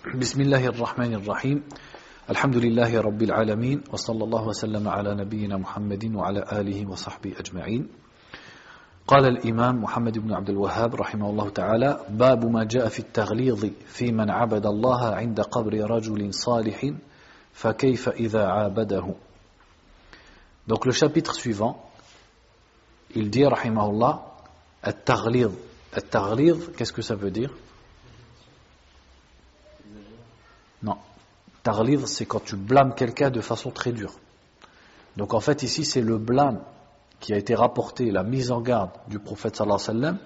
بسم 0.00 0.40
الله 0.40 0.66
الرحمن 0.66 1.14
الرحيم. 1.14 1.62
الحمد 2.30 2.56
لله 2.56 3.00
رب 3.00 3.22
العالمين 3.22 3.84
وصلى 3.92 4.24
الله 4.24 4.46
وسلم 4.48 4.88
على 4.88 5.14
نبينا 5.14 5.56
محمد 5.56 6.14
وعلى 6.14 6.40
آله 6.52 6.88
وصحبه 6.88 7.32
أجمعين. 7.36 7.88
قال 9.06 9.24
الإمام 9.28 9.82
محمد 9.82 10.18
بن 10.18 10.32
عبد 10.32 10.50
الوهاب 10.50 10.94
رحمه 10.94 11.30
الله 11.30 11.48
تعالى 11.48 12.00
باب 12.08 12.50
ما 12.50 12.64
جاء 12.64 12.88
في 12.88 12.98
التغليظ 12.98 13.66
في 13.86 14.12
من 14.12 14.30
عبد 14.30 14.66
الله 14.66 15.04
عند 15.04 15.40
قبر 15.40 15.90
رجل 15.90 16.34
صالح 16.34 16.92
فكيف 17.52 18.08
إذا 18.08 18.46
عابده? 18.46 19.14
Donc 20.66 20.86
le 20.86 20.92
chapitre 20.92 21.34
suivant, 21.34 21.76
il 23.14 23.28
dit, 23.28 23.44
rahimahullah, 23.44 24.22
at-taghlid. 24.82 25.50
At-taghlid, 25.92 26.72
qu'est-ce 26.74 26.92
que 26.94 27.02
ça 27.02 27.16
veut 27.16 27.30
dire? 27.30 27.52
Non. 30.83 30.97
Taghlid, 31.63 32.05
c'est 32.07 32.25
quand 32.25 32.43
tu 32.43 32.55
blâmes 32.55 32.93
quelqu'un 32.93 33.29
de 33.29 33.41
façon 33.41 33.71
très 33.71 33.91
dure. 33.91 34.13
Donc 35.17 35.33
en 35.33 35.39
fait, 35.39 35.63
ici, 35.63 35.85
c'est 35.85 36.01
le 36.01 36.17
blâme 36.17 36.61
qui 37.19 37.33
a 37.33 37.37
été 37.37 37.55
rapporté, 37.55 38.11
la 38.11 38.23
mise 38.23 38.51
en 38.51 38.61
garde 38.61 38.91
du 39.07 39.19
prophète 39.19 39.55
sallallahu 39.55 39.81
alayhi 39.81 39.97
wa 39.97 40.01
sallam, 40.01 40.19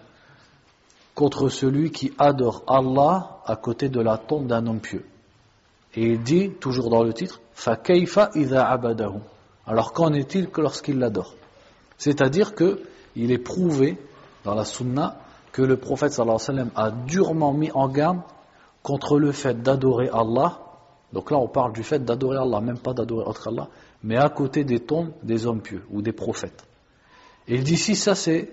contre 1.15 1.49
celui 1.49 1.91
qui 1.91 2.13
adore 2.17 2.63
Allah 2.67 3.41
à 3.45 3.55
côté 3.55 3.89
de 3.89 4.01
la 4.01 4.17
tombe 4.17 4.47
d'un 4.47 4.65
homme 4.67 4.79
pieux. 4.79 5.05
Et 5.95 6.03
il 6.13 6.23
dit, 6.23 6.51
toujours 6.51 6.89
dans 6.89 7.03
le 7.03 7.13
titre, 7.13 7.39
فَكَيْفَ 7.53 8.17
إِذَا 8.35 8.63
عَبَدَهُ 8.63 9.19
alors 9.69 9.93
qu'en 9.93 10.13
est-il 10.13 10.49
que 10.49 10.61
lorsqu'il 10.61 10.97
l'adore 10.97 11.35
C'est-à-dire 11.97 12.55
que 12.55 12.81
il 13.15 13.31
est 13.31 13.37
prouvé 13.37 13.99
dans 14.43 14.55
la 14.55 14.65
sunna 14.65 15.17
que 15.51 15.61
le 15.61 15.77
prophète 15.77 16.11
sallallahu 16.11 16.37
alayhi 16.37 16.59
wa 16.59 16.65
sallam 16.65 16.71
a 16.75 16.91
durement 17.05 17.53
mis 17.53 17.71
en 17.71 17.87
garde 17.87 18.21
contre 18.84 19.18
le 19.18 19.32
fait 19.32 19.62
d'adorer 19.62 20.10
Allah. 20.12 20.60
Donc 21.12 21.30
là 21.32 21.38
on 21.38 21.48
parle 21.48 21.72
du 21.72 21.82
fait 21.82 22.04
d'adorer 22.04 22.36
Allah, 22.36 22.60
même 22.60 22.78
pas 22.78 22.92
d'adorer 22.92 23.24
autre 23.24 23.48
Allah, 23.48 23.68
mais 24.04 24.16
à 24.16 24.28
côté 24.28 24.62
des 24.62 24.78
tombes 24.78 25.10
des 25.22 25.46
hommes 25.46 25.62
pieux 25.62 25.82
ou 25.90 26.02
des 26.02 26.12
prophètes. 26.12 26.64
Il 27.48 27.64
dit 27.64 27.78
si 27.78 27.96
ça 27.96 28.14
c'est 28.14 28.52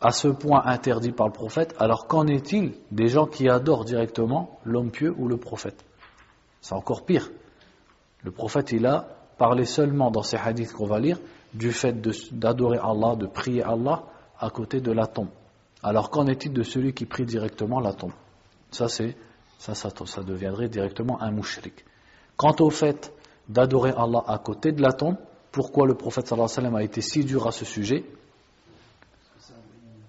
à 0.00 0.12
ce 0.12 0.28
point 0.28 0.62
interdit 0.64 1.10
par 1.10 1.26
le 1.26 1.32
prophète, 1.32 1.74
alors 1.78 2.06
qu'en 2.06 2.26
est-il 2.26 2.74
des 2.92 3.08
gens 3.08 3.26
qui 3.26 3.48
adorent 3.48 3.84
directement 3.84 4.60
l'homme 4.64 4.90
pieux 4.90 5.12
ou 5.18 5.26
le 5.26 5.36
prophète? 5.36 5.84
C'est 6.60 6.74
encore 6.74 7.04
pire. 7.04 7.30
Le 8.22 8.30
prophète 8.30 8.70
il 8.70 8.86
a 8.86 9.08
parler 9.36 9.64
seulement 9.64 10.12
dans 10.12 10.22
ces 10.22 10.36
hadiths 10.36 10.72
qu'on 10.72 10.86
va 10.86 11.00
lire 11.00 11.18
du 11.54 11.72
fait 11.72 12.00
d'adorer 12.32 12.78
Allah, 12.78 13.16
de 13.16 13.26
prier 13.26 13.64
Allah 13.64 14.04
à 14.38 14.50
côté 14.50 14.80
de 14.80 14.92
la 14.92 15.08
tombe. 15.08 15.28
Alors 15.82 16.10
qu'en 16.10 16.28
est-il 16.28 16.52
de 16.52 16.62
celui 16.62 16.94
qui 16.94 17.04
prie 17.04 17.26
directement 17.26 17.80
la 17.80 17.92
tombe? 17.92 18.12
Ça 18.74 20.22
deviendrait 20.22 20.68
directement 20.68 21.22
un 21.22 21.30
mouchrik. 21.30 21.84
Quant 22.36 22.56
au 22.60 22.70
fait 22.70 23.12
d'adorer 23.48 23.92
Allah 23.96 24.24
à 24.26 24.38
côté 24.38 24.72
de 24.72 24.82
la 24.82 24.92
tombe, 24.92 25.16
pourquoi 25.52 25.86
le 25.86 25.94
prophète 25.94 26.26
sallallahu 26.26 26.76
a 26.76 26.82
été 26.82 27.00
si 27.00 27.24
dur 27.24 27.46
à 27.46 27.52
ce 27.52 27.64
sujet? 27.64 28.04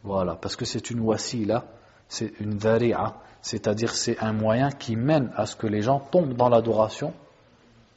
Voilà, 0.04 0.36
parce 0.36 0.56
que 0.56 0.66
c'est 0.66 0.90
une 0.90 1.00
wasila, 1.00 1.66
c'est 2.08 2.34
une 2.40 2.58
dhari'a, 2.58 3.16
c'est-à-dire 3.42 3.96
c'est 3.96 4.20
un 4.20 4.34
moyen 4.34 4.72
qui 4.72 4.96
mène 4.96 5.32
à 5.36 5.46
ce 5.46 5.56
que 5.56 5.68
les 5.68 5.82
gens 5.82 6.00
tombent 6.00 6.34
dans 6.34 6.50
l'adoration 6.50 7.14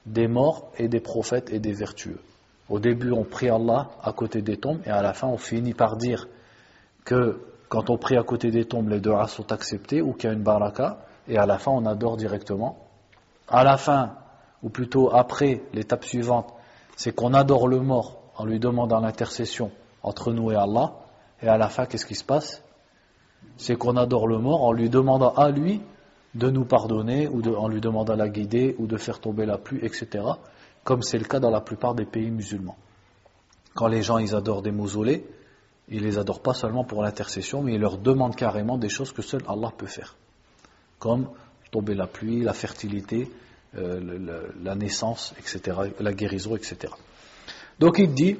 des 0.07 0.29
morts 0.29 0.71
et 0.79 0.89
des 0.89 1.01
prophètes 1.01 1.51
et 1.51 1.59
des 1.59 1.73
vertueux. 1.73 2.21
Au 2.69 2.79
début, 2.79 3.13
on 3.13 3.25
prie 3.25 3.49
Allah 3.49 3.91
à 4.03 4.13
côté 4.13 4.43
des 4.43 4.59
tombes 4.59 4.81
et 4.85 4.91
à 4.91 5.01
la 5.01 5.15
fin, 5.15 5.27
on 5.27 5.39
finit 5.39 5.75
par 5.75 5.97
dire 5.97 6.29
que 7.05 7.41
quand 7.69 7.91
on 7.91 7.99
prie 7.99 8.17
à 8.17 8.23
côté 8.23 8.51
des 8.51 8.65
tombes, 8.65 8.89
les 8.89 9.01
du'as 9.01 9.27
sont 9.29 9.53
acceptés 9.53 10.01
ou 10.01 10.13
qu'il 10.13 10.29
y 10.29 10.33
a 10.33 10.37
une 10.37 10.43
baraka 10.43 10.99
et 11.29 11.37
à 11.37 11.47
la 11.47 11.59
fin, 11.59 11.71
on 11.71 11.85
adore 11.85 12.17
directement. 12.17 12.79
À 13.47 13.63
la 13.65 13.77
fin, 13.77 14.15
ou 14.63 14.71
plutôt 14.71 15.15
après, 15.15 15.63
l'étape 15.73 16.05
suivante, 16.05 16.53
c'est 16.97 17.15
qu'on 17.15 17.35
adore 17.35 17.69
le 17.69 17.81
mort 17.81 18.19
en 18.37 18.45
lui 18.45 18.59
demandant 18.59 19.01
l'intercession 19.01 19.71
entre 20.03 20.33
nous 20.33 20.51
et 20.51 20.57
Allah. 20.57 20.95
Et 21.43 21.49
à 21.49 21.59
la 21.59 21.69
fin, 21.69 21.87
qu'est-ce 21.87 22.07
qui 22.07 22.15
se 22.15 22.25
passe? 22.25 22.63
C'est 23.57 23.77
qu'on 23.77 23.97
adore 23.97 24.27
le 24.27 24.39
mort 24.39 24.65
en 24.65 24.73
lui 24.73 24.89
demandant 24.89 25.35
à 25.35 25.51
lui 25.51 25.83
de 26.35 26.51
nous 26.51 26.65
pardonner 26.65 27.29
ou 27.29 27.43
en 27.55 27.69
lui 27.69 27.81
demandant 27.81 28.17
la 28.17 28.29
guider 28.29 28.75
ou 28.79 28.87
de 28.87 28.97
faire 28.97 29.21
tomber 29.21 29.45
la 29.47 29.59
pluie, 29.59 29.81
etc. 29.83 30.25
Comme 30.85 31.03
c'est 31.03 31.19
le 31.19 31.25
cas 31.25 31.41
dans 31.41 31.51
la 31.51 31.61
plupart 31.61 31.95
des 31.95 32.05
pays 32.05 32.31
musulmans. 32.31 32.77
Quand 33.75 33.87
les 33.89 34.03
gens 34.03 34.19
ils 34.19 34.35
adorent 34.35 34.63
des 34.63 34.73
mausolées, 34.73 35.27
ils 35.90 36.04
les 36.04 36.18
adorent 36.18 36.42
pas 36.42 36.54
seulement 36.54 36.84
pour 36.84 37.04
l'intercession, 37.04 37.62
mais 37.62 37.74
ils 37.74 37.82
leur 37.82 37.98
demandent 37.98 38.36
carrément 38.36 38.78
des 38.78 38.90
choses 38.90 39.12
que 39.12 39.22
seul 39.22 39.42
Allah 39.48 39.72
peut 39.78 39.88
faire. 39.88 40.16
Comme 41.00 41.30
tomber 41.72 41.96
la 41.96 42.08
pluie, 42.08 42.42
la 42.42 42.54
fertilité, 42.54 43.30
euh, 43.76 44.52
la 44.62 44.76
naissance, 44.76 45.34
etc., 45.40 45.78
la 46.00 46.14
guérison, 46.14 46.56
etc. 46.56 46.94
Donc 47.80 47.98
il 48.00 48.14
dit, 48.14 48.38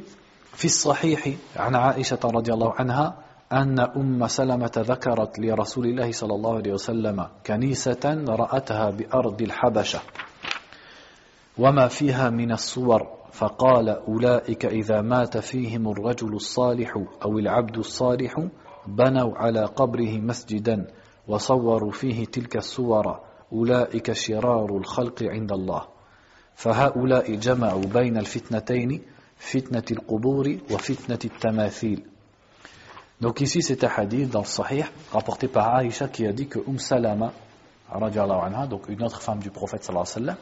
في 0.54 0.66
الصحيح 0.66 1.34
عن 1.56 1.76
عائشة 1.76 2.20
رضي 2.24 2.54
الله 2.54 2.74
عنها 2.74 3.18
أن 3.52 3.80
أم 3.80 4.28
سلمة 4.28 4.72
ذكرت 4.78 5.40
لرسول 5.40 5.86
الله 5.86 6.12
صلى 6.12 6.36
الله 6.36 6.56
عليه 6.56 6.74
وسلم 6.74 7.28
كنيسة 7.46 8.26
رأتها 8.28 8.90
بأرض 8.90 9.42
الحبشة 9.42 10.00
وما 11.58 11.88
فيها 11.88 12.30
من 12.30 12.52
الصور 12.52 13.17
فقال 13.33 13.89
أولئك 13.89 14.67
إذا 14.67 15.01
مات 15.01 15.39
فيهم 15.39 15.89
الرجل 15.89 16.35
الصالح 16.35 17.05
أو 17.25 17.39
العبد 17.39 17.79
الصالح 17.79 18.49
بنوا 18.87 19.39
على 19.39 19.65
قبره 19.65 20.19
مسجدا 20.19 20.87
وصوروا 21.29 21.93
فيه 21.93 22.25
تلك 22.25 22.57
الصور. 22.57 23.21
أولئك 23.53 24.13
شرار 24.13 24.77
الخلق 24.77 25.23
عند 25.23 25.53
الله. 25.53 25.83
فهؤلاء 26.55 27.35
جمعوا 27.35 27.83
بين 27.83 28.17
الفتنتين 28.17 29.03
فتنة 29.39 29.85
القبور 29.91 30.59
وفتنة 30.71 31.19
التماثيل. 31.25 32.03
Donc 33.21 33.41
ici 33.41 33.63
c'est 33.63 33.83
un 33.83 33.89
hadith 33.89 34.31
dans 34.31 34.41
le 34.41 34.47
Sahih 34.47 34.85
rapporté 35.13 35.49
par 35.49 35.75
Aïcha 35.75 36.07
qui 36.09 36.25
a 36.27 36.33
dit 36.33 36.47
que 36.47 36.61
Umm 36.61 36.79
Salama, 36.79 37.33
donc 38.69 38.89
une 38.89 39.03
autre 39.03 39.21
femme 39.21 39.39
du 39.41 39.51
prophète 39.51 39.83
sallallahu 39.83 40.07
alayhi 40.15 40.27
wa 40.27 40.35
sallam, 40.35 40.37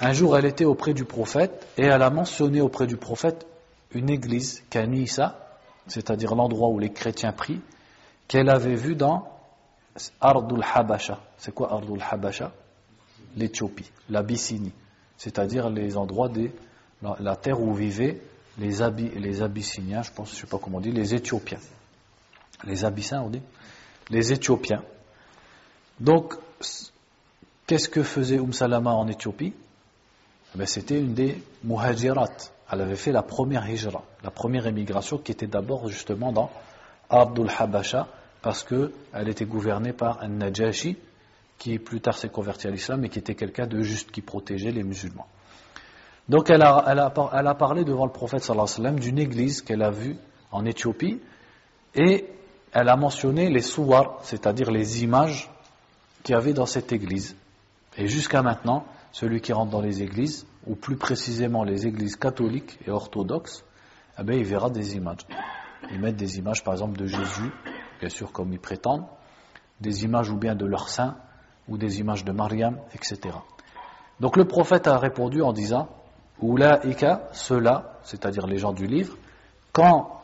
un 0.00 0.12
jour 0.12 0.36
elle 0.36 0.46
était 0.46 0.64
auprès 0.64 0.94
du 0.94 1.04
prophète 1.04 1.66
et 1.76 1.84
elle 1.84 2.02
a 2.02 2.10
mentionné 2.10 2.60
auprès 2.60 2.86
du 2.86 2.96
prophète 2.96 3.46
une 3.92 4.08
église, 4.08 4.62
Kanisa, 4.70 5.58
c'est-à-dire 5.86 6.34
l'endroit 6.34 6.68
où 6.68 6.78
les 6.78 6.92
chrétiens 6.92 7.32
prient, 7.32 7.60
qu'elle 8.28 8.48
avait 8.48 8.76
vu 8.76 8.94
dans 8.94 9.28
Ardul 10.20 10.64
Habasha. 10.74 11.18
C'est 11.36 11.52
quoi 11.52 11.72
Ardul 11.72 12.00
Habasha? 12.08 12.52
L'Éthiopie, 13.36 13.90
l'Abyssinie, 14.08 14.72
c'est-à-dire 15.16 15.70
les 15.70 15.96
endroits 15.96 16.28
des 16.28 16.52
la, 17.02 17.36
terre 17.36 17.60
où 17.60 17.74
vivaient 17.74 18.20
les, 18.58 18.70
les 19.16 19.42
Abyssiniens, 19.42 20.02
je 20.02 20.12
pense, 20.12 20.34
je 20.34 20.40
sais 20.40 20.46
pas 20.46 20.58
comment 20.58 20.78
on 20.78 20.80
dit, 20.80 20.92
les 20.92 21.14
Éthiopiens 21.14 21.58
les 22.64 22.84
Abyssins, 22.84 23.22
on 23.22 23.30
dit, 23.30 23.42
les 24.10 24.32
Éthiopiens. 24.32 24.82
Donc, 25.98 26.34
qu'est-ce 27.66 27.88
que 27.88 28.02
faisait 28.02 28.36
Umm 28.36 28.52
Salama 28.52 28.92
en 28.92 29.08
Éthiopie? 29.08 29.54
Ben, 30.54 30.66
C'était 30.66 30.98
une 30.98 31.14
des 31.14 31.42
muhajirat. 31.64 32.28
Elle 32.72 32.80
avait 32.82 32.96
fait 32.96 33.12
la 33.12 33.22
première 33.22 33.68
hijra, 33.68 34.02
la 34.22 34.30
première 34.30 34.66
émigration 34.66 35.18
qui 35.18 35.32
était 35.32 35.46
d'abord 35.46 35.88
justement 35.88 36.32
dans 36.32 36.50
Abdul 37.08 37.50
Habasha, 37.58 38.06
parce 38.42 38.62
qu'elle 38.64 39.28
était 39.28 39.44
gouvernée 39.44 39.92
par 39.92 40.22
un 40.22 40.28
Najashi, 40.28 40.96
qui 41.58 41.78
plus 41.78 42.00
tard 42.00 42.16
s'est 42.16 42.28
converti 42.28 42.68
à 42.68 42.70
l'islam 42.70 43.04
et 43.04 43.08
qui 43.08 43.18
était 43.18 43.34
quelqu'un 43.34 43.66
de 43.66 43.82
juste, 43.82 44.10
qui 44.12 44.22
protégeait 44.22 44.70
les 44.70 44.84
musulmans. 44.84 45.26
Donc 46.28 46.48
elle 46.48 46.62
a 46.62 47.54
parlé 47.58 47.84
devant 47.84 48.06
le 48.06 48.12
prophète 48.12 48.42
sallallahu 48.42 48.66
alayhi 48.66 48.80
wa 48.80 48.84
sallam 48.84 49.00
d'une 49.00 49.18
église 49.18 49.62
qu'elle 49.62 49.82
a 49.82 49.90
vue 49.90 50.16
en 50.52 50.64
Éthiopie, 50.64 51.20
et 51.94 52.26
elle 52.72 52.88
a 52.88 52.96
mentionné 52.96 53.50
les 53.50 53.62
souars, 53.62 54.20
c'est-à-dire 54.22 54.70
les 54.70 55.02
images 55.02 55.50
qu'il 56.22 56.34
y 56.34 56.38
avait 56.38 56.52
dans 56.52 56.66
cette 56.66 56.92
église. 56.92 57.34
Et 57.96 58.06
jusqu'à 58.06 58.42
maintenant, 58.42 58.84
celui 59.12 59.40
qui 59.40 59.52
rentre 59.52 59.70
dans 59.70 59.80
les 59.80 60.02
églises, 60.02 60.46
ou 60.66 60.74
plus 60.74 60.96
précisément 60.96 61.64
les 61.64 61.86
églises 61.86 62.16
catholiques 62.16 62.78
et 62.86 62.90
orthodoxes, 62.90 63.64
eh 64.18 64.22
bien, 64.22 64.36
il 64.36 64.44
verra 64.44 64.70
des 64.70 64.96
images. 64.96 65.26
Ils 65.90 66.00
mettent 66.00 66.16
des 66.16 66.38
images, 66.38 66.62
par 66.62 66.74
exemple, 66.74 66.98
de 66.98 67.06
Jésus, 67.06 67.50
bien 67.98 68.08
sûr, 68.08 68.32
comme 68.32 68.52
ils 68.52 68.60
prétendent, 68.60 69.06
des 69.80 70.04
images 70.04 70.30
ou 70.30 70.36
bien 70.36 70.54
de 70.54 70.66
leurs 70.66 70.88
saints, 70.88 71.16
ou 71.68 71.78
des 71.78 72.00
images 72.00 72.24
de 72.24 72.32
Mariam, 72.32 72.78
etc. 72.94 73.36
Donc 74.18 74.36
le 74.36 74.44
prophète 74.44 74.86
a 74.86 74.98
répondu 74.98 75.40
en 75.40 75.52
disant, 75.52 75.88
Oulaïka, 76.40 77.28
ceux-là, 77.32 77.98
c'est-à-dire 78.02 78.46
les 78.46 78.58
gens 78.58 78.72
du 78.72 78.86
livre, 78.86 79.16
quand 79.72 80.20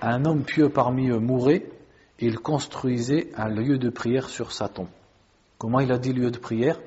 un 0.00 0.24
homme 0.24 0.44
pieux 0.44 0.68
parmi 0.68 1.08
eux 1.08 1.18
mourait, 1.18 1.66
il 2.18 2.38
construisait 2.38 3.30
un 3.36 3.48
lieu 3.48 3.78
de 3.78 3.90
prière 3.90 4.28
sur 4.28 4.52
sa 4.52 4.68
tombe. 4.68 4.88
Comment 5.58 5.80
il 5.80 5.92
a 5.92 5.98
dit 5.98 6.12
lieu 6.12 6.30
de 6.30 6.38
prière? 6.38 6.78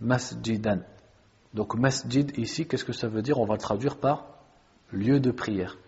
Masjidan. 0.00 0.80
Donc 1.54 1.74
masjid 1.74 2.30
ici, 2.38 2.66
qu'est-ce 2.66 2.84
que 2.84 2.92
ça 2.92 3.08
veut 3.08 3.22
dire? 3.22 3.38
On 3.38 3.46
va 3.46 3.54
le 3.54 3.60
traduire 3.60 3.96
par 3.96 4.26
lieu 4.92 5.20
de 5.20 5.30
prière. 5.30 5.78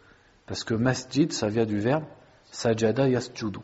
Parce 0.47 0.65
que 0.65 0.75
masjid, 0.75 1.33
ça 1.33 1.49
vient 1.49 1.67
du 1.67 1.79
verbe 1.79 2.05
sajada 2.51 3.09
yasjudu. 3.09 3.61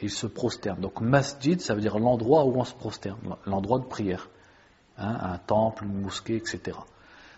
ils 0.00 0.10
se 0.10 0.26
prosternent. 0.26 0.80
Donc 0.80 1.00
masjid, 1.00 1.60
ça 1.60 1.74
veut 1.74 1.80
dire 1.80 1.98
l'endroit 1.98 2.44
où 2.44 2.56
on 2.56 2.64
se 2.64 2.74
prosterne, 2.74 3.18
l'endroit 3.46 3.78
de 3.78 3.86
prière. 3.86 4.28
Hein, 4.96 5.18
un 5.20 5.38
temple, 5.38 5.84
une 5.84 6.02
mosquée, 6.02 6.36
etc. 6.36 6.78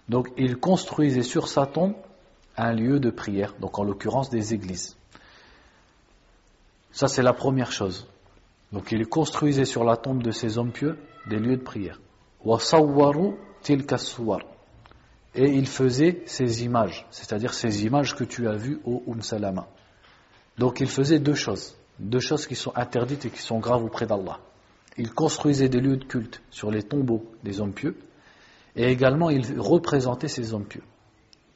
Donc 0.08 0.30
ils 0.36 0.56
construisaient 0.56 1.22
sur 1.22 1.48
sa 1.48 1.66
tombe 1.66 1.94
un 2.56 2.72
lieu 2.72 3.00
de 3.00 3.10
prière, 3.10 3.54
donc 3.60 3.78
en 3.78 3.84
l'occurrence 3.84 4.30
des 4.30 4.54
églises. 4.54 4.96
Ça 6.92 7.08
c'est 7.08 7.22
la 7.22 7.32
première 7.32 7.72
chose. 7.72 8.06
Donc 8.72 8.92
ils 8.92 9.06
construisaient 9.06 9.64
sur 9.64 9.84
la 9.84 9.96
tombe 9.96 10.22
de 10.22 10.32
ces 10.32 10.58
hommes 10.58 10.72
pieux 10.72 10.98
des 11.28 11.38
lieux 11.38 11.56
de 11.56 11.62
prière. 11.62 11.98
Et 15.34 15.50
ils 15.50 15.66
faisaient 15.66 16.22
ces 16.26 16.64
images, 16.64 17.06
c'est-à-dire 17.10 17.52
ces 17.52 17.84
images 17.84 18.14
que 18.14 18.22
tu 18.24 18.46
as 18.46 18.54
vues 18.54 18.80
au 18.84 19.02
Umm 19.08 19.20
Salama. 19.20 19.66
Donc 20.56 20.80
ils 20.80 20.88
faisaient 20.88 21.18
deux 21.18 21.34
choses, 21.34 21.76
deux 21.98 22.20
choses 22.20 22.46
qui 22.46 22.54
sont 22.54 22.72
interdites 22.76 23.24
et 23.26 23.30
qui 23.30 23.40
sont 23.42 23.58
graves 23.58 23.84
auprès 23.84 24.06
d'Allah. 24.06 24.38
Ils 24.96 25.12
construisaient 25.12 25.68
des 25.68 25.80
lieux 25.80 25.96
de 25.96 26.04
culte 26.04 26.40
sur 26.50 26.70
les 26.70 26.84
tombeaux 26.84 27.24
des 27.42 27.60
hommes 27.60 27.72
pieux, 27.74 27.96
et 28.76 28.90
également 28.90 29.28
ils 29.28 29.60
représentaient 29.60 30.28
ces 30.28 30.54
hommes 30.54 30.66
pieux. 30.66 30.84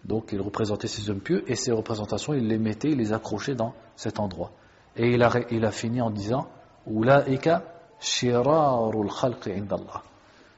Donc 0.05 0.31
ils 0.33 0.41
représentaient 0.41 0.89
ces 0.89 1.09
hommes 1.09 1.21
pieux, 1.21 1.45
et 1.47 1.55
ces 1.55 1.73
représentations, 1.73 2.35
ils 2.35 2.49
les 2.49 2.59
mettaient, 2.59 2.91
ils 2.91 2.99
les 2.99 3.13
accrochaient 3.13 3.55
dans 3.55 3.75
cet 3.95 4.19
endroit. 4.19 4.51
Et 4.97 5.13
il 5.13 5.23
a, 5.23 5.31
il 5.51 5.71
fini 5.71 6.01
en 6.01 6.11
disant 6.11 6.49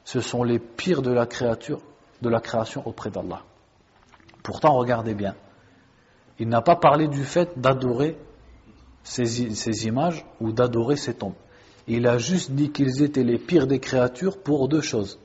ce 0.05 0.21
sont 0.21 0.43
les 0.43 0.59
pires 0.59 1.03
de 1.03 1.13
la 1.13 1.27
créature, 1.27 1.81
de 2.21 2.29
la 2.29 2.41
création 2.41 2.87
auprès 2.87 3.11
d'Allah. 3.11 3.43
Pourtant, 4.43 4.75
regardez 4.75 5.15
bien, 5.15 5.35
il 6.39 6.49
n'a 6.49 6.63
pas 6.63 6.77
parlé 6.77 7.09
du 7.09 7.25
fait 7.25 7.59
d'adorer 7.61 8.17
ces, 9.05 9.87
images 9.87 10.25
ou 10.41 10.53
d'adorer 10.53 10.97
ces 10.97 11.15
tombes. 11.15 11.35
Il 11.87 12.07
a 12.07 12.19
juste 12.19 12.53
dit 12.53 12.71
qu'ils 12.71 13.03
étaient 13.03 13.25
les 13.25 13.39
pires 13.39 13.67
des 13.67 13.81
créatures 13.81 14.39
pour 14.39 14.69
deux 14.69 14.81
choses. 14.81 15.19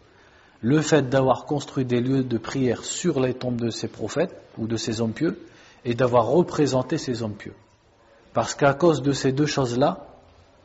Le 0.62 0.82
fait 0.82 1.10
d'avoir 1.10 1.46
construit 1.46 1.86
des 1.86 2.02
lieux 2.02 2.24
de 2.24 2.38
prière 2.38 2.84
sur 2.84 3.20
les 3.20 3.36
tombes 3.36 3.62
de 3.62 3.70
ces 3.70 3.88
prophètes 3.88 4.36
ou 4.58 4.68
de 4.68 4.76
ces 4.76 5.02
hommes 5.02 5.14
pieux 5.14 5.40
et 5.86 5.94
d'avoir 5.94 6.26
représenté 6.26 6.98
ces 6.98 7.22
hommes 7.22 7.36
pieux. 7.36 7.54
Parce 8.34 8.56
qu'à 8.56 8.74
cause 8.74 9.02
de 9.02 9.12
ces 9.12 9.32
deux 9.32 9.46
choses-là, 9.46 10.08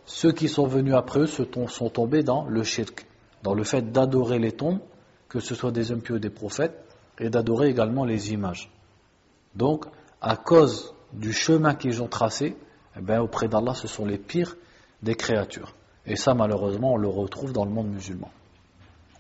ceux 0.07 0.33
qui 0.33 0.49
sont 0.49 0.67
venus 0.67 0.95
après 0.95 1.21
eux 1.21 1.27
sont 1.27 1.89
tombés 1.91 2.23
dans 2.23 2.47
le 2.47 2.63
shirk, 2.65 3.07
dans 3.43 3.55
le 3.55 3.65
fait 3.65 3.93
d'adorer 3.93 4.39
les 4.39 4.53
tombes, 4.53 4.81
que 5.29 5.41
ce 5.41 5.55
soit 5.55 5.73
des 5.73 5.91
hommes 5.93 6.03
pieux 6.03 6.17
ou 6.17 6.19
des 6.19 6.31
prophètes, 6.31 6.85
et 7.19 7.31
d'adorer 7.31 7.69
également 7.69 8.05
les 8.05 8.33
images. 8.33 8.71
Donc, 9.55 9.87
à 10.21 10.37
cause 10.37 10.95
du 11.13 11.33
chemin 11.33 11.75
qu'ils 11.75 12.03
ont 12.03 12.09
tracé, 12.09 12.57
eh 12.97 13.01
bien, 13.01 13.21
auprès 13.21 13.49
d'Allah, 13.49 13.75
ce 13.75 13.89
sont 13.89 14.07
les 14.07 14.19
pires 14.19 14.57
des 15.03 15.15
créatures. 15.15 15.75
Et 16.07 16.17
ça, 16.17 16.35
malheureusement, 16.35 16.95
on 16.95 16.97
le 16.97 17.09
retrouve 17.09 17.53
dans 17.53 17.65
le 17.65 17.71
monde 17.71 17.89
musulman. 17.89 18.31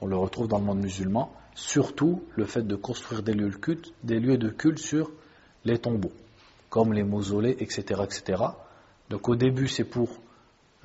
On 0.00 0.06
le 0.06 0.16
retrouve 0.16 0.48
dans 0.48 0.58
le 0.58 0.64
monde 0.64 0.80
musulman, 0.80 1.32
surtout 1.54 2.24
le 2.34 2.44
fait 2.44 2.66
de 2.66 2.76
construire 2.76 3.22
des 3.22 3.34
lieux 3.34 3.50
de 3.50 3.56
culte, 3.56 3.92
des 4.02 4.18
lieux 4.18 4.38
de 4.38 4.48
culte 4.48 4.78
sur 4.78 5.10
les 5.64 5.78
tombeaux, 5.78 6.12
comme 6.70 6.92
les 6.92 7.04
mausolées, 7.04 7.56
etc., 7.60 8.02
etc. 8.02 8.42
Donc 9.10 9.28
au 9.28 9.36
début, 9.36 9.68
c'est 9.68 9.84
pour 9.84 10.08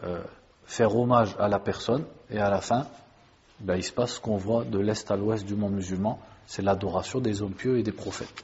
euh, 0.04 0.22
faire 0.66 0.96
hommage 0.96 1.36
à 1.40 1.48
la 1.48 1.60
personne, 1.60 2.06
et 2.30 2.38
à 2.38 2.50
la 2.50 2.62
fin, 2.62 2.86
ben, 3.60 3.76
il 3.76 3.84
se 3.84 3.92
passe 3.92 4.14
ce 4.16 4.20
qu'on 4.20 4.38
voit 4.38 4.64
de 4.64 4.80
l'est 4.80 5.10
à 5.10 5.16
l'ouest 5.16 5.46
du 5.46 5.56
monde 5.56 5.74
musulman, 5.74 6.20
c'est 6.46 6.62
l'adoration 6.62 7.20
des 7.20 7.42
hommes 7.42 7.54
pieux 7.54 7.80
et 7.80 7.84
des 7.84 7.92
prophètes. 7.92 8.44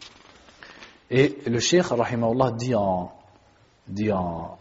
Et 1.10 1.38
le 1.46 1.60
cheikh, 1.60 1.86
rahimahullah, 1.86 2.52
dit 2.52 2.74
en, 2.74 3.12
dit 3.88 4.12
en, 4.12 4.58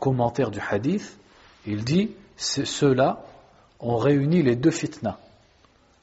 commentaire 0.00 0.50
du 0.50 0.60
hadith, 0.60 1.18
il 1.66 1.84
dit 1.84 2.12
ceux-là 2.36 3.24
ont 3.80 3.96
réuni 3.96 4.42
les 4.42 4.56
deux 4.56 4.70
fitnas. 4.70 5.18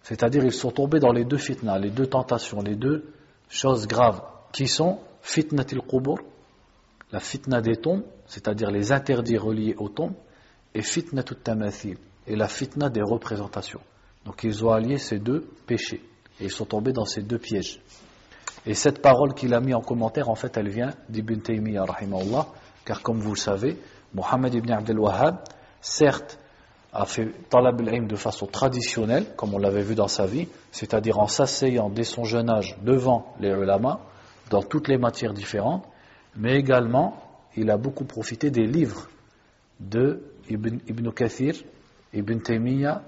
C'est-à-dire 0.04 0.44
ils 0.44 0.52
sont 0.52 0.72
tombés 0.72 1.00
dans 1.00 1.12
les 1.12 1.24
deux 1.24 1.38
fitnas, 1.38 1.80
les 1.80 1.92
deux 1.92 2.08
tentations, 2.08 2.62
les 2.62 2.76
deux 2.76 3.14
choses 3.50 3.88
graves, 3.88 4.22
qui 4.52 4.68
sont 4.68 5.00
fitnatil 5.22 5.82
qubur, 5.82 6.20
la 7.12 7.20
fitna 7.20 7.62
des 7.62 7.78
tombes, 7.78 8.04
c'est-à-dire 8.28 8.72
les 8.72 8.92
interdits 8.92 9.38
reliés 9.38 9.76
aux 9.78 9.90
tombes, 9.90 10.16
et 10.74 10.82
fitnatul 10.82 11.38
tamathil, 11.38 11.98
et 12.28 12.36
la 12.36 12.48
fitna 12.48 12.90
des 12.90 13.02
représentations. 13.02 13.82
Donc 14.26 14.44
ils 14.44 14.64
ont 14.66 14.72
allié 14.72 14.98
ces 14.98 15.20
deux 15.20 15.48
péchés, 15.66 16.02
et 16.40 16.46
ils 16.46 16.52
sont 16.52 16.66
tombés 16.66 16.94
dans 16.94 17.06
ces 17.06 17.22
deux 17.22 17.40
pièges. 17.40 17.80
Et 18.66 18.74
cette 18.74 19.02
parole 19.02 19.34
qu'il 19.34 19.54
a 19.54 19.60
mis 19.60 19.74
en 19.74 19.82
commentaire, 19.82 20.30
en 20.30 20.36
fait, 20.36 20.56
elle 20.58 20.70
vient 20.70 20.94
d'Ibn 21.10 21.42
Taymiyyah, 21.42 21.86
car 22.86 23.02
comme 23.02 23.20
vous 23.20 23.32
le 23.32 23.40
savez, 23.40 23.78
Mohammed 24.14 24.54
ibn 24.54 24.72
Abdel 24.72 25.00
Wahhab, 25.00 25.40
certes, 25.82 26.38
a 26.94 27.06
fait 27.06 27.32
talab 27.50 27.82
al 27.88 28.06
de 28.06 28.16
façon 28.16 28.46
traditionnelle, 28.48 29.34
comme 29.36 29.54
on 29.54 29.58
l'avait 29.58 29.82
vu 29.82 29.96
dans 29.96 30.10
sa 30.10 30.26
vie, 30.26 30.48
c'est-à-dire 30.72 31.20
en 31.20 31.28
s'asseyant 31.28 31.90
dès 31.90 32.04
son 32.04 32.26
jeune 32.26 32.50
âge 32.50 32.78
devant 32.84 33.34
les 33.40 33.50
ulama, 33.50 34.02
dans 34.50 34.62
toutes 34.62 34.90
les 34.90 34.98
matières 34.98 35.34
différentes, 35.34 35.86
mais 36.36 36.58
également, 36.58 37.16
il 37.56 37.70
a 37.72 37.78
beaucoup 37.78 38.04
profité 38.04 38.52
des 38.52 38.68
livres 38.68 39.08
de 39.80 40.24
Ibn, 40.50 40.80
Ibn 40.88 41.12
Kathir, 41.12 41.56
Ibn 42.14 42.40
Taymiyyah, 42.40 43.02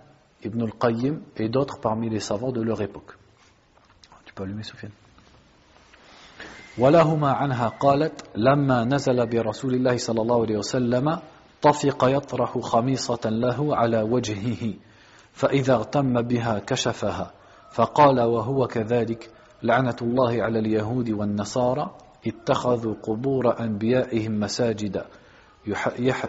Ibn 0.43 0.61
al-Qayyim 0.61 1.21
et 1.37 1.49
d'autres 1.49 1.79
parmi 1.79 2.09
les 2.09 2.19
savants 2.19 2.51
de 2.51 2.61
leur 2.61 2.81
époque. 2.81 3.17
Tu 4.25 4.33
peux 4.33 4.43
allumer, 4.43 4.63
Soufiane 4.63 4.91
ولهما 6.77 7.31
عنها 7.31 7.67
قالت 7.67 8.23
لما 8.35 8.83
نزل 8.85 9.25
برسول 9.27 9.73
الله 9.73 9.97
صلى 9.97 10.21
الله 10.21 10.41
عليه 10.41 10.57
وسلم 10.57 11.19
طفق 11.61 12.09
يطرح 12.09 12.57
خميصة 12.57 13.29
له 13.29 13.75
على 13.75 14.01
وجهه 14.01 14.73
فإذا 15.33 15.73
اغتم 15.73 16.21
بها 16.21 16.59
كشفها 16.59 17.31
فقال 17.71 18.21
وهو 18.21 18.67
كذلك 18.67 19.29
لعنة 19.63 19.95
الله 20.01 20.43
على 20.43 20.59
اليهود 20.59 21.09
والنصارى 21.09 21.95
اتخذوا 22.27 22.95
قبور 23.03 23.59
أنبيائهم 23.59 24.39
مساجدا 24.39 25.05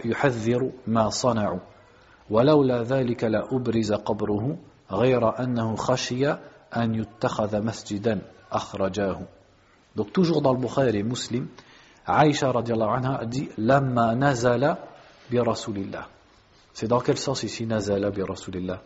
يحذر 0.05 0.71
ما 0.87 1.09
صنعوا 1.09 1.61
ولولا 2.31 2.83
ذلك 2.83 3.25
لا 3.25 3.49
أبرز 3.53 3.93
قبره 3.93 4.57
غير 4.91 5.41
أنه 5.43 5.77
خشي 5.77 6.31
أن 6.77 6.95
يتخذ 6.95 7.63
مسجدا 7.63 8.23
أخرجاه. 8.53 9.21
دوك 9.97 10.11
توجور 10.11 10.39
دون 10.39 10.57
البخاري 10.57 11.03
مسلم 11.03 11.49
عائشة 12.07 12.51
رضي 12.51 12.73
الله 12.73 12.91
عنها 12.91 13.25
دي 13.25 13.51
لما 13.59 14.15
نزل 14.15 14.77
برسول 15.33 15.77
الله 15.77 16.07
سي 16.75 16.87
دون 16.87 17.01
كيل 17.01 17.19
سونس 17.19 17.47
ici 17.47 17.63
نزل 17.63 18.11
برسول 18.11 18.57
الله 18.57 18.79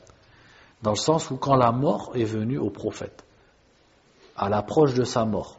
dans 0.83 0.91
le 0.91 0.97
sens 0.97 1.31
où 1.31 1.37
quand 1.37 1.57
la 1.57 1.73
mort 1.73 2.13
est 2.15 2.25
venue 2.25 2.59
au 2.59 2.71
prophète 2.71 3.25
à 4.37 4.49
l'approche 4.49 4.95
de 4.95 5.05
sa 5.05 5.25
mort 5.25 5.57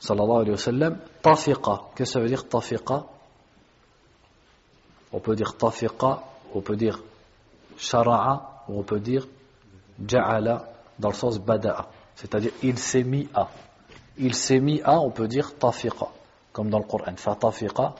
صلى 0.00 0.22
الله 0.22 0.38
عليه 0.38 0.52
وسلم 0.52 0.96
طفقة 1.22 1.90
كيف 1.96 2.08
سا 2.08 2.20
veut 2.20 2.28
dire 2.28 2.44
طفقة 2.48 3.06
on 5.12 5.18
peut 5.18 5.36
dire 5.36 5.52
طفقة 5.58 6.29
on 6.54 6.60
peut 6.60 6.76
dire 6.76 7.00
shara'a, 7.76 8.64
ou 8.68 8.80
on 8.80 8.82
peut 8.82 9.00
dire 9.00 9.26
ja'ala, 10.06 10.70
dans 10.98 11.08
le 11.08 11.14
sens 11.14 11.38
bada'a. 11.38 11.86
C'est-à-dire 12.14 12.52
il 12.62 12.78
s'est 12.78 13.04
mis 13.04 13.28
à 13.34 13.48
il 14.20 14.34
s'est 14.34 14.60
mis 14.60 14.82
à, 14.84 15.00
on 15.00 15.10
peut 15.10 15.26
dire, 15.26 15.56
tafiqa, 15.56 16.08
comme 16.52 16.68
dans 16.68 16.78
le 16.78 16.84
Coran. 16.84 17.16
Fatafiqa, 17.16 17.94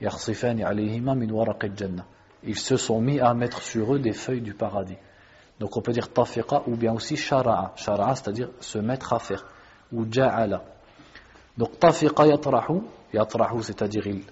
yakhsifani 0.00 0.64
alayhima 0.64 1.14
min 1.14 1.30
waraqid 1.30 1.78
jannah. 1.78 2.04
Ils 2.42 2.58
se 2.58 2.76
sont 2.76 3.00
mis 3.00 3.20
à 3.20 3.32
mettre 3.34 3.62
sur 3.62 3.94
eux 3.94 4.00
des 4.00 4.12
feuilles 4.12 4.40
du 4.40 4.54
paradis. 4.54 4.96
Donc 5.60 5.76
on 5.76 5.80
peut 5.80 5.92
dire 5.92 6.12
tafiqa 6.12 6.64
ou 6.66 6.74
bien 6.74 6.92
aussi 6.92 7.16
shara'a. 7.16 7.72
Shara'a, 7.76 8.16
c'est-à-dire 8.16 8.50
se 8.60 8.78
mettre 8.78 9.12
à 9.12 9.20
faire. 9.20 9.46
Ou 9.92 10.06
ja'ala. 10.10 10.64
Donc 11.56 11.78
tafiqa 11.78 12.26
yatrahu, 12.26 12.80
yatrahu, 13.12 13.62
c'est-à-dire 13.62 14.06
il, 14.08 14.24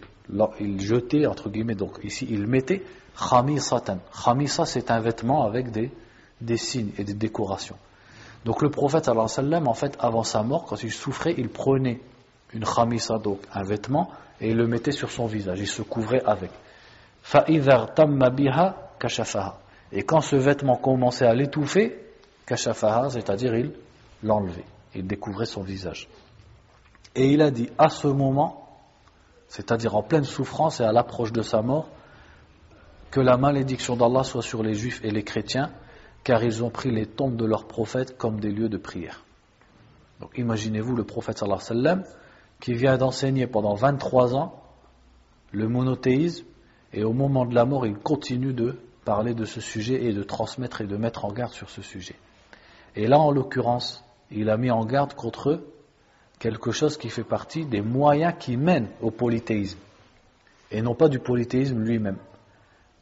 il 0.61 0.81
jetait, 0.81 1.27
entre 1.27 1.49
guillemets, 1.49 1.75
donc 1.75 1.99
ici 2.05 2.27
il 2.29 2.47
mettait 2.47 2.83
khamisatan. 3.19 3.99
Khamisa, 4.25 4.65
c'est 4.67 4.91
un 4.91 5.01
vêtement 5.01 5.45
avec 5.45 5.71
des, 5.71 5.91
des 6.41 6.57
signes 6.57 6.93
et 6.99 7.05
des 7.05 7.15
décorations. 7.15 7.77
Donc 8.45 8.63
le 8.63 8.71
prophète 8.71 9.11
sallam, 9.27 9.67
en 9.69 9.75
fait, 9.75 9.97
avant 9.99 10.23
sa 10.23 10.43
mort, 10.43 10.65
quand 10.65 10.83
il 10.83 10.93
souffrait, 10.93 11.35
il 11.37 11.49
prenait 11.49 12.01
une 12.55 12.65
khamisa, 12.65 13.19
donc 13.19 13.41
un 13.53 13.63
vêtement, 13.63 14.11
et 14.41 14.51
il 14.51 14.57
le 14.57 14.67
mettait 14.67 14.93
sur 14.93 15.11
son 15.11 15.27
visage, 15.27 15.59
il 15.61 15.67
se 15.67 15.83
couvrait 15.83 16.23
avec. 16.25 16.51
Et 19.93 20.03
quand 20.03 20.21
ce 20.21 20.37
vêtement 20.37 20.77
commençait 20.77 21.27
à 21.27 21.35
l'étouffer, 21.35 21.99
kashafaha, 22.47 23.11
c'est-à-dire 23.11 23.55
il 23.55 23.73
l'enlevait, 24.23 24.65
il 24.95 25.07
découvrait 25.07 25.47
son 25.47 25.63
visage. 25.63 26.09
Et 27.15 27.33
il 27.33 27.43
a 27.43 27.51
dit, 27.51 27.69
à 27.77 27.89
ce 27.89 28.07
moment, 28.07 28.68
c'est-à-dire 29.49 29.97
en 29.97 30.03
pleine 30.03 30.25
souffrance 30.25 30.81
et 30.81 30.85
à 30.85 30.93
l'approche 30.93 31.33
de 31.33 31.43
sa 31.43 31.63
mort, 31.63 31.89
que 33.11 33.21
la 33.21 33.37
malédiction 33.37 33.97
d'Allah 33.97 34.23
soit 34.23 34.43
sur 34.43 34.63
les 34.63 34.75
juifs 34.75 35.01
et 35.03 35.11
les 35.11 35.25
chrétiens, 35.25 35.71
car 36.25 36.43
ils 36.45 36.63
ont 36.63 36.71
pris 36.71 36.91
les 36.91 37.07
tombes 37.07 37.37
de 37.37 37.47
leurs 37.47 37.67
prophètes 37.67 38.19
comme 38.19 38.39
des 38.41 38.51
lieux 38.51 38.69
de 38.69 38.77
prière. 38.77 39.25
Donc 40.21 40.37
imaginez-vous 40.37 40.95
le 40.95 41.05
prophète 41.05 41.43
qui 42.61 42.75
vient 42.75 42.99
d'enseigner 42.99 43.47
pendant 43.47 43.75
23 43.75 44.35
ans 44.35 44.63
le 45.53 45.69
monothéisme, 45.69 46.45
et 46.93 47.05
au 47.05 47.13
moment 47.13 47.47
de 47.47 47.55
la 47.55 47.65
mort, 47.65 47.87
il 47.87 47.97
continue 47.97 48.53
de 48.53 48.79
parler 49.05 49.35
de 49.35 49.45
ce 49.45 49.61
sujet 49.61 50.05
et 50.05 50.13
de 50.13 50.23
transmettre 50.23 50.83
et 50.83 50.87
de 50.87 50.97
mettre 50.97 51.25
en 51.25 51.33
garde 51.33 51.53
sur 51.53 51.71
ce 51.71 51.81
sujet. 51.81 52.17
Et 52.97 53.07
là, 53.07 53.19
en 53.19 53.31
l'occurrence, 53.31 54.05
il 54.31 54.51
a 54.51 54.57
mis 54.59 54.71
en 54.71 54.85
garde 54.85 55.15
contre 55.15 55.63
quelque 56.39 56.71
chose 56.71 56.97
qui 56.97 57.09
fait 57.09 57.25
partie 57.25 57.65
des 57.65 57.81
moyens 57.81 58.35
qui 58.39 58.57
mènent 58.57 58.89
au 59.01 59.11
polythéisme, 59.11 59.79
et 60.71 60.83
non 60.83 60.95
pas 60.95 61.09
du 61.09 61.19
polythéisme 61.19 61.81
lui-même. 61.81 62.19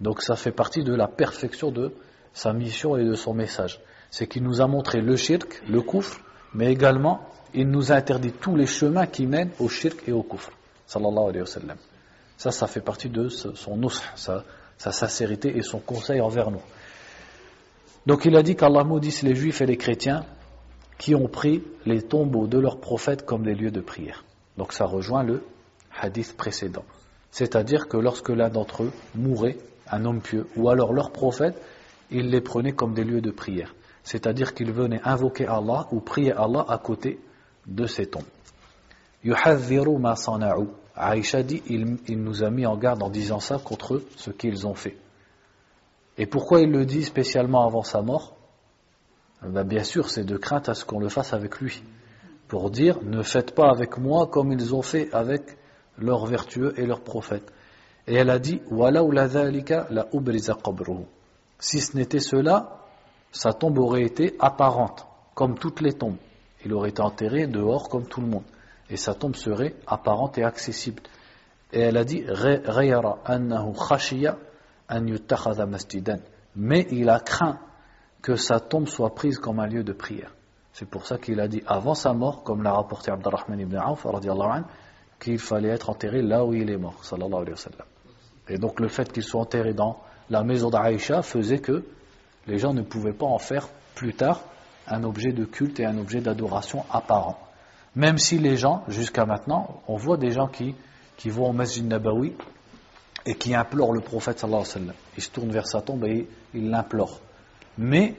Donc 0.00 0.22
ça 0.22 0.36
fait 0.36 0.52
partie 0.52 0.84
de 0.84 0.94
la 0.94 1.08
perfection 1.08 1.70
de 1.70 1.92
sa 2.32 2.52
mission 2.52 2.96
et 2.96 3.04
de 3.04 3.14
son 3.14 3.34
message. 3.34 3.80
C'est 4.10 4.26
qu'il 4.26 4.42
nous 4.42 4.60
a 4.60 4.66
montré 4.66 5.00
le 5.00 5.16
shirk, 5.16 5.62
le 5.68 5.80
koufr, 5.80 6.20
mais 6.54 6.70
également 6.72 7.28
il 7.54 7.68
nous 7.68 7.92
a 7.92 7.96
interdit 7.96 8.32
tous 8.32 8.54
les 8.56 8.66
chemins 8.66 9.06
qui 9.06 9.26
mènent 9.26 9.50
au 9.58 9.68
shirk 9.68 10.06
et 10.06 10.12
au 10.12 10.22
koufr. 10.22 10.50
Sallallahu 10.86 11.28
alayhi 11.30 11.40
wa 11.40 11.46
sallam. 11.46 11.76
Ça, 12.36 12.50
ça 12.50 12.66
fait 12.66 12.82
partie 12.82 13.08
de 13.08 13.28
son 13.28 13.76
nusr, 13.78 14.02
sa, 14.14 14.44
sa 14.76 14.92
sincérité 14.92 15.56
et 15.56 15.62
son 15.62 15.78
conseil 15.78 16.20
envers 16.20 16.50
nous. 16.50 16.60
Donc 18.06 18.24
il 18.24 18.36
a 18.36 18.42
dit 18.42 18.54
qu'Allah 18.54 18.84
maudisse 18.84 19.22
les 19.22 19.34
juifs 19.34 19.60
et 19.62 19.66
les 19.66 19.76
chrétiens 19.76 20.24
qui 20.98 21.14
ont 21.14 21.28
pris 21.28 21.62
les 21.84 22.02
tombeaux 22.02 22.46
de 22.46 22.58
leurs 22.58 22.80
prophètes 22.80 23.24
comme 23.24 23.42
des 23.42 23.54
lieux 23.54 23.70
de 23.70 23.80
prière. 23.80 24.24
Donc 24.56 24.72
ça 24.72 24.86
rejoint 24.86 25.22
le 25.22 25.42
hadith 26.00 26.36
précédent. 26.36 26.84
C'est-à-dire 27.30 27.88
que 27.88 27.96
lorsque 27.96 28.30
l'un 28.30 28.48
d'entre 28.48 28.84
eux 28.84 28.92
mourait, 29.14 29.58
un 29.90 30.04
homme 30.04 30.20
pieux, 30.20 30.46
ou 30.56 30.68
alors 30.68 30.92
leur 30.92 31.10
prophète, 31.10 31.60
ils 32.10 32.30
les 32.30 32.40
prenaient 32.40 32.72
comme 32.72 32.94
des 32.94 33.04
lieux 33.04 33.20
de 33.20 33.30
prière. 33.30 33.74
C'est-à-dire 34.04 34.54
qu'ils 34.54 34.72
venaient 34.72 35.00
invoquer 35.04 35.46
Allah 35.46 35.86
ou 35.90 36.00
prier 36.00 36.32
Allah 36.32 36.64
à 36.68 36.78
côté 36.78 37.20
de 37.66 37.86
ces 37.86 38.06
tombes. 38.06 38.22
ma 39.24 40.14
Aïcha 40.96 41.42
dit, 41.42 41.62
il, 41.66 42.22
nous 42.22 42.42
a 42.42 42.50
mis 42.50 42.64
en 42.64 42.76
garde 42.76 43.02
en 43.02 43.10
disant 43.10 43.38
ça 43.38 43.58
contre 43.58 44.02
ce 44.16 44.30
qu'ils 44.30 44.66
ont 44.66 44.74
fait. 44.74 44.96
Et 46.16 46.24
pourquoi 46.24 46.60
il 46.60 46.70
le 46.70 46.86
dit 46.86 47.04
spécialement 47.04 47.66
avant 47.66 47.82
sa 47.82 48.00
mort? 48.00 48.35
Ben 49.42 49.64
Bien 49.64 49.84
sûr, 49.84 50.10
c'est 50.10 50.24
de 50.24 50.36
crainte 50.36 50.68
à 50.68 50.74
ce 50.74 50.84
qu'on 50.84 50.98
le 50.98 51.08
fasse 51.08 51.32
avec 51.32 51.60
lui. 51.60 51.82
Pour 52.48 52.70
dire, 52.70 52.98
ne 53.02 53.22
faites 53.22 53.54
pas 53.54 53.70
avec 53.70 53.98
moi 53.98 54.26
comme 54.26 54.52
ils 54.52 54.74
ont 54.74 54.82
fait 54.82 55.12
avec 55.12 55.58
leurs 55.98 56.26
vertueux 56.26 56.74
et 56.76 56.86
leurs 56.86 57.02
prophètes. 57.02 57.52
Et 58.06 58.14
elle 58.14 58.30
a 58.30 58.38
dit, 58.38 58.60
la 58.70 60.06
Si 61.58 61.80
ce 61.80 61.96
n'était 61.96 62.20
cela, 62.20 62.84
sa 63.32 63.52
tombe 63.52 63.78
aurait 63.78 64.04
été 64.04 64.36
apparente, 64.38 65.06
comme 65.34 65.58
toutes 65.58 65.80
les 65.80 65.92
tombes. 65.92 66.16
Il 66.64 66.72
aurait 66.72 66.90
été 66.90 67.02
enterré 67.02 67.46
dehors 67.46 67.88
comme 67.88 68.06
tout 68.06 68.20
le 68.20 68.28
monde 68.28 68.44
et 68.88 68.96
sa 68.96 69.14
tombe 69.14 69.36
serait 69.36 69.74
apparente 69.86 70.38
et 70.38 70.44
accessible. 70.44 71.02
Et 71.72 71.80
elle 71.80 71.96
a 71.96 72.04
dit 72.04 72.24
mais 76.58 76.86
il 76.90 77.10
a 77.10 77.20
craint 77.20 77.58
que 78.26 78.34
sa 78.34 78.58
tombe 78.58 78.88
soit 78.88 79.14
prise 79.14 79.38
comme 79.38 79.60
un 79.60 79.68
lieu 79.68 79.84
de 79.84 79.92
prière. 79.92 80.34
C'est 80.72 80.90
pour 80.90 81.06
ça 81.06 81.16
qu'il 81.16 81.38
a 81.38 81.46
dit 81.46 81.62
avant 81.64 81.94
sa 81.94 82.12
mort, 82.12 82.42
comme 82.42 82.60
l'a 82.64 82.72
rapporté 82.72 83.12
Abdurrahman 83.12 83.60
ibn 83.60 83.76
Auf, 83.76 84.04
qu'il 85.20 85.38
fallait 85.38 85.68
être 85.68 85.90
enterré 85.90 86.22
là 86.22 86.44
où 86.44 86.52
il 86.52 86.68
est 86.68 86.76
mort. 86.76 87.00
Et 88.48 88.58
donc 88.58 88.80
le 88.80 88.88
fait 88.88 89.12
qu'il 89.12 89.22
soit 89.22 89.40
enterré 89.40 89.74
dans 89.74 90.00
la 90.28 90.42
maison 90.42 90.70
d'Aïcha 90.70 91.22
faisait 91.22 91.60
que 91.60 91.84
les 92.48 92.58
gens 92.58 92.74
ne 92.74 92.82
pouvaient 92.82 93.12
pas 93.12 93.26
en 93.26 93.38
faire 93.38 93.68
plus 93.94 94.12
tard 94.12 94.40
un 94.88 95.04
objet 95.04 95.30
de 95.30 95.44
culte 95.44 95.78
et 95.78 95.84
un 95.84 95.96
objet 95.96 96.20
d'adoration 96.20 96.84
apparent. 96.90 97.38
Même 97.94 98.18
si 98.18 98.40
les 98.40 98.56
gens, 98.56 98.82
jusqu'à 98.88 99.24
maintenant, 99.24 99.82
on 99.86 99.94
voit 99.94 100.16
des 100.16 100.32
gens 100.32 100.48
qui, 100.48 100.74
qui 101.16 101.30
vont 101.30 101.50
au 101.50 101.52
Masjid 101.52 101.86
Nabawi 101.86 102.34
et 103.24 103.36
qui 103.36 103.54
implorent 103.54 103.92
le 103.92 104.00
prophète 104.00 104.42
alayhi 104.42 104.58
wa 104.58 104.64
sallam. 104.64 104.94
Ils 105.16 105.22
se 105.22 105.30
tournent 105.30 105.52
vers 105.52 105.68
sa 105.68 105.80
tombe 105.80 106.04
et 106.06 106.28
ils 106.54 106.70
l'implorent. 106.70 107.20
Mais 107.78 108.14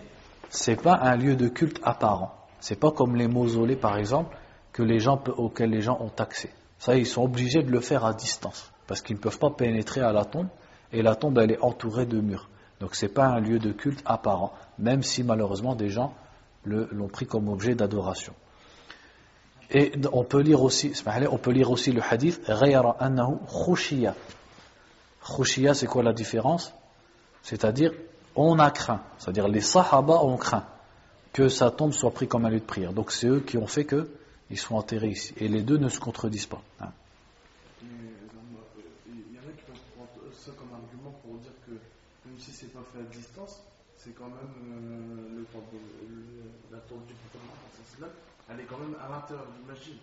ce 0.50 0.72
n'est 0.72 0.78
pas 0.78 0.96
un 0.96 1.16
lieu 1.16 1.36
de 1.36 1.48
culte 1.48 1.80
apparent. 1.84 2.34
C'est 2.60 2.80
pas 2.80 2.92
comme 2.92 3.16
les 3.16 3.28
mausolées, 3.28 3.76
par 3.76 3.98
exemple, 3.98 4.36
que 4.74 4.84
les 4.84 5.00
gens, 5.00 5.22
auxquels 5.38 5.70
les 5.70 5.82
gens 5.82 5.98
ont 6.02 6.12
accès. 6.18 6.52
Ça, 6.80 6.96
ils 6.96 7.06
sont 7.06 7.24
obligés 7.24 7.64
de 7.64 7.72
le 7.72 7.80
faire 7.80 8.06
à 8.06 8.14
distance. 8.14 8.72
Parce 8.88 9.02
qu'ils 9.02 9.16
ne 9.16 9.22
peuvent 9.22 9.40
pas 9.40 9.50
pénétrer 9.50 10.02
à 10.02 10.12
la 10.12 10.26
tombe. 10.26 10.48
Et 10.94 11.02
la 11.02 11.16
tombe, 11.16 11.38
elle 11.40 11.52
est 11.52 11.62
entourée 11.62 12.06
de 12.06 12.20
murs. 12.22 12.48
Donc 12.80 12.96
ce 12.96 13.06
n'est 13.06 13.12
pas 13.12 13.28
un 13.28 13.40
lieu 13.40 13.60
de 13.60 13.72
culte 13.72 14.02
apparent. 14.06 14.54
Même 14.80 15.04
si 15.04 15.24
malheureusement 15.24 15.76
des 15.76 15.90
gens 15.90 16.14
l'ont 16.66 17.08
pris 17.08 17.26
comme 17.26 17.50
objet 17.50 17.76
d'adoration. 17.76 18.34
Et 19.72 19.92
on 20.14 20.24
peut 20.24 20.42
lire 20.42 20.62
aussi, 20.62 20.94
on 21.30 21.38
peut 21.38 21.52
lire 21.52 21.72
aussi 21.72 21.92
le 21.92 22.02
hadith 22.02 22.42
annahu 22.50 23.36
khushiya. 23.66 24.16
Khushiya, 25.26 25.74
c'est 25.74 25.88
quoi 25.88 26.04
la 26.04 26.14
différence? 26.14 26.74
C'est-à-dire, 27.42 27.92
on 28.38 28.60
a 28.60 28.72
craint, 28.72 29.02
c'est-à-dire 29.18 29.48
les 29.48 29.62
sahaba 29.62 30.24
ont 30.24 30.38
craint 30.38 30.66
que 31.34 31.50
sa 31.50 31.72
tombe 31.72 31.94
soit 31.94 32.12
prise 32.12 32.30
comme 32.30 32.46
un 32.46 32.50
lieu 32.50 32.60
de 32.60 32.66
prière. 32.66 32.94
Donc 32.94 33.12
c'est 33.12 33.28
eux 33.28 33.42
qui 33.42 33.58
ont 33.58 33.68
fait 33.68 33.86
que 33.86 34.10
ils 34.50 34.58
soient 34.58 34.78
enterrés 34.78 35.10
ici. 35.10 35.34
Et 35.38 35.48
les 35.48 35.62
deux 35.62 35.78
ne 35.78 35.90
se 35.90 36.00
contredisent 36.00 36.46
pas. 36.46 36.62
Hein. 36.80 36.92
Il 37.84 37.88
y 37.90 39.38
en 39.38 39.50
a 39.50 39.52
qui 39.52 39.62
prendre 39.66 40.34
ça 40.34 40.52
comme 40.58 40.72
argument 40.74 41.14
pour 41.22 41.38
dire 41.40 41.52
que 41.66 41.72
même 41.72 42.40
si 42.40 42.52
c'est 42.52 42.72
pas 42.72 42.80
fait 42.94 43.00
à 43.00 43.16
distance, 43.16 43.62
c'est 43.98 44.16
quand 44.18 44.26
même 44.26 44.54
euh, 45.36 45.40
le, 45.40 45.46
la 46.72 46.80
tombe 46.80 47.06
du 47.06 47.14
prophète 47.14 47.38
elle 48.50 48.62
est 48.62 48.64
quand 48.64 48.78
même 48.78 48.96
à 49.04 49.10
l'intérieur 49.10 49.48
du 49.48 49.68
machine. 49.68 49.98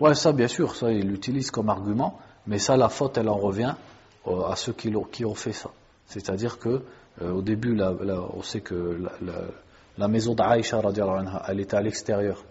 Ouais, 0.00 0.14
ça 0.14 0.32
bien 0.32 0.48
sûr, 0.48 0.76
ça 0.76 0.92
il 0.92 1.08
l'utilise 1.08 1.50
comme 1.50 1.68
argument, 1.68 2.18
mais 2.46 2.58
ça 2.58 2.76
la 2.76 2.88
faute 2.88 3.18
elle 3.18 3.28
en 3.28 3.36
revient 3.36 3.74
euh, 4.26 4.44
à 4.44 4.56
ceux 4.56 4.72
qui, 4.72 4.92
qui 5.10 5.24
ont 5.24 5.34
fait 5.34 5.52
ça. 5.52 5.70
C'est-à-dire 6.06 6.58
que 6.58 6.82
euh, 7.20 7.32
au 7.32 7.42
début, 7.42 7.78
on 7.80 8.42
sait 8.42 8.60
que 8.60 8.98
la, 9.98 10.08
maison 10.08 10.34
d'Aïcha, 10.34 10.80
elle 11.48 11.60
était 11.60 11.76
à 11.76 11.80
l'extérieur 11.82 12.42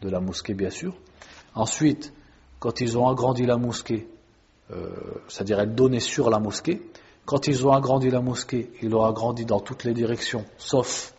de 0.00 0.08
la 0.08 0.20
mosquée, 0.20 0.54
bien 0.54 0.70
sûr. 0.70 0.94
Ensuite, 1.54 2.12
quand 2.60 2.80
ils 2.80 2.96
ont 2.96 3.08
agrandi 3.08 3.44
la 3.44 3.56
mosquée, 3.56 4.06
euh, 4.70 4.90
c'est-à-dire 5.28 5.58
elle 5.60 5.74
donnait 5.74 6.00
sur 6.00 6.30
la 6.30 6.38
mosquée, 6.38 6.80
quand 7.24 7.46
ils 7.48 7.66
ont 7.66 7.72
agrandi 7.72 8.10
la 8.10 8.20
mosquée, 8.20 8.70
ils 8.80 8.90
l'ont 8.90 9.04
agrandi 9.04 9.44
dans 9.44 9.60
toutes 9.60 9.84
les 9.84 9.94
directions, 9.94 10.44
sauf 10.56 11.14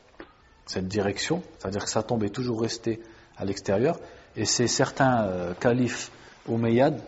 cette 0.66 0.88
direction, 0.88 1.44
c'est-à-dire 1.58 1.84
que 1.84 1.90
sa 1.90 2.04
tombe 2.04 2.24
est 2.24 2.30
toujours 2.30 2.62
restée 2.62 3.02
à 3.38 3.46
l'extérieur, 3.46 4.00
et 4.36 4.46
c'est 4.46 4.68
certains 4.68 5.24
euh, 5.24 5.54
califes 5.54 6.12
omeyyades 6.48 7.02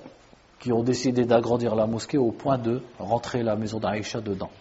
qui 0.60 0.72
ont 0.72 0.84
décidé 0.84 1.26
d'agrandir 1.26 1.76
la 1.76 1.88
mosquée 1.88 2.18
au 2.18 2.32
point 2.32 2.58
de 2.58 2.82
rentrer 3.00 3.44
la 3.44 3.56
maison 3.56 3.80
d'Aïcha 3.80 4.22
dedans. 4.22 4.52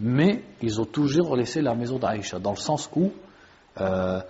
Mais 0.00 0.42
ils 0.60 0.80
ont 0.80 0.84
toujours 0.84 1.36
laissé 1.36 1.62
la 1.62 1.74
maison 1.74 1.98
d'Aïcha, 1.98 2.38
dans 2.38 2.50
le 2.50 2.56
sens 2.56 2.90
où 2.96 3.12
euh, 3.80 4.20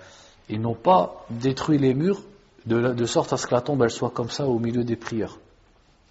ils 0.49 0.61
n'ont 0.61 0.75
pas 0.75 1.25
détruit 1.31 1.79
les 1.79 1.95
murs 1.95 2.23
de, 2.67 3.05
sorte 3.05 3.33
à 3.33 3.37
ce 3.37 3.47
que 3.47 3.55
la 3.55 3.61
tombe 3.61 3.87
soit 3.89 4.11
comme 4.11 4.31
ça 4.31 4.47
au 4.47 4.59
milieu 4.59 4.85
des 4.85 4.97
prières. 4.97 5.39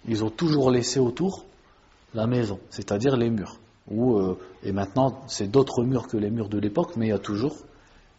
Ils 0.06 0.24
ont 0.24 0.30
toujours 0.30 0.70
laissé 0.70 1.00
autour 1.00 1.44
la 2.14 2.26
maison, 2.26 2.60
c'est-à-dire 2.70 3.16
les 3.16 3.30
murs. 3.30 3.58
Euh, 3.90 4.34
et 4.62 4.72
maintenant, 4.72 5.20
c'est 5.26 5.50
d'autres 5.50 5.82
murs 5.82 6.06
que 6.06 6.16
les 6.16 6.30
murs 6.30 6.48
de 6.48 6.58
l'époque, 6.58 6.96
mais 6.96 7.06
il 7.06 7.10
y 7.10 7.12
a 7.12 7.18
toujours 7.18 7.56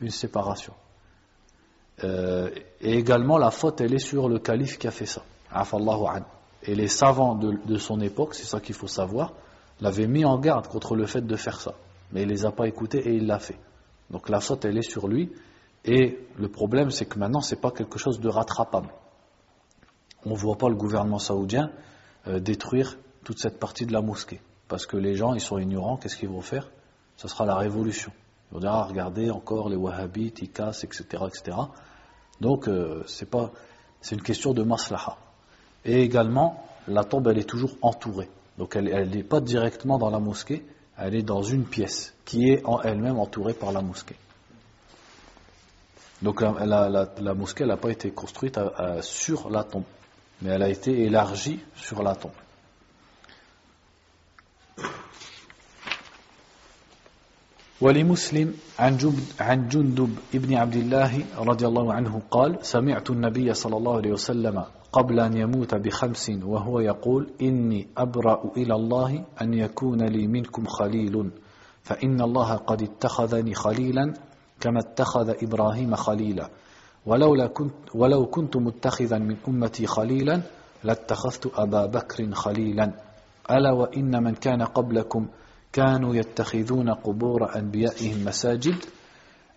une 0.02 0.10
séparation. 0.10 0.74
Euh, 2.04 2.50
et 2.82 2.98
également, 2.98 3.38
la 3.38 3.52
faute, 3.52 3.82
elle 3.82 3.94
est 3.94 4.00
sur 4.00 4.28
le 4.28 4.40
calife 4.40 4.78
qui 4.78 4.88
a 4.88 4.92
fait 4.92 5.06
ça. 5.06 5.24
Et 6.64 6.76
les 6.76 6.88
savants 6.88 7.36
de, 7.36 7.78
son 7.78 8.02
époque, 8.02 8.36
c'est 8.36 8.46
ça 8.46 8.60
qu'il 8.60 8.76
faut 8.76 8.88
savoir, 8.88 9.34
l'avaient 9.82 10.08
mis 10.08 10.26
en 10.26 10.38
garde 10.40 10.68
contre 10.68 10.96
le 10.96 11.06
fait 11.06 11.22
de 11.22 11.36
faire 11.36 11.60
ça. 11.60 11.76
Mais 12.12 12.22
il 12.22 12.28
ne 12.28 12.32
les 12.32 12.46
a 12.46 12.52
pas 12.52 12.68
écoutés 12.68 13.00
et 13.08 13.14
il 13.14 13.28
l'a 13.28 13.40
fait. 13.40 13.60
Donc 14.10 14.30
la 14.30 14.40
faute, 14.40 14.66
elle 14.66 14.78
est 14.78 14.90
sur 14.90 15.08
lui. 15.08 15.32
Et 15.84 16.20
le 16.38 16.48
problème, 16.48 16.92
c'est 16.92 17.06
que 17.06 17.20
maintenant, 17.20 17.42
ce 17.42 17.54
n'est 17.56 17.62
pas 17.62 17.72
quelque 17.72 18.00
chose 18.00 18.20
de 18.20 18.30
rattrapable. 18.30 18.90
On 20.26 20.32
ne 20.32 20.36
voit 20.36 20.58
pas 20.58 20.70
le 20.70 20.76
gouvernement 20.76 21.20
saoudien 21.20 21.72
euh, 22.28 22.40
détruire 22.40 22.98
toute 23.24 23.40
cette 23.40 23.60
partie 23.60 23.86
de 23.86 23.94
la 23.94 24.02
mosquée. 24.02 24.42
Parce 24.68 24.86
que 24.86 24.98
les 24.98 25.16
gens, 25.16 25.34
ils 25.34 25.42
sont 25.42 25.60
ignorants, 25.60 25.98
qu'est-ce 25.98 26.18
qu'ils 26.18 26.30
vont 26.30 26.42
faire? 26.42 26.72
Ce 27.18 27.28
sera 27.28 27.46
la 27.46 27.56
révolution. 27.56 28.12
On 28.52 28.60
dira, 28.60 28.82
ah, 28.82 28.88
regardez 28.88 29.30
encore 29.30 29.70
les 29.70 29.76
wahhabites, 29.76 30.42
ils 30.42 30.50
cassent, 30.50 30.84
etc. 30.84 31.04
etc. 31.28 31.58
Donc, 32.42 32.68
euh, 32.68 33.04
c'est 33.08 33.30
pas, 33.30 33.52
c'est 34.02 34.16
une 34.16 34.22
question 34.22 34.54
de 34.54 34.64
maslaha. 34.64 35.18
Et 35.84 36.02
également, 36.02 36.66
la 36.88 37.04
tombe, 37.04 37.28
elle 37.28 37.38
est 37.38 37.50
toujours 37.50 37.76
entourée. 37.82 38.30
Donc, 38.58 38.76
elle 38.76 39.10
n'est 39.10 39.24
pas 39.24 39.42
directement 39.42 39.98
dans 39.98 40.10
la 40.10 40.20
mosquée, 40.20 40.66
elle 40.98 41.16
est 41.16 41.24
dans 41.24 41.42
une 41.42 41.66
pièce 41.66 42.14
qui 42.24 42.50
est 42.50 42.66
en 42.66 42.82
elle-même 42.82 43.20
entourée 43.20 43.54
par 43.54 43.72
la 43.72 43.82
mosquée. 43.82 44.16
Donc, 46.22 46.42
la, 46.42 47.34
mosquée 47.34 47.66
n'a 47.66 47.78
pas 47.78 47.90
été 47.90 48.12
construite 48.12 48.58
sur 49.02 49.50
la 49.50 49.64
tombe, 49.64 49.84
mais 50.42 50.52
elle 50.52 50.64
a 50.64 50.70
été 50.70 51.04
élargie 51.04 51.60
sur 51.76 52.02
la 52.02 52.16
tombe. 52.16 52.32
ولمسلم 57.82 58.54
عن 59.40 59.68
جندب 59.68 60.10
ابن 60.36 60.54
عبد 60.54 60.76
الله 60.76 61.26
رضي 61.38 61.68
الله 61.68 61.94
عنه 61.94 62.22
قال 62.32 62.58
سمعت 62.62 63.10
النبي 63.10 63.54
صلى 63.54 63.78
الله 63.78 63.96
عليه 63.96 64.12
وسلم 64.12 64.64
قبل 64.92 65.20
أن 65.20 65.38
يموت 65.38 65.76
بخمس 65.76 66.32
وهو 66.44 66.80
يقول 66.80 67.30
إني 67.42 67.88
أبرأ 67.98 68.52
إلى 68.58 68.76
الله 68.76 69.26
أن 69.42 69.54
يكون 69.54 70.02
لي 70.02 70.28
منكم 70.28 70.66
خليل 70.66 71.32
فإن 71.84 72.22
الله 72.22 72.56
قد 72.56 72.82
اتخذني 72.82 73.54
خليلا 73.54 74.14
كما 74.60 74.80
اتخذ 74.80 75.34
إبراهيم 75.44 75.96
خليلا. 75.96 76.50
ولولا 77.06 77.48
كنت 77.48 77.74
ولو 77.96 78.26
كنت 78.26 78.58
متخذا 78.58 79.18
من 79.18 79.38
أمتي 79.48 79.88
خليلا 79.88 80.42
لاتخذت 80.84 81.52
أبا 81.56 81.86
بكر 81.86 82.32
خليلا. 82.32 82.92
ألا 83.52 83.72
وإن 83.72 84.24
من 84.24 84.34
كان 84.34 84.62
قبلكم 84.64 85.28
كانوا 85.76 86.16
يتخذون 86.16 86.90
قبور 86.90 87.56
أنبيائهم 87.56 88.26
مساجد 88.26 88.76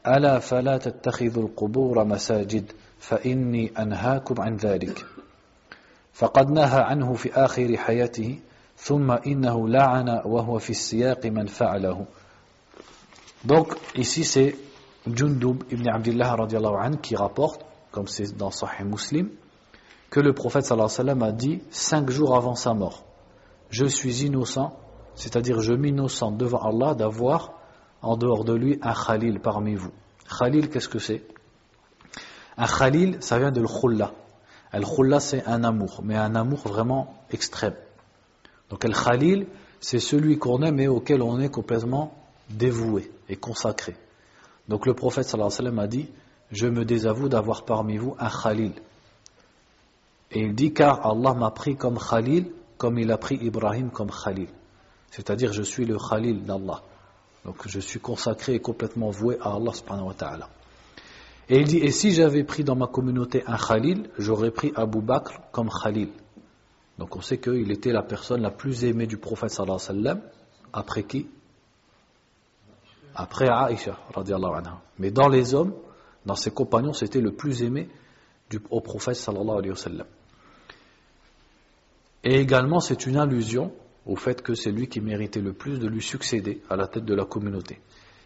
ألا 0.06 0.38
فلا 0.38 0.78
تتخذوا 0.78 1.42
القبور 1.42 2.04
مساجد 2.04 2.72
فإني 2.98 3.72
أنهاكم 3.78 4.40
عن 4.40 4.56
ذلك 4.56 5.06
فقد 6.12 6.50
نهى 6.50 6.80
عنه 6.80 7.14
في 7.14 7.32
آخر 7.32 7.76
حياته 7.76 8.38
ثم 8.76 9.10
إنه 9.10 9.68
لعن 9.68 10.08
وهو 10.24 10.58
في 10.58 10.70
السياق 10.70 11.26
من 11.26 11.46
فعله 11.46 12.06
Donc 13.44 13.76
ici 13.94 14.24
c'est 14.24 14.56
Jundub 15.06 15.62
ibn 15.70 15.88
Abdullah 15.88 16.32
anhu 16.32 16.98
qui 17.00 17.14
rapporte, 17.14 17.64
comme 17.92 18.08
c'est 18.08 18.36
dans 18.36 18.50
Sahih 18.50 18.82
Muslim, 18.82 19.28
que 20.10 20.18
le 20.18 20.32
prophète 20.32 20.64
sallallahu 20.64 20.90
alayhi 20.90 20.98
wa 20.98 21.14
sallam 21.14 21.22
a 21.22 21.32
dit 21.32 21.62
cinq 21.70 22.10
jours 22.10 22.34
avant 22.36 22.56
sa 22.56 22.74
mort 22.74 23.04
Je 23.70 23.84
suis 23.84 24.24
innocent, 24.24 24.76
c'est-à-dire 25.18 25.60
je 25.60 25.72
m'innocente 25.72 26.36
devant 26.38 26.60
Allah 26.60 26.94
d'avoir 26.94 27.54
en 28.02 28.16
dehors 28.16 28.44
de 28.44 28.54
lui 28.54 28.78
un 28.82 28.94
khalil 28.94 29.40
parmi 29.40 29.74
vous. 29.74 29.90
Khalil, 30.38 30.70
qu'est-ce 30.70 30.88
que 30.88 31.00
c'est? 31.00 31.24
Un 32.56 32.66
khalil, 32.66 33.16
ça 33.20 33.38
vient 33.38 33.50
de 33.50 33.60
l'khulla. 33.60 34.12
Al-khulla, 34.70 35.18
c'est 35.18 35.44
un 35.44 35.64
amour, 35.64 36.02
mais 36.04 36.14
un 36.14 36.36
amour 36.36 36.60
vraiment 36.60 37.16
extrême. 37.32 37.74
Donc 38.70 38.84
al-khalil, 38.84 39.48
c'est 39.80 39.98
celui 39.98 40.38
qu'on 40.38 40.62
aime 40.62 40.78
et 40.78 40.86
auquel 40.86 41.20
on 41.22 41.40
est 41.40 41.48
complètement 41.48 42.14
dévoué 42.48 43.10
et 43.28 43.34
consacré. 43.34 43.96
Donc 44.68 44.86
le 44.86 44.94
prophète 44.94 45.26
alayhi 45.34 45.44
wa 45.44 45.50
sallam 45.50 45.78
a 45.80 45.88
dit 45.88 46.08
Je 46.52 46.68
me 46.68 46.84
désavoue 46.84 47.28
d'avoir 47.28 47.64
parmi 47.64 47.96
vous 47.96 48.14
un 48.20 48.30
khalil. 48.30 48.72
Et 50.30 50.42
il 50.42 50.54
dit 50.54 50.72
Car 50.72 51.04
Allah 51.04 51.34
m'a 51.34 51.50
pris 51.50 51.74
comme 51.76 51.98
khalil, 51.98 52.52
comme 52.76 53.00
il 53.00 53.10
a 53.10 53.18
pris 53.18 53.36
Ibrahim 53.36 53.90
comme 53.90 54.10
khalil. 54.10 54.48
C'est-à-dire, 55.10 55.52
je 55.52 55.62
suis 55.62 55.84
le 55.84 55.96
khalil 55.96 56.42
d'Allah. 56.42 56.82
Donc 57.44 57.66
je 57.66 57.80
suis 57.80 58.00
consacré 58.00 58.54
et 58.54 58.60
complètement 58.60 59.10
voué 59.10 59.38
à 59.40 59.54
Allah. 59.54 60.48
Et 61.48 61.58
il 61.58 61.66
dit 61.66 61.78
Et 61.78 61.90
si 61.90 62.12
j'avais 62.12 62.44
pris 62.44 62.64
dans 62.64 62.76
ma 62.76 62.86
communauté 62.86 63.42
un 63.46 63.56
khalil, 63.56 64.10
j'aurais 64.18 64.50
pris 64.50 64.72
Abu 64.76 65.00
Bakr 65.00 65.40
comme 65.50 65.70
khalil. 65.70 66.10
Donc 66.98 67.16
on 67.16 67.20
sait 67.20 67.38
qu'il 67.38 67.70
était 67.70 67.92
la 67.92 68.02
personne 68.02 68.42
la 68.42 68.50
plus 68.50 68.84
aimée 68.84 69.06
du 69.06 69.16
prophète 69.16 69.50
sallallahu 69.50 69.78
alayhi 69.88 70.04
wa. 70.04 70.16
Après 70.72 71.04
qui? 71.04 71.26
Après 73.14 73.48
Aïcha, 73.48 73.98
anha. 74.14 74.82
Mais 74.98 75.10
dans 75.10 75.28
les 75.28 75.54
hommes, 75.54 75.74
dans 76.26 76.34
ses 76.34 76.50
compagnons, 76.50 76.92
c'était 76.92 77.20
le 77.20 77.32
plus 77.32 77.62
aimé 77.62 77.88
du, 78.50 78.60
au 78.70 78.80
prophète 78.80 79.16
sallallahu 79.16 79.58
alayhi 79.58 79.70
wa. 79.70 80.04
Et 82.24 82.40
également, 82.40 82.80
c'est 82.80 83.06
une 83.06 83.16
allusion 83.16 83.72
au 84.08 84.16
fait 84.16 84.42
que 84.42 84.54
c'est 84.54 84.72
lui 84.72 84.88
qui 84.88 85.00
méritait 85.00 85.40
le 85.40 85.52
plus 85.52 85.78
de 85.78 85.86
lui 85.86 86.02
succéder 86.02 86.62
à 86.68 86.76
la 86.76 86.88
tête 86.88 87.04
de 87.04 87.14
la 87.14 87.26
communauté. 87.26 87.78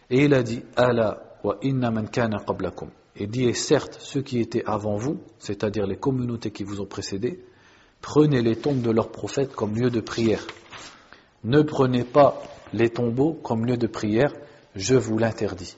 Et 0.09 0.23
il 0.23 0.33
a 0.33 0.41
dit 0.41 0.63
Ala 0.77 1.37
wa 1.43 1.57
inna 1.61 1.91
man 1.91 2.09
kana 2.09 2.39
qablakum. 2.39 2.89
Et 3.17 3.27
dit 3.27 3.43
Et 3.43 3.53
certes, 3.53 3.97
ceux 3.99 4.21
qui 4.21 4.39
étaient 4.39 4.63
avant 4.65 4.95
vous, 4.95 5.19
c'est-à-dire 5.39 5.85
les 5.85 5.97
communautés 5.97 6.51
qui 6.51 6.63
vous 6.63 6.79
ont 6.79 6.85
précédés, 6.85 7.43
prenez 8.01 8.41
les 8.41 8.55
tombes 8.55 8.81
de 8.81 8.91
leurs 8.91 9.11
prophètes 9.11 9.53
comme 9.53 9.75
lieu 9.75 9.89
de 9.89 9.99
prière. 9.99 10.47
Ne 11.43 11.61
prenez 11.61 12.05
pas 12.05 12.41
les 12.71 12.89
tombeaux 12.89 13.33
comme 13.33 13.65
lieu 13.65 13.75
de 13.75 13.87
prière, 13.87 14.33
je 14.75 14.95
vous 14.95 15.17
l'interdis. 15.17 15.75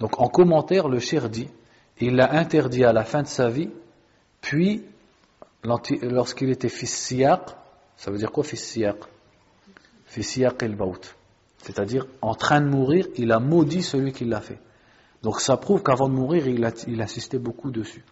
Donc 0.00 0.20
en 0.20 0.28
commentaire, 0.28 0.88
le 0.88 0.98
cher 0.98 1.30
dit, 1.30 1.48
il 2.00 2.16
l'a 2.16 2.32
interdit 2.32 2.84
à 2.84 2.92
la 2.92 3.04
fin 3.04 3.22
de 3.22 3.28
sa 3.28 3.48
vie, 3.48 3.70
puis 4.40 4.82
lorsqu'il 5.62 6.50
était 6.50 6.68
fils 6.68 6.92
siyaq, 6.92 7.42
ça 7.96 8.10
veut 8.10 8.18
dire 8.18 8.32
quoi 8.32 8.42
fils 8.42 8.64
siyaq 8.64 8.96
Fils 8.96 8.96
siyaq 8.96 9.02
el 9.02 10.01
baout. 10.01 10.01
C'est-à-dire, 10.11 12.05
en 12.21 12.35
train 12.35 12.61
de 12.61 12.67
mourir, 12.67 13.07
il 13.17 13.31
a 13.31 13.39
maudit 13.39 13.83
celui 13.83 14.13
qui 14.13 14.25
l'a 14.25 14.41
fait. 14.41 14.59
Donc 15.23 15.41
ça 15.41 15.57
prouve 15.57 15.83
qu'avant 15.83 16.07
de 16.07 16.13
mourir, 16.13 16.47
il, 16.47 16.63
a, 16.63 16.71
il 16.87 17.01
insistait 17.01 17.39
beaucoup 17.39 17.71
dessus. 17.71 18.03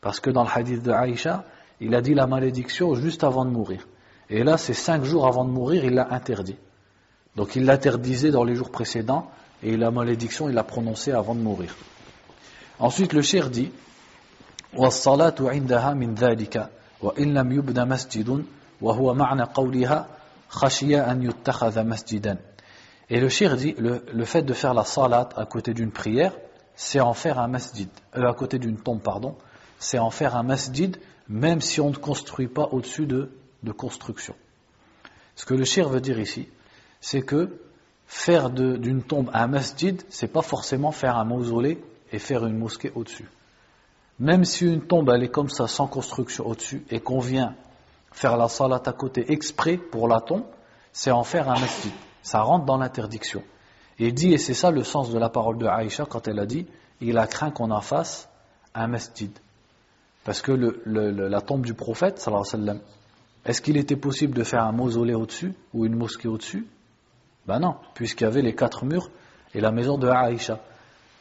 Parce 0.00 0.20
que 0.20 0.30
dans 0.30 0.42
le 0.42 0.50
hadith 0.54 0.82
de 0.82 0.92
Aïcha, 0.92 1.44
il 1.80 1.94
a 1.94 2.00
dit 2.00 2.14
la 2.14 2.26
malédiction 2.26 2.94
juste 2.94 3.24
avant 3.24 3.44
de 3.44 3.50
mourir. 3.50 3.86
Et 4.30 4.44
là, 4.44 4.56
c'est 4.56 4.74
cinq 4.74 5.04
jours 5.04 5.26
avant 5.26 5.44
de 5.44 5.50
mourir, 5.50 5.84
il 5.84 5.94
l'a 5.94 6.12
interdit. 6.12 6.56
Donc 7.36 7.56
il 7.56 7.64
l'interdisait 7.64 8.30
dans 8.30 8.44
les 8.44 8.54
jours 8.54 8.70
précédents 8.70 9.30
et 9.62 9.76
la 9.76 9.90
malédiction 9.90 10.48
il 10.48 10.54
l'a 10.54 10.64
prononcée 10.64 11.12
avant 11.12 11.34
de 11.34 11.40
mourir. 11.40 11.74
Ensuite 12.78 13.12
le 13.12 13.22
cher 13.22 13.50
dit 13.50 13.70
والصلاة 14.74 15.34
عندها 15.40 15.94
من 15.94 16.14
ذلك 16.14 16.70
وإن 17.02 17.34
لم 17.34 17.52
يبنى 17.52 17.84
مسجد 17.84 18.44
وهو 18.80 19.14
معنى 19.14 19.42
قولها 19.42 20.06
et 23.09 23.19
le 23.19 23.29
shir 23.29 23.55
dit, 23.55 23.75
le, 23.77 24.05
le, 24.13 24.25
fait 24.25 24.41
de 24.41 24.53
faire 24.53 24.73
la 24.73 24.83
salat 24.83 25.29
à 25.35 25.45
côté 25.45 25.73
d'une 25.73 25.91
prière, 25.91 26.33
c'est 26.75 26.99
en 26.99 27.13
faire 27.13 27.39
un 27.39 27.47
masjid, 27.47 27.89
euh, 28.15 28.29
à 28.29 28.33
côté 28.33 28.59
d'une 28.59 28.77
tombe, 28.77 29.01
pardon, 29.01 29.35
c'est 29.79 29.99
en 29.99 30.09
faire 30.09 30.35
un 30.35 30.43
masjid, 30.43 30.97
même 31.29 31.61
si 31.61 31.81
on 31.81 31.89
ne 31.89 31.95
construit 31.95 32.47
pas 32.47 32.69
au-dessus 32.71 33.05
de, 33.05 33.31
de 33.63 33.71
construction. 33.71 34.35
Ce 35.35 35.45
que 35.45 35.53
le 35.53 35.65
shir 35.65 35.89
veut 35.89 36.01
dire 36.01 36.19
ici, 36.19 36.49
c'est 36.99 37.21
que 37.21 37.59
faire 38.05 38.49
d'une 38.49 39.03
tombe 39.03 39.29
un 39.33 39.47
masjid, 39.47 40.01
c'est 40.09 40.31
pas 40.31 40.41
forcément 40.41 40.91
faire 40.91 41.17
un 41.17 41.25
mausolée 41.25 41.81
et 42.11 42.19
faire 42.19 42.45
une 42.45 42.57
mosquée 42.57 42.91
au-dessus. 42.95 43.29
Même 44.19 44.45
si 44.45 44.65
une 44.65 44.81
tombe 44.81 45.09
elle 45.13 45.23
est 45.23 45.29
comme 45.29 45.49
ça, 45.49 45.67
sans 45.67 45.87
construction 45.87 46.47
au-dessus, 46.47 46.83
et 46.89 46.99
qu'on 46.99 47.19
vient 47.19 47.55
faire 48.11 48.37
la 48.37 48.47
salat 48.47 48.81
à 48.85 48.93
côté 48.93 49.31
exprès 49.31 49.77
pour 49.77 50.07
la 50.07 50.19
tombe, 50.21 50.45
c'est 50.91 51.11
en 51.11 51.23
faire 51.23 51.49
un 51.49 51.59
masjid. 51.59 51.91
Ça 52.23 52.41
rentre 52.41 52.65
dans 52.65 52.77
l'interdiction. 52.77 53.43
Et 53.99 54.07
il 54.07 54.13
dit, 54.13 54.33
et 54.33 54.37
c'est 54.37 54.53
ça 54.53 54.71
le 54.71 54.83
sens 54.83 55.11
de 55.11 55.17
la 55.17 55.29
parole 55.29 55.57
de 55.57 55.65
Aïcha 55.65 56.05
quand 56.05 56.27
elle 56.27 56.39
a 56.39 56.45
dit, 56.45 56.67
il 57.01 57.17
a 57.17 57.27
craint 57.27 57.51
qu'on 57.51 57.71
en 57.71 57.81
fasse 57.81 58.29
un 58.73 58.87
masjid. 58.87 59.31
Parce 60.23 60.41
que 60.41 60.51
la 60.85 61.41
tombe 61.41 61.65
du 61.65 61.73
prophète, 61.73 62.19
sallallahu 62.19 62.79
est-ce 63.45 63.61
qu'il 63.61 63.77
était 63.77 63.95
possible 63.95 64.33
de 64.33 64.43
faire 64.43 64.63
un 64.63 64.73
mausolée 64.73 65.13
au-dessus 65.13 65.53
ou 65.73 65.85
une 65.85 65.95
mosquée 65.95 66.27
au-dessus? 66.27 66.67
Ben 67.45 67.59
non, 67.59 67.75
puisqu'il 67.93 68.25
y 68.25 68.27
avait 68.27 68.41
les 68.41 68.53
quatre 68.53 68.83
murs 68.83 69.09
et 69.53 69.61
la 69.61 69.71
maison 69.71 69.97
de 69.97 70.09
Aïcha. 70.09 70.59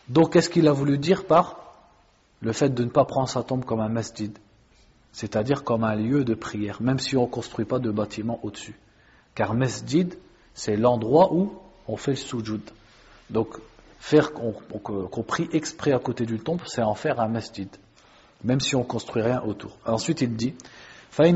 Donc 0.09 0.33
qu'est-ce 0.33 0.51
qu'il 0.51 0.67
a 0.67 0.73
voulu 0.73 0.99
dire 0.99 1.27
par 1.27 1.57
le 2.41 2.53
fait 2.53 2.69
de 2.69 2.83
ne 2.83 2.91
pas 2.91 3.05
prendre 3.05 3.29
sa 3.29 3.45
tombe 3.45 3.65
comme 3.65 3.81
un 3.81 3.89
masjid? 3.89 4.37
c'est-à-dire 5.17 5.65
comme 5.65 5.83
un 5.83 5.95
lieu 5.95 6.25
de 6.25 6.35
prière, 6.35 6.83
même 6.83 6.99
si 6.99 7.17
on 7.17 7.23
ne 7.23 7.27
construit 7.27 7.65
pas 7.65 7.79
de 7.79 7.91
bâtiment 7.91 8.39
au-dessus. 8.43 8.79
Car 9.35 9.55
masjid, 9.55 10.15
c'est 10.53 10.77
l'endroit 10.77 11.33
où 11.33 11.55
on 11.89 11.97
fait 11.97 12.11
le 12.11 12.17
sujud. 12.19 12.61
Donc, 13.31 13.57
faire 13.99 14.35
qu'on 14.35 15.23
prie 15.23 15.49
exprès 15.55 15.93
à 15.93 15.99
côté 15.99 16.27
d'une 16.27 16.41
tombe, 16.41 16.61
c'est 16.67 16.83
en 16.83 16.95
faire 16.95 17.19
un 17.19 17.29
masjid, 17.29 17.67
même 18.45 18.61
si 18.61 18.77
on 18.77 18.81
ne 18.81 18.85
construit 18.85 19.23
rien 19.23 19.41
autour. 19.41 19.79
Ensuite, 19.87 20.21
il 20.21 20.37
dit 20.37 20.53
Il 21.19 21.35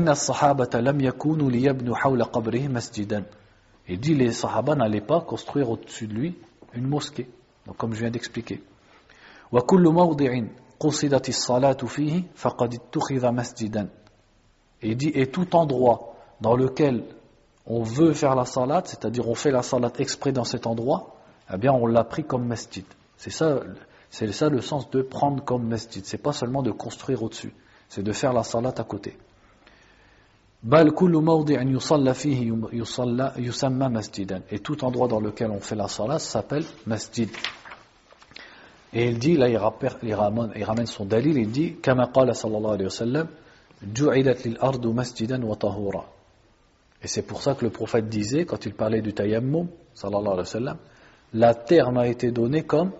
dit 3.99 4.13
les 4.13 4.31
Sahaba 4.31 4.75
n'allaient 4.75 5.01
pas 5.01 5.21
construire 5.21 5.71
au-dessus 5.71 6.05
de 6.05 6.13
lui 6.13 6.35
une 6.75 6.85
mosquée, 6.85 7.27
donc 7.65 7.77
comme 7.77 7.95
je 7.95 8.01
viens 8.01 8.11
d'expliquer. 8.11 8.61
Et 14.81 14.89
il 14.89 14.97
dit, 14.97 15.11
et 15.13 15.27
tout 15.27 15.55
endroit 15.55 16.15
dans 16.39 16.55
lequel 16.55 17.03
on 17.65 17.83
veut 17.83 18.13
faire 18.13 18.35
la 18.35 18.45
salat, 18.45 18.81
c'est-à-dire 18.85 19.27
on 19.27 19.35
fait 19.35 19.51
la 19.51 19.61
salat 19.61 19.91
exprès 19.99 20.31
dans 20.31 20.43
cet 20.43 20.65
endroit, 20.65 21.15
eh 21.53 21.57
bien 21.57 21.71
on 21.71 21.85
l'a 21.85 22.03
pris 22.03 22.23
comme 22.23 22.47
masjid. 22.47 22.85
C'est 23.17 23.29
ça, 23.29 23.59
c'est 24.09 24.31
ça 24.31 24.49
le 24.49 24.61
sens 24.61 24.89
de 24.89 25.01
prendre 25.01 25.43
comme 25.43 25.67
masjid. 25.67 26.03
C'est 26.05 26.17
pas 26.17 26.33
seulement 26.33 26.63
de 26.63 26.71
construire 26.71 27.21
au-dessus, 27.23 27.53
c'est 27.87 28.03
de 28.03 28.11
faire 28.11 28.33
la 28.33 28.43
salat 28.43 28.73
à 28.75 28.83
côté. 28.83 29.17
Et 34.51 34.59
tout 34.59 34.85
endroit 34.85 35.07
dans 35.07 35.19
lequel 35.19 35.51
on 35.51 35.59
fait 35.59 35.75
la 35.75 35.87
salat 35.87 36.19
s'appelle 36.19 36.65
masjid. 36.85 37.29
Et 38.92 39.08
il 39.08 39.18
dit, 39.18 39.36
là 39.36 39.48
il, 39.48 39.56
ramène, 39.56 40.52
il 40.56 40.64
ramène 40.64 40.86
son 40.86 41.04
dalil, 41.04 41.36
il 41.36 41.50
dit, 41.50 41.76
كما 41.82 42.04
قال 42.04 42.34
صلى 42.36 42.56
الله 42.56 42.72
عليه 42.72 42.86
وسلم 42.86 43.26
جعلت 43.82 44.46
للأرض 44.46 44.86
مسجدا 44.86 45.44
وطهورا. 45.44 46.04
Et 47.02 47.08
c'est 47.08 47.22
pour 47.22 47.42
ça 47.42 47.54
que 47.54 47.64
le 47.64 47.70
prophète 47.70 48.08
disait, 48.08 48.46
quand 48.46 48.64
il 48.64 48.74
parlait 48.74 49.02
du 49.02 49.12
tayammum, 49.12 49.68
sallallahu 49.94 50.26
alayhi 50.26 50.38
wa 50.38 50.44
sallam, 50.44 50.78
la 51.34 51.54
terre 51.54 51.92
m'a 51.92 52.06
été 52.08 52.30
donnée 52.30 52.62
comme 52.62 52.92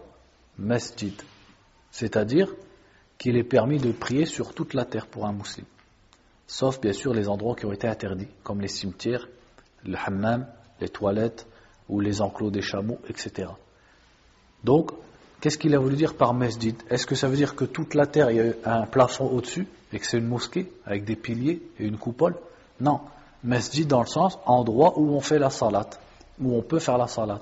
masjid. 0.59 1.15
C'est-à-dire 1.91 2.55
qu'il 3.19 3.37
est 3.37 3.45
permis 3.45 3.79
de 3.79 3.93
prier 3.93 4.27
sur 4.27 4.55
toute 4.55 4.75
la 4.75 4.85
terre 4.85 5.07
pour 5.07 5.27
un 5.27 5.33
musulman. 5.33 5.69
Sauf 6.47 6.81
bien 6.81 6.93
sûr 6.93 7.15
les 7.15 7.29
endroits 7.29 7.57
qui 7.57 7.67
ont 7.67 7.73
été 7.73 7.89
interdits, 7.89 8.29
comme 8.43 8.61
les 8.61 8.69
cimetières, 8.69 9.27
le 9.85 9.97
hammam, 9.97 10.47
les 10.81 10.89
toilettes 10.89 11.47
ou 11.89 12.01
les 12.01 12.21
enclos 12.21 12.51
des 12.51 12.63
chameaux, 12.63 12.99
etc. 13.09 13.49
Donc, 14.63 14.93
qu'est-ce 15.42 15.58
qu'il 15.58 15.76
a 15.76 15.80
voulu 15.80 15.96
dire 15.96 16.14
par 16.14 16.34
masjid? 16.34 16.76
Est-ce 16.90 17.06
que 17.06 17.16
ça 17.16 17.28
veut 17.28 17.36
dire 17.36 17.56
que 17.56 17.66
toute 17.66 17.96
la 17.96 18.06
terre, 18.06 18.32
il 18.32 18.38
y 18.38 18.54
a 18.64 18.82
un 18.82 18.86
plafond 18.86 19.26
au-dessus 19.26 19.68
et 19.92 20.00
que 20.00 20.06
c'est 20.06 20.20
une 20.20 20.28
mosquée 20.28 20.72
avec 20.86 21.04
des 21.04 21.16
piliers 21.16 21.62
et 21.80 21.86
une 21.86 21.98
coupole? 21.98 22.36
Non. 22.80 23.02
Masjid 23.44 23.88
dans 23.88 24.02
le 24.02 24.08
sens 24.08 24.38
endroit 24.46 24.94
où 24.98 25.10
on 25.14 25.20
fait 25.20 25.40
la 25.40 25.50
salat, 25.50 25.90
où 26.40 26.56
on 26.56 26.62
peut 26.62 26.80
faire 26.80 26.98
la 26.98 27.08
salat. 27.08 27.40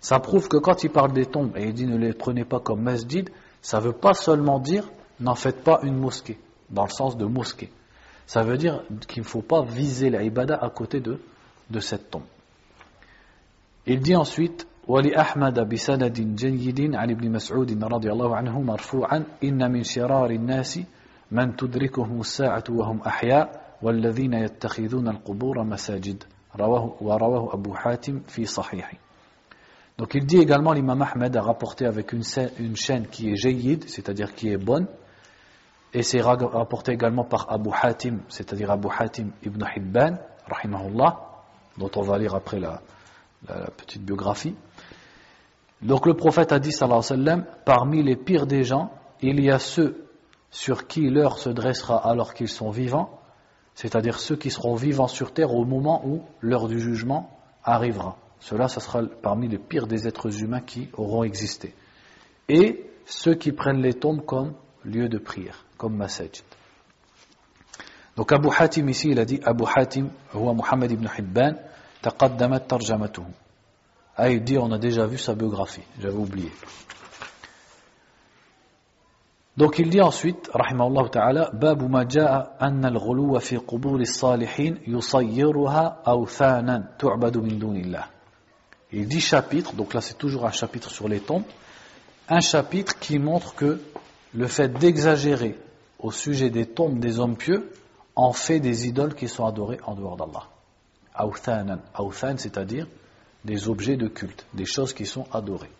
Ça 0.00 0.20
prouve 0.20 0.48
que 0.48 0.56
quand 0.56 0.84
il 0.84 0.90
parle 0.90 1.12
des 1.12 1.26
tombes 1.26 1.56
et 1.56 1.64
il 1.64 1.74
dit 1.74 1.86
ne 1.86 1.96
les 1.96 2.12
prenez 2.12 2.44
pas 2.44 2.60
comme 2.60 2.80
masjid, 2.80 3.28
ça 3.60 3.78
ne 3.78 3.84
veut 3.84 3.92
pas 3.92 4.14
seulement 4.14 4.60
dire 4.60 4.88
n'en 5.20 5.34
faites 5.34 5.62
pas 5.62 5.80
une 5.82 5.96
mosquée, 5.96 6.38
dans 6.70 6.84
le 6.84 6.90
sens 6.90 7.16
de 7.16 7.24
mosquée. 7.24 7.70
Ça 8.26 8.42
veut 8.42 8.56
dire 8.56 8.82
qu'il 9.08 9.22
ne 9.22 9.28
faut 9.28 9.42
pas 9.42 9.62
viser 9.62 10.10
l'ibada 10.10 10.56
à 10.56 10.70
côté 10.70 11.00
de, 11.00 11.20
de 11.70 11.80
cette 11.80 12.10
tombe. 12.10 12.22
Il 13.86 14.00
dit 14.00 14.14
ensuite 14.14 14.66
ولأحمد 14.88 15.68
بسند 15.68 16.36
جيد 16.36 16.94
عن 16.94 17.10
ابن 17.10 17.30
مسعود 17.30 17.84
رضي 17.84 18.12
الله 18.12 18.36
عنه 18.36 18.60
مرفوعا 18.60 19.24
إن 19.44 19.72
من 19.72 19.82
شرار 19.82 20.30
الناس 20.30 20.80
من 21.30 21.56
تدركهم 21.56 22.20
الساعة 22.20 22.64
وهم 22.70 23.00
أحياء 23.00 23.76
والذين 23.82 24.34
يتخذون 24.34 25.08
القبور 25.08 25.64
مساجد 25.64 26.24
رواه 26.60 26.96
ورواه 27.00 27.54
أبو 27.54 27.74
حاتم 27.74 28.20
في 28.26 28.44
صحيحه 28.44 28.98
Donc 29.98 30.14
il 30.14 30.24
dit 30.24 30.38
également, 30.38 30.72
l'imam 30.72 31.02
Ahmed 31.02 31.36
a 31.36 31.42
rapporté 31.42 31.84
avec 31.84 32.12
une, 32.12 32.22
une 32.58 32.76
chaîne 32.76 33.06
qui 33.06 33.30
est 33.30 33.36
jayyid, 33.36 33.88
c'est-à-dire 33.88 34.34
qui 34.34 34.48
est 34.48 34.56
bonne, 34.56 34.86
et 35.92 36.02
c'est 36.02 36.22
rapporté 36.22 36.92
également 36.92 37.24
par 37.24 37.52
Abu 37.52 37.68
Hatim, 37.72 38.20
c'est-à-dire 38.28 38.70
Abu 38.70 38.88
Hatim 38.98 39.30
ibn 39.44 39.62
Hibban, 39.62 40.16
rahimahullah, 40.48 41.20
dont 41.76 41.90
on 41.96 42.00
va 42.00 42.18
lire 42.18 42.34
après 42.34 42.58
la, 42.58 42.80
la, 43.46 43.66
petite 43.76 44.02
biographie. 44.02 44.54
Donc 45.82 46.06
le 46.06 46.14
prophète 46.14 46.52
a 46.52 46.58
dit, 46.58 46.72
sallallahu 46.72 47.02
alayhi 47.04 47.20
wa 47.20 47.24
sallam, 47.24 47.46
parmi 47.64 48.02
les 48.02 48.16
pires 48.16 48.46
des 48.46 48.62
gens, 48.64 48.92
il 49.20 49.42
y 49.42 49.50
a 49.50 49.58
ceux 49.58 50.06
sur 50.50 50.86
qui 50.86 51.08
l'heure 51.08 51.38
se 51.38 51.48
dressera 51.48 51.96
alors 51.96 52.34
qu'ils 52.34 52.48
sont 52.48 52.70
vivants, 52.70 53.18
c'est-à-dire 53.74 54.18
ceux 54.20 54.36
qui 54.36 54.50
seront 54.50 54.74
vivants 54.74 55.08
sur 55.08 55.32
terre 55.32 55.52
au 55.54 55.64
moment 55.64 56.06
où 56.06 56.22
l'heure 56.40 56.68
du 56.68 56.78
jugement 56.78 57.30
arrivera. 57.64 58.16
Cela, 58.38 58.68
ce 58.68 58.80
sera 58.80 59.02
parmi 59.22 59.48
les 59.48 59.58
pires 59.58 59.86
des 59.86 60.06
êtres 60.06 60.42
humains 60.42 60.60
qui 60.60 60.88
auront 60.94 61.24
existé. 61.24 61.74
Et 62.48 62.86
ceux 63.06 63.34
qui 63.34 63.52
prennent 63.52 63.80
les 63.80 63.94
tombes 63.94 64.24
comme 64.24 64.54
lieu 64.84 65.08
de 65.08 65.18
prière, 65.18 65.64
comme 65.78 65.96
masajid. 65.96 66.42
Donc 68.16 68.30
Abu 68.32 68.48
Hatim 68.56 68.88
ici, 68.88 69.08
il 69.10 69.18
a 69.18 69.24
dit 69.24 69.40
Abu 69.44 69.64
Hatim, 69.74 70.10
huwa 70.34 70.52
Muhammad 70.52 70.90
ibn 70.90 71.06
Hibban, 71.06 71.54
taqaddamat 72.02 72.60
tarjamatuhu. 72.60 73.24
Ah, 74.16 74.30
il 74.30 74.42
dit, 74.44 74.58
on 74.58 74.70
a 74.72 74.78
déjà 74.78 75.06
vu 75.06 75.18
sa 75.18 75.34
biographie, 75.34 75.82
j'avais 75.98 76.16
oublié. 76.16 76.50
Donc 79.56 79.78
il 79.78 79.90
dit 79.90 80.00
ensuite, 80.00 80.48
rahimahullah 80.52 81.08
ta'ala, 81.10 81.50
Babu 81.52 81.86
ma 81.86 82.08
ja'a 82.08 82.56
anna 82.58 82.88
al-ghuluwa 82.88 83.40
fi 83.40 83.58
qubur 83.58 84.00
as-salihin 84.00 84.76
yusayyiruha 84.86 86.02
awthanan 86.06 86.88
tu'badu 86.98 87.42
min 87.42 87.58
dunillah. 87.58 88.08
Il 88.92 89.08
dit 89.08 89.20
chapitre, 89.20 89.74
donc 89.74 89.92
là 89.92 90.00
c'est 90.00 90.16
toujours 90.16 90.46
un 90.46 90.52
chapitre 90.52 90.90
sur 90.90 91.06
les 91.06 91.20
tombes, 91.20 91.44
un 92.28 92.40
chapitre 92.40 92.98
qui 92.98 93.18
montre 93.18 93.54
que 93.54 93.80
le 94.34 94.46
fait 94.46 94.68
d'exagérer 94.68 95.58
au 95.98 96.10
sujet 96.10 96.48
des 96.48 96.66
tombes 96.66 96.98
des 96.98 97.18
hommes 97.20 97.36
pieux 97.36 97.72
en 98.16 98.32
fait 98.32 98.58
des 98.58 98.86
idoles 98.86 99.14
qui 99.14 99.28
sont 99.28 99.44
adorées 99.44 99.80
en 99.84 99.94
dehors 99.94 100.16
d'Allah. 100.16 100.48
Awthanan. 101.14 101.80
Awthan, 101.94 102.38
c'est-à-dire 102.38 102.86
des 103.45 103.69
objets 103.69 103.97
de 103.97 104.07
culte, 104.07 104.45
des 104.53 104.65
choses 104.65 104.93
qui 104.93 105.05
sont 105.05 105.25
adorées. 105.31 105.71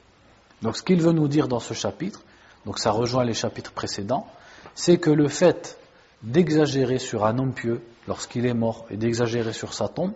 Donc 0.61 0.77
ce 0.77 0.83
qu'il 0.83 1.01
veut 1.01 1.11
nous 1.11 1.27
dire 1.27 1.47
dans 1.47 1.59
ce 1.59 1.73
chapitre, 1.73 2.21
donc 2.65 2.79
ça 2.79 2.91
rejoint 2.91 3.23
les 3.23 3.33
chapitres 3.33 3.71
précédents, 3.71 4.27
c'est 4.75 4.97
que 4.97 5.09
le 5.09 5.27
fait 5.27 5.77
d'exagérer 6.23 6.99
sur 6.99 7.25
un 7.25 7.37
homme 7.37 7.53
pieux 7.53 7.81
lorsqu'il 8.07 8.45
est 8.45 8.53
mort 8.53 8.85
et 8.89 8.97
d'exagérer 8.97 9.53
sur 9.53 9.73
sa 9.73 9.87
tombe, 9.87 10.13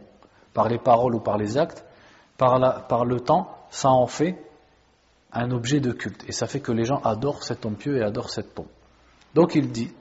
par 0.53 0.67
les 0.67 0.79
paroles 0.79 1.15
ou 1.15 1.19
par 1.19 1.37
les 1.37 1.57
actes, 1.57 1.85
par, 2.37 3.05
le 3.05 3.19
temps, 3.19 3.55
ça 3.69 3.89
en 3.89 4.07
fait 4.07 4.35
un 5.31 5.51
objet 5.51 5.79
de 5.79 5.91
culte. 5.91 6.23
Et 6.27 6.31
ça 6.31 6.47
fait 6.47 6.59
que 6.59 6.71
les 6.71 6.85
gens 6.85 6.99
adorent 7.03 7.43
cet 7.43 7.65
homme 7.65 7.75
pieux 7.75 7.97
et 7.97 8.03
adorent 8.03 8.31
cette 8.31 8.55
tombe. 8.55 8.67
Donc 9.35 9.55
il 9.55 9.71
dit, 9.71 9.91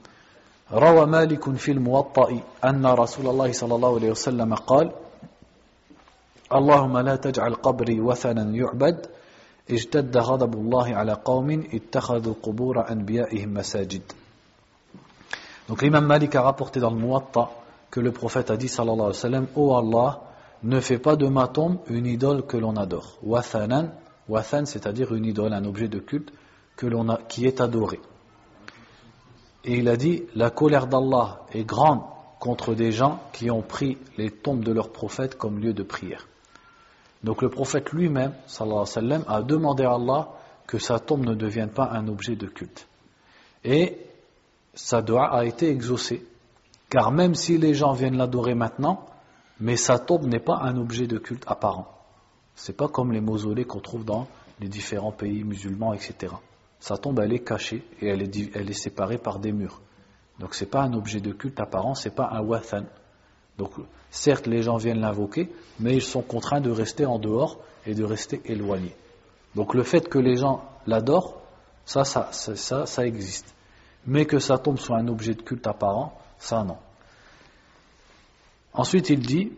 روى 0.73 1.05
مالك 1.05 1.55
في 1.55 1.71
الموطأ 1.71 2.41
أن 2.63 2.85
رسول 2.85 3.27
الله 3.27 3.51
صلى 3.51 3.75
الله 3.75 3.95
عليه 3.95 4.11
وسلم 4.11 4.53
قال 4.55 4.91
اللهم 6.53 6.97
لا 6.97 7.15
تجعل 7.15 7.53
قبري 7.53 8.01
وثنا 8.01 8.43
يعبد 8.55 9.05
اجتد 9.71 10.17
غضب 10.17 10.53
الله 10.53 10.95
على 10.95 11.13
قوم 11.13 11.63
اتخذوا 11.73 12.33
قبور 12.43 12.91
أنبيائهم 12.91 13.53
مساجد 13.53 14.01
Donc 15.69 15.83
l'imam 15.83 16.05
Malik 16.05 16.35
a 16.35 16.41
rapporté 16.41 16.81
dans 16.81 16.89
le 16.89 16.97
Muwatta 16.97 17.49
que 17.89 18.01
le 18.01 18.11
prophète 18.11 18.51
a 18.51 18.57
dit 18.57 18.67
sallallahu 18.67 18.99
alayhi 18.99 19.07
wa 19.07 19.13
sallam 19.13 19.47
Ô 19.55 19.69
oh 19.69 19.77
Allah, 19.77 20.21
ne 20.63 20.79
fais 20.81 20.97
pas 20.97 21.15
de 21.15 21.27
ma 21.27 21.47
tombe 21.47 21.77
une 21.87 22.05
idole 22.05 22.45
que 22.45 22.57
l'on 22.57 22.75
adore. 22.75 23.17
Wathanan, 23.23 23.91
wathan, 24.27 24.65
c'est-à-dire 24.65 25.13
une 25.13 25.25
idole, 25.25 25.53
un 25.53 25.63
objet 25.63 25.87
de 25.87 25.99
culte 25.99 26.33
que 26.75 26.87
l'on 26.87 27.07
a, 27.07 27.17
qui 27.17 27.45
est 27.45 27.61
adoré. 27.61 28.01
Et 29.63 29.77
il 29.77 29.87
a 29.87 29.95
dit, 29.95 30.23
la 30.35 30.49
colère 30.49 30.87
d'Allah 30.87 31.41
est 31.53 31.63
grande 31.63 32.01
contre 32.39 32.73
des 32.73 32.91
gens 32.91 33.19
qui 33.31 33.51
ont 33.51 33.61
pris 33.61 33.97
les 34.17 34.31
tombes 34.31 34.63
de 34.63 34.71
leurs 34.71 34.91
prophètes 34.91 35.37
comme 35.37 35.59
lieu 35.59 35.73
de 35.73 35.83
prière. 35.83 36.27
Donc 37.22 37.42
le 37.42 37.48
prophète 37.48 37.92
lui-même, 37.92 38.32
sallallahu 38.46 38.78
alayhi 38.78 38.80
wa 38.80 38.86
sallam, 38.86 39.24
a 39.26 39.42
demandé 39.42 39.84
à 39.84 39.94
Allah 39.94 40.28
que 40.66 40.78
sa 40.78 40.98
tombe 40.98 41.24
ne 41.24 41.34
devienne 41.34 41.70
pas 41.70 41.90
un 41.92 42.08
objet 42.08 42.36
de 42.36 42.46
culte. 42.46 42.86
Et 43.64 43.98
sa 44.74 45.02
doigt 45.02 45.34
a 45.34 45.44
été 45.44 45.68
exaucée. 45.70 46.26
Car 46.90 47.10
même 47.10 47.34
si 47.34 47.58
les 47.58 47.74
gens 47.74 47.92
viennent 47.92 48.16
l'adorer 48.16 48.54
maintenant, 48.54 49.06
mais 49.58 49.76
sa 49.76 49.98
tombe 49.98 50.26
n'est 50.26 50.40
pas 50.40 50.58
un 50.62 50.76
objet 50.76 51.06
de 51.06 51.18
culte 51.18 51.44
apparent. 51.46 51.92
C'est 52.54 52.76
pas 52.76 52.88
comme 52.88 53.12
les 53.12 53.20
mausolées 53.20 53.64
qu'on 53.64 53.80
trouve 53.80 54.04
dans 54.04 54.28
les 54.60 54.68
différents 54.68 55.12
pays 55.12 55.44
musulmans, 55.44 55.94
etc. 55.94 56.34
Sa 56.78 56.96
tombe, 56.96 57.18
elle 57.20 57.32
est 57.32 57.44
cachée 57.44 57.84
et 58.00 58.08
elle 58.08 58.22
est, 58.22 58.56
elle 58.56 58.70
est 58.70 58.80
séparée 58.80 59.18
par 59.18 59.38
des 59.38 59.52
murs. 59.52 59.80
Donc 60.38 60.54
c'est 60.54 60.66
pas 60.66 60.82
un 60.82 60.92
objet 60.92 61.20
de 61.20 61.32
culte 61.32 61.58
apparent, 61.60 61.94
c'est 61.94 62.14
pas 62.14 62.28
un 62.32 62.40
wathan. 62.40 62.84
Donc 63.57 63.71
certes, 64.09 64.47
les 64.47 64.61
gens 64.63 64.77
viennent 64.77 65.01
l'invoquer, 65.01 65.49
mais 65.79 65.95
ils 65.95 66.01
sont 66.01 66.21
contraints 66.21 66.61
de 66.61 66.71
rester 66.71 67.05
en 67.05 67.19
dehors 67.19 67.59
et 67.85 67.93
de 67.93 68.03
rester 68.03 68.41
éloignés. 68.45 68.95
Donc 69.55 69.73
le 69.73 69.83
fait 69.83 70.07
que 70.07 70.19
les 70.19 70.37
gens 70.37 70.63
l'adorent, 70.87 71.41
ça 71.85 72.03
ça, 72.03 72.29
ça, 72.31 72.85
ça 72.85 73.05
existe. 73.05 73.53
Mais 74.05 74.25
que 74.25 74.39
sa 74.39 74.57
tombe 74.57 74.79
soit 74.79 74.97
un 74.97 75.07
objet 75.07 75.33
de 75.33 75.41
culte 75.41 75.67
apparent, 75.67 76.19
ça 76.39 76.63
non. 76.63 76.77
Ensuite, 78.73 79.09
il 79.09 79.19
dit 79.19 79.51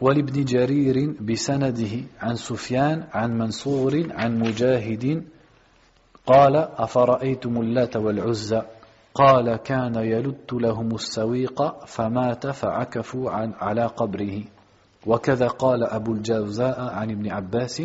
ولابن 0.00 0.44
جرير 0.44 1.14
بسنده 1.20 1.94
عن 2.20 2.36
سفيان 2.36 3.04
عن 3.12 3.38
منصور 3.38 4.06
عن 4.10 4.38
مجاهد 4.38 5.24
قال 6.26 6.56
أفرأيتم 6.56 7.60
اللات 7.60 7.96
والعزى 7.96 8.62
قال 9.14 9.56
كان 9.56 9.94
يلت 9.94 10.52
لهم 10.52 10.94
السويق 10.94 11.84
فمات 11.84 12.46
فعكفوا 12.46 13.30
عن 13.30 13.52
على 13.60 13.86
قبره 13.86 14.42
وكذا 15.06 15.46
قال 15.46 15.84
أبو 15.84 16.12
الجوزاء 16.12 16.80
عن 16.80 17.10
ابن 17.10 17.30
عباس 17.30 17.82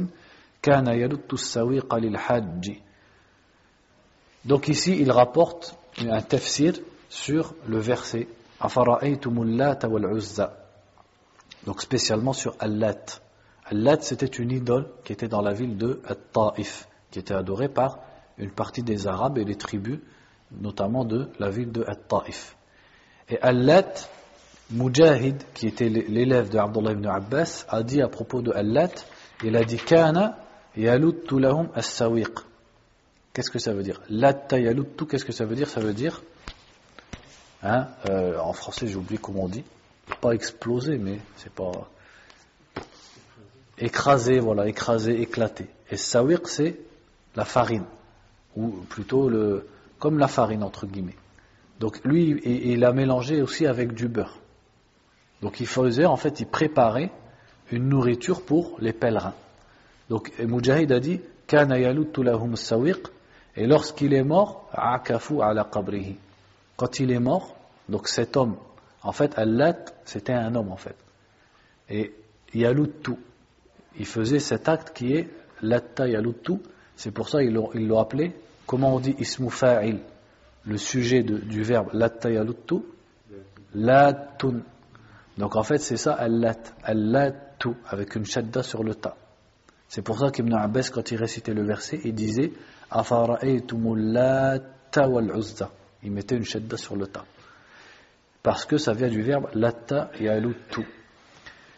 كان 0.61 0.87
يلت 0.87 1.33
السويق 1.33 1.95
للحج 1.95 2.71
Donc 4.47 4.67
ici, 4.67 4.93
il 5.01 5.11
rapporte 5.11 5.75
un 5.99 6.21
tafsir 6.21 6.73
sur 7.09 7.55
le 7.67 7.79
verset 7.79 8.27
أفرأيتم 8.61 9.41
اللات 9.41 9.85
والعزى 9.85 10.49
donc 11.65 11.81
spécialement 11.81 12.33
sur 12.33 12.55
Al-Lat. 12.59 13.21
Al-Lat, 13.65 14.01
c'était 14.01 14.27
une 14.27 14.51
idole 14.51 14.87
qui 15.03 15.13
était 15.13 15.27
dans 15.27 15.41
la 15.41 15.51
ville 15.51 15.77
de 15.77 15.99
At-Ta'if, 16.05 16.87
qui 17.09 17.17
était 17.17 17.33
adorée 17.33 17.69
par 17.69 17.97
une 18.37 18.51
partie 18.51 18.83
des 18.83 19.07
Arabes 19.07 19.39
et 19.39 19.45
des 19.45 19.55
tribus, 19.55 19.99
notamment 20.52 21.04
de 21.04 21.28
la 21.38 21.50
ville 21.50 21.72
de 21.72 21.84
At-Ta'if. 21.86 22.56
Et 23.28 23.38
Al-Lat, 23.40 24.08
Mujahid, 24.70 25.42
qui 25.54 25.66
était 25.66 25.88
l'élève 25.88 26.48
de 26.50 26.58
Abdullah 26.58 26.92
ibn 26.92 27.06
Abbas, 27.06 27.64
a 27.68 27.82
dit 27.82 28.02
à 28.02 28.08
propos 28.08 28.42
de 28.42 28.52
Al-Lat, 28.52 28.92
il 29.44 29.56
a 29.56 29.64
dit 29.64 29.78
Kana 29.78 30.38
yaluttu 30.76 31.38
lahum 31.38 31.68
as-sawiq. 31.74 32.34
Qu'est-ce 33.32 33.50
que 33.50 33.58
ça 33.58 33.72
veut 33.72 33.82
dire? 33.82 34.00
Latta 34.08 34.58
yaluttu, 34.58 35.06
qu'est-ce 35.06 35.24
que 35.24 35.32
ça 35.32 35.44
veut 35.44 35.54
dire? 35.54 35.68
Ça 35.68 35.80
veut 35.80 35.94
dire, 35.94 36.22
hein, 37.62 37.88
euh, 38.08 38.38
en 38.38 38.52
français 38.52 38.86
j'ai 38.86 38.96
oublié 38.96 39.18
comment 39.18 39.44
on 39.44 39.48
dit, 39.48 39.64
pas 40.20 40.32
exploser, 40.32 40.98
mais 40.98 41.20
c'est 41.36 41.52
pas 41.52 41.88
écrasé, 43.78 44.40
voilà, 44.40 44.68
écrasé, 44.68 45.20
éclaté. 45.20 45.66
Et 45.90 45.96
sawiq, 45.96 46.48
c'est 46.48 46.78
la 47.36 47.44
farine, 47.44 47.84
ou 48.56 48.68
plutôt 48.88 49.28
le, 49.28 49.66
comme 50.00 50.18
la 50.18 50.26
farine, 50.26 50.64
entre 50.64 50.86
guillemets. 50.86 51.16
Donc 51.78 52.00
lui, 52.04 52.40
il 52.44 52.84
a 52.84 52.92
mélangé 52.92 53.40
aussi 53.40 53.66
avec 53.66 53.94
du 53.94 54.08
beurre. 54.08 54.38
Donc 55.42 55.60
il 55.60 55.66
faisait, 55.66 56.06
en 56.06 56.16
fait, 56.16 56.40
il 56.40 56.46
préparait 56.46 57.12
une 57.70 57.88
nourriture 57.88 58.42
pour 58.42 58.76
les 58.80 58.92
pèlerins. 58.92 59.34
Donc 60.08 60.32
Mujahid 60.40 60.90
a 60.90 60.98
dit, 60.98 61.20
et 63.56 63.66
lorsqu'il 63.66 64.14
est 64.14 64.22
mort. 64.22 64.70
Quand 66.76 67.00
il 67.00 67.10
est 67.10 67.18
mort, 67.18 67.56
donc 67.88 68.08
cet 68.08 68.36
homme, 68.36 68.56
en 69.02 69.12
fait, 69.12 69.38
Allat, 69.38 69.84
c'était 70.04 70.32
un 70.32 70.54
homme 70.54 70.70
en 70.70 70.76
fait. 70.76 70.96
Et 71.88 72.12
Yalutu, 72.54 73.12
il 73.98 74.06
faisait 74.06 74.38
cet 74.38 74.68
acte 74.68 74.96
qui 74.96 75.12
est 75.14 75.28
Latta 75.62 76.06
Yalutu, 76.06 76.58
c'est 76.96 77.10
pour 77.10 77.28
ça 77.28 77.42
qu'ils 77.42 77.54
l'ont 77.54 77.98
appelé, 77.98 78.32
comment 78.70 78.94
on 78.94 79.00
dit 79.00 79.16
ismu 79.18 79.50
fa'il, 79.50 79.98
le 80.64 80.76
sujet 80.76 81.24
du 81.24 81.62
verbe 81.64 81.88
Latta 81.92 82.30
Yalutu, 82.30 82.76
Latun. 83.74 84.60
Donc 85.36 85.56
en 85.56 85.64
fait 85.64 85.78
c'est 85.78 85.96
ça 85.96 86.12
Allat, 86.12 86.62
Allatu, 86.84 87.70
avec 87.88 88.14
une 88.14 88.24
shadda 88.24 88.62
sur 88.62 88.84
le 88.84 88.94
ta. 88.94 89.16
C'est 89.88 90.02
pour 90.02 90.20
ça 90.20 90.30
qu'Ibn 90.30 90.54
Abbas, 90.54 90.90
quand 90.94 91.10
il 91.10 91.16
récitait 91.16 91.52
le 91.52 91.64
verset, 91.64 91.98
il 92.04 92.14
disait 92.14 92.52
Afara'aytumul 92.92 94.12
Latta 94.12 95.08
wal 95.08 95.36
Uzza. 95.36 95.72
Il 96.04 96.12
mettait 96.12 96.36
une 96.36 96.44
shadda 96.44 96.76
sur 96.76 96.94
le 96.94 97.08
ta 97.08 97.24
parce 98.44 98.66
que 98.66 98.78
ça 98.78 98.92
vient 98.92 99.08
du 99.08 99.22
verbe 99.22 99.48
latta 99.52 100.12
yalutu. 100.20 100.86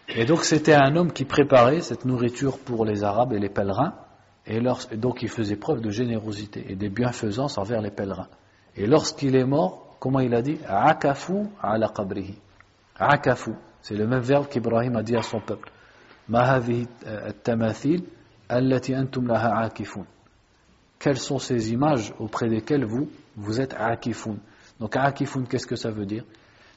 Et 0.09 0.27
donc 0.27 0.45
c'était 0.45 0.75
un 0.75 0.95
homme 0.95 1.11
qui 1.11 1.25
préparait 1.25 1.81
cette 1.81 2.05
nourriture 2.05 2.59
pour 2.59 2.85
les 2.85 3.03
Arabes 3.03 3.33
et 3.33 3.39
les 3.39 3.49
pèlerins, 3.49 3.95
et, 4.47 4.61
donc 4.97 5.23
il 5.23 5.29
faisait 5.29 5.57
preuve 5.57 5.81
de 5.81 5.91
générosité 5.91 6.65
et 6.69 6.75
de 6.75 6.89
bienfaisance 6.89 7.59
envers 7.59 7.81
les 7.81 7.91
pèlerins. 7.91 8.29
Et 8.77 8.87
lorsqu'il 8.87 9.37
est 9.37 9.45
mort, 9.45 9.97
comment 10.01 10.21
il 10.21 10.35
a 10.35 10.43
dit? 10.43 10.59
Akafu 10.67 11.47
ala 11.61 11.89
qabrihi. 11.89 12.35
Akafu, 12.99 13.53
c'est 13.81 13.95
le 13.95 14.07
même 14.07 14.21
verbe 14.21 14.49
qu'Ibrahim 14.49 14.97
a 14.97 15.03
dit 15.03 15.17
à 15.17 15.23
son 15.23 15.41
peuple. 15.41 15.71
Quelles 20.99 21.19
sont 21.19 21.39
ces 21.39 21.73
images 21.73 22.15
auprès 22.19 22.49
desquelles 22.49 22.85
vous, 22.85 23.09
vous 23.37 23.61
êtes 23.61 23.75
akifun? 23.75 24.37
Donc 24.79 24.97
akifun, 24.97 25.45
qu'est-ce 25.45 25.67
que 25.67 25.77
ça 25.77 25.91
veut 25.91 26.07
dire? 26.07 26.25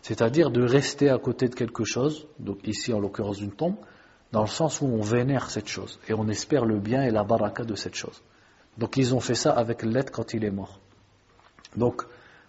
C'est-à-dire 0.01 0.51
de 0.51 0.63
rester 0.63 1.09
à 1.09 1.17
côté 1.17 1.47
de 1.47 1.55
quelque 1.55 1.83
chose, 1.83 2.27
donc 2.39 2.67
ici 2.67 2.93
en 2.93 2.99
l'occurrence 2.99 3.37
d'une 3.37 3.51
tombe, 3.51 3.75
dans 4.31 4.41
le 4.41 4.47
sens 4.47 4.81
où 4.81 4.85
on 4.85 5.01
vénère 5.01 5.49
cette 5.49 5.67
chose 5.67 5.99
et 6.07 6.13
on 6.13 6.27
espère 6.27 6.65
le 6.65 6.79
bien 6.79 7.03
et 7.03 7.11
la 7.11 7.23
baraka 7.23 7.63
de 7.63 7.75
cette 7.75 7.95
chose. 7.95 8.21
Donc 8.77 8.97
ils 8.97 9.15
ont 9.15 9.19
fait 9.19 9.35
ça 9.35 9.51
avec 9.51 9.83
Let 9.83 10.05
quand 10.11 10.33
il 10.33 10.43
est 10.43 10.51
mort. 10.51 10.79
Donc 11.75 12.03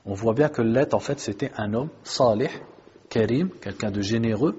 on 0.04 0.14
voit 0.14 0.34
bien 0.34 0.48
que 0.48 0.62
Let 0.62 0.94
en 0.94 1.00
fait 1.00 1.20
c'était 1.20 1.52
un 1.56 1.74
homme 1.74 1.90
salih, 2.02 2.50
karim, 3.08 3.50
quelqu'un 3.60 3.90
de 3.90 4.00
généreux, 4.00 4.56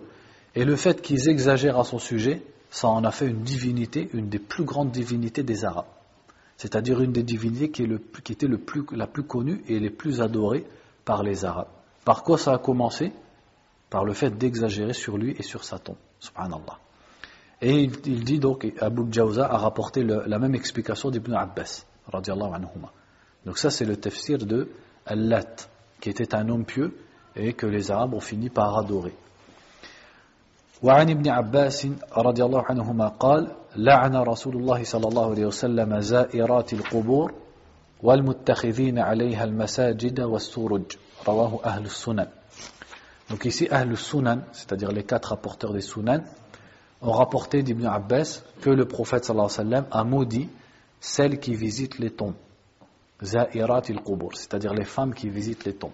et 0.55 0.65
le 0.65 0.75
fait 0.75 1.01
qu'ils 1.01 1.29
exagèrent 1.29 1.77
à 1.77 1.83
son 1.83 1.99
sujet, 1.99 2.41
ça 2.69 2.87
en 2.87 3.03
a 3.03 3.11
fait 3.11 3.27
une 3.27 3.43
divinité, 3.43 4.09
une 4.13 4.29
des 4.29 4.39
plus 4.39 4.63
grandes 4.63 4.91
divinités 4.91 5.43
des 5.43 5.65
Arabes. 5.65 5.85
C'est-à-dire 6.57 7.01
une 7.01 7.11
des 7.11 7.23
divinités 7.23 7.69
qui, 7.69 7.83
était 7.83 8.47
la 8.91 9.07
plus 9.07 9.23
connue 9.23 9.63
et 9.67 9.79
les 9.79 9.91
plus 9.91 10.21
adorées 10.21 10.65
par 11.05 11.21
les 11.21 11.45
Arabes. 11.45 11.67
Par 12.03 12.23
quoi 12.23 12.37
ça 12.37 12.53
a 12.53 12.57
commencé? 12.57 13.11
Par 13.89 14.03
le 14.03 14.13
fait 14.13 14.31
d'exagérer 14.31 14.93
sur 14.93 15.17
lui 15.17 15.35
et 15.37 15.43
sur 15.43 15.63
sa 15.63 15.77
tombe. 15.77 15.97
Subhanallah. 16.19 16.79
Et 17.60 17.84
il, 17.84 18.24
dit 18.24 18.38
donc, 18.38 18.66
Abu 18.80 19.02
Jawza 19.10 19.46
a 19.46 19.56
rapporté 19.56 20.02
la 20.02 20.38
même 20.38 20.54
explication 20.54 21.10
d'Ibn 21.10 21.34
Abbas. 21.34 21.84
Donc 23.44 23.58
ça 23.58 23.70
c'est 23.70 23.84
le 23.84 23.96
tafsir 23.96 24.38
de 24.38 24.68
Al-Lat, 25.06 25.68
qui 26.00 26.10
était 26.10 26.34
un 26.34 26.48
homme 26.48 26.64
pieux 26.64 26.96
et 27.36 27.52
que 27.52 27.66
les 27.66 27.90
Arabes 27.90 28.14
ont 28.14 28.20
fini 28.20 28.50
par 28.50 28.76
adorer. 28.78 29.14
وعن 30.82 31.10
ابن 31.10 31.28
عباس 31.28 31.86
رضي 32.16 32.44
الله 32.44 32.62
عنهما 32.62 33.08
قال 33.08 33.54
لعن 33.76 34.16
رسول 34.16 34.56
الله 34.56 34.84
صلى 34.84 35.08
الله 35.08 35.30
عليه 35.30 35.46
وسلم 35.46 36.00
زائرات 36.00 36.72
القبور 36.72 37.32
والمتخذين 38.02 38.98
عليها 38.98 39.44
المساجد 39.44 40.20
والسرج 40.20 40.82
donc 43.30 43.44
ici, 43.44 43.68
Ahl 43.70 43.96
Sunan, 43.96 44.40
c'est-à-dire 44.52 44.90
les 44.90 45.04
quatre 45.04 45.28
rapporteurs 45.28 45.72
des 45.72 45.80
Sunan, 45.80 46.22
ont 47.01 47.11
rapporté 47.11 47.63
d'Ibn 47.63 47.85
Abbas 47.85 48.43
que 48.61 48.69
le 48.69 48.85
prophète 48.85 49.29
a 49.29 50.03
maudit 50.03 50.49
celles 50.99 51.39
qui 51.39 51.53
visitent 51.53 51.99
les 51.99 52.11
tombes. 52.11 52.35
Za'irat 53.23 53.83
il-qubur, 53.89 54.35
c'est-à-dire 54.35 54.73
les 54.73 54.85
femmes 54.85 55.13
qui 55.13 55.29
visitent 55.29 55.65
les 55.65 55.73
tombes. 55.73 55.91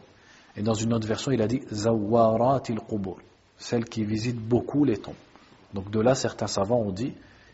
Et 0.55 0.61
dans 0.61 0.73
une 0.73 0.93
autre 0.93 1.07
version, 1.07 1.31
il 1.31 1.41
a 1.41 1.47
dit 1.47 1.61
Zawarat 1.71 2.63
il-qubur, 2.69 3.17
celles 3.57 3.85
qui 3.85 4.03
visitent 4.03 4.41
beaucoup 4.41 4.83
les 4.83 4.97
tombes. 4.97 5.15
Donc 5.73 5.89
de 5.89 5.99
là, 5.99 6.15
certains 6.15 6.47
savants 6.47 6.79
ont 6.79 6.91
dit 6.91 7.13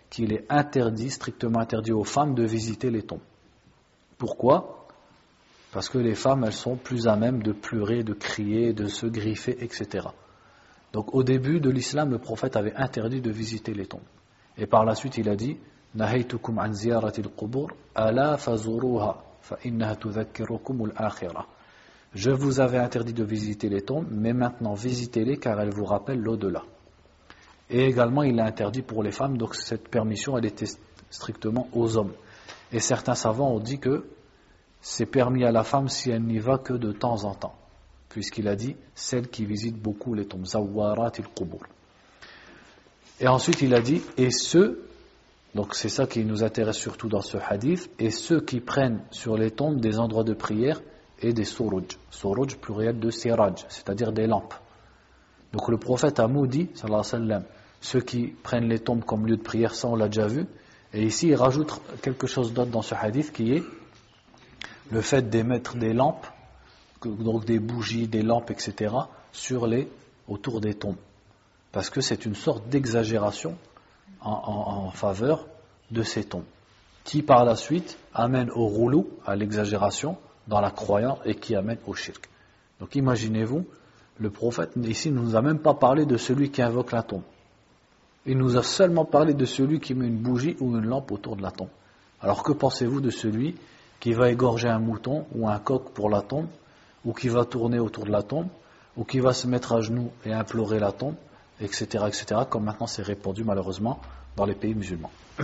qu'il 0.09 0.33
est 0.33 0.45
interdit, 0.49 1.09
strictement 1.09 1.59
interdit 1.59 1.91
aux 1.91 2.03
femmes 2.03 2.33
de 2.35 2.43
visiter 2.43 2.89
les 2.89 3.03
tombes. 3.03 3.19
Pourquoi? 4.17 4.87
Parce 5.71 5.87
que 5.87 5.99
les 5.99 6.15
femmes, 6.15 6.43
elles 6.43 6.51
sont 6.51 6.75
plus 6.75 7.07
à 7.07 7.15
même 7.15 7.43
de 7.43 7.51
pleurer, 7.51 8.03
de 8.03 8.13
crier, 8.13 8.73
de 8.73 8.87
se 8.87 9.05
griffer, 9.05 9.63
etc. 9.63 10.07
Donc 10.93 11.13
au 11.13 11.23
début 11.23 11.59
de 11.59 11.69
l'islam, 11.69 12.11
le 12.11 12.17
prophète 12.17 12.55
avait 12.55 12.75
interdit 12.75 13.21
de 13.21 13.31
visiter 13.31 13.73
les 13.73 13.85
tombes. 13.85 14.01
Et 14.57 14.65
par 14.65 14.85
la 14.85 14.95
suite, 14.95 15.17
il 15.17 15.29
a 15.29 15.35
dit 15.35 15.57
an 15.97 16.05
Je 22.13 22.31
vous 22.31 22.59
avais 22.59 22.77
interdit 22.77 23.13
de 23.13 23.23
visiter 23.23 23.69
les 23.69 23.81
tombes, 23.81 24.07
mais 24.11 24.33
maintenant 24.33 24.73
visitez-les 24.73 25.37
car 25.37 25.59
elles 25.59 25.73
vous 25.73 25.85
rappellent 25.85 26.21
l'au-delà. 26.21 26.63
Et 27.69 27.85
également, 27.85 28.23
il 28.23 28.39
a 28.39 28.45
interdit 28.45 28.81
pour 28.81 29.03
les 29.03 29.11
femmes, 29.11 29.37
donc 29.37 29.55
cette 29.55 29.89
permission, 29.89 30.37
elle 30.37 30.45
était 30.45 30.65
strictement 31.09 31.67
aux 31.73 31.97
hommes. 31.97 32.13
Et 32.71 32.79
certains 32.79 33.15
savants 33.15 33.51
ont 33.51 33.59
dit 33.59 33.79
que 33.79 34.07
c'est 34.81 35.05
permis 35.05 35.43
à 35.43 35.51
la 35.51 35.63
femme 35.63 35.87
si 35.87 36.09
elle 36.09 36.23
n'y 36.23 36.39
va 36.39 36.57
que 36.57 36.73
de 36.73 36.91
temps 36.91 37.23
en 37.25 37.33
temps, 37.33 37.55
puisqu'il 38.09 38.47
a 38.47 38.55
dit 38.55 38.75
celle 38.95 39.29
qui 39.29 39.45
visite 39.45 39.77
beaucoup 39.77 40.13
les 40.13 40.25
tombes, 40.25 40.45
zawarat 40.45 41.11
il 41.19 41.27
qubur. 41.27 41.61
Et 43.19 43.27
ensuite 43.27 43.61
il 43.61 43.73
a 43.75 43.81
dit 43.81 44.01
et 44.17 44.31
ceux, 44.31 44.87
donc 45.55 45.75
c'est 45.75 45.89
ça 45.89 46.07
qui 46.07 46.23
nous 46.25 46.43
intéresse 46.43 46.77
surtout 46.77 47.07
dans 47.07 47.21
ce 47.21 47.37
hadith, 47.37 47.89
et 47.99 48.11
ceux 48.11 48.41
qui 48.41 48.59
prennent 48.59 49.01
sur 49.11 49.37
les 49.37 49.51
tombes 49.51 49.79
des 49.79 49.99
endroits 49.99 50.23
de 50.23 50.33
prière 50.33 50.81
et 51.21 51.33
des 51.33 51.45
suruj, 51.45 51.97
suruj 52.09 52.55
pluriel 52.57 52.99
de 52.99 53.09
siraj, 53.09 53.65
c'est-à-dire 53.67 54.11
des 54.11 54.25
lampes. 54.25 54.53
Donc 55.53 55.69
le 55.69 55.77
prophète 55.77 56.19
a 56.19 56.27
maudit, 56.27 56.69
sallallahu 56.75 56.99
alayhi 56.99 56.99
wa 56.99 57.03
sallam, 57.03 57.43
ceux 57.81 58.01
qui 58.01 58.27
prennent 58.27 58.67
les 58.67 58.79
tombes 58.79 59.03
comme 59.03 59.25
lieu 59.25 59.37
de 59.37 59.41
prière, 59.41 59.75
ça 59.75 59.87
on 59.87 59.95
l'a 59.95 60.07
déjà 60.07 60.27
vu, 60.27 60.45
et 60.93 61.03
ici 61.03 61.27
il 61.27 61.35
rajoute 61.35 61.79
quelque 62.01 62.27
chose 62.27 62.53
d'autre 62.53 62.71
dans 62.71 62.81
ce 62.81 62.95
hadith 62.95 63.31
qui 63.31 63.53
est 63.53 63.63
le 64.91 65.01
fait 65.01 65.29
d'émettre 65.29 65.75
des 65.77 65.93
lampes, 65.93 66.25
donc 67.03 67.45
des 67.45 67.59
bougies, 67.59 68.07
des 68.07 68.21
lampes, 68.21 68.51
etc., 68.51 68.93
sur 69.31 69.67
les, 69.67 69.87
autour 70.27 70.61
des 70.61 70.73
tombes. 70.73 70.97
Parce 71.71 71.89
que 71.89 72.01
c'est 72.01 72.25
une 72.25 72.35
sorte 72.35 72.67
d'exagération 72.67 73.55
en, 74.21 74.89
faveur 74.91 75.47
de 75.91 76.03
ces 76.03 76.23
tombes, 76.23 76.43
qui 77.03 77.21
par 77.21 77.45
la 77.45 77.55
suite 77.55 77.97
amène 78.13 78.49
au 78.51 78.65
rouleau, 78.67 79.09
à 79.25 79.35
l'exagération, 79.35 80.17
dans 80.47 80.61
la 80.61 80.71
croyance 80.71 81.19
et 81.25 81.35
qui 81.35 81.55
amène 81.55 81.77
au 81.87 81.93
shirk. 81.93 82.27
Donc 82.79 82.95
imaginez-vous, 82.95 83.65
le 84.17 84.29
prophète 84.29 84.71
ici 84.83 85.11
ne 85.11 85.19
nous 85.19 85.35
a 85.35 85.41
même 85.41 85.59
pas 85.59 85.75
parlé 85.75 86.05
de 86.05 86.17
celui 86.17 86.49
qui 86.49 86.61
invoque 86.61 86.91
la 86.91 87.03
tombe. 87.03 87.21
Il 88.25 88.37
nous 88.37 88.57
a 88.57 88.63
seulement 88.63 89.05
parlé 89.05 89.33
de 89.33 89.45
celui 89.45 89.79
qui 89.79 89.93
met 89.93 90.07
une 90.07 90.17
bougie 90.17 90.57
ou 90.59 90.75
une 90.75 90.85
lampe 90.85 91.11
autour 91.11 91.35
de 91.35 91.41
la 91.41 91.51
tombe. 91.51 91.69
Alors 92.19 92.43
que 92.43 92.51
pensez-vous 92.51 92.99
de 92.99 93.11
celui 93.11 93.55
qui 93.99 94.13
va 94.13 94.29
égorger 94.29 94.67
un 94.67 94.79
mouton 94.79 95.25
ou 95.33 95.47
un 95.47 95.59
coq 95.59 95.91
pour 95.93 96.09
la 96.09 96.21
tombe, 96.21 96.47
ou 97.04 97.12
qui 97.12 97.28
va 97.28 97.44
tourner 97.44 97.78
autour 97.78 98.04
de 98.04 98.10
la 98.10 98.22
tombe, 98.22 98.48
ou 98.96 99.04
qui 99.04 99.20
va 99.20 99.32
se 99.32 99.46
mettre 99.46 99.72
à 99.72 99.80
genoux 99.80 100.10
et 100.24 100.32
implorer 100.32 100.78
la 100.78 100.92
tombe, 100.92 101.16
etc., 101.60 102.04
etc., 102.06 102.42
comme 102.48 102.64
maintenant 102.64 102.86
c'est 102.86 103.02
répandu 103.02 103.44
malheureusement 103.44 104.00
dans 104.36 104.44
les 104.44 104.54
pays 104.54 104.74
musulmans. 104.74 105.10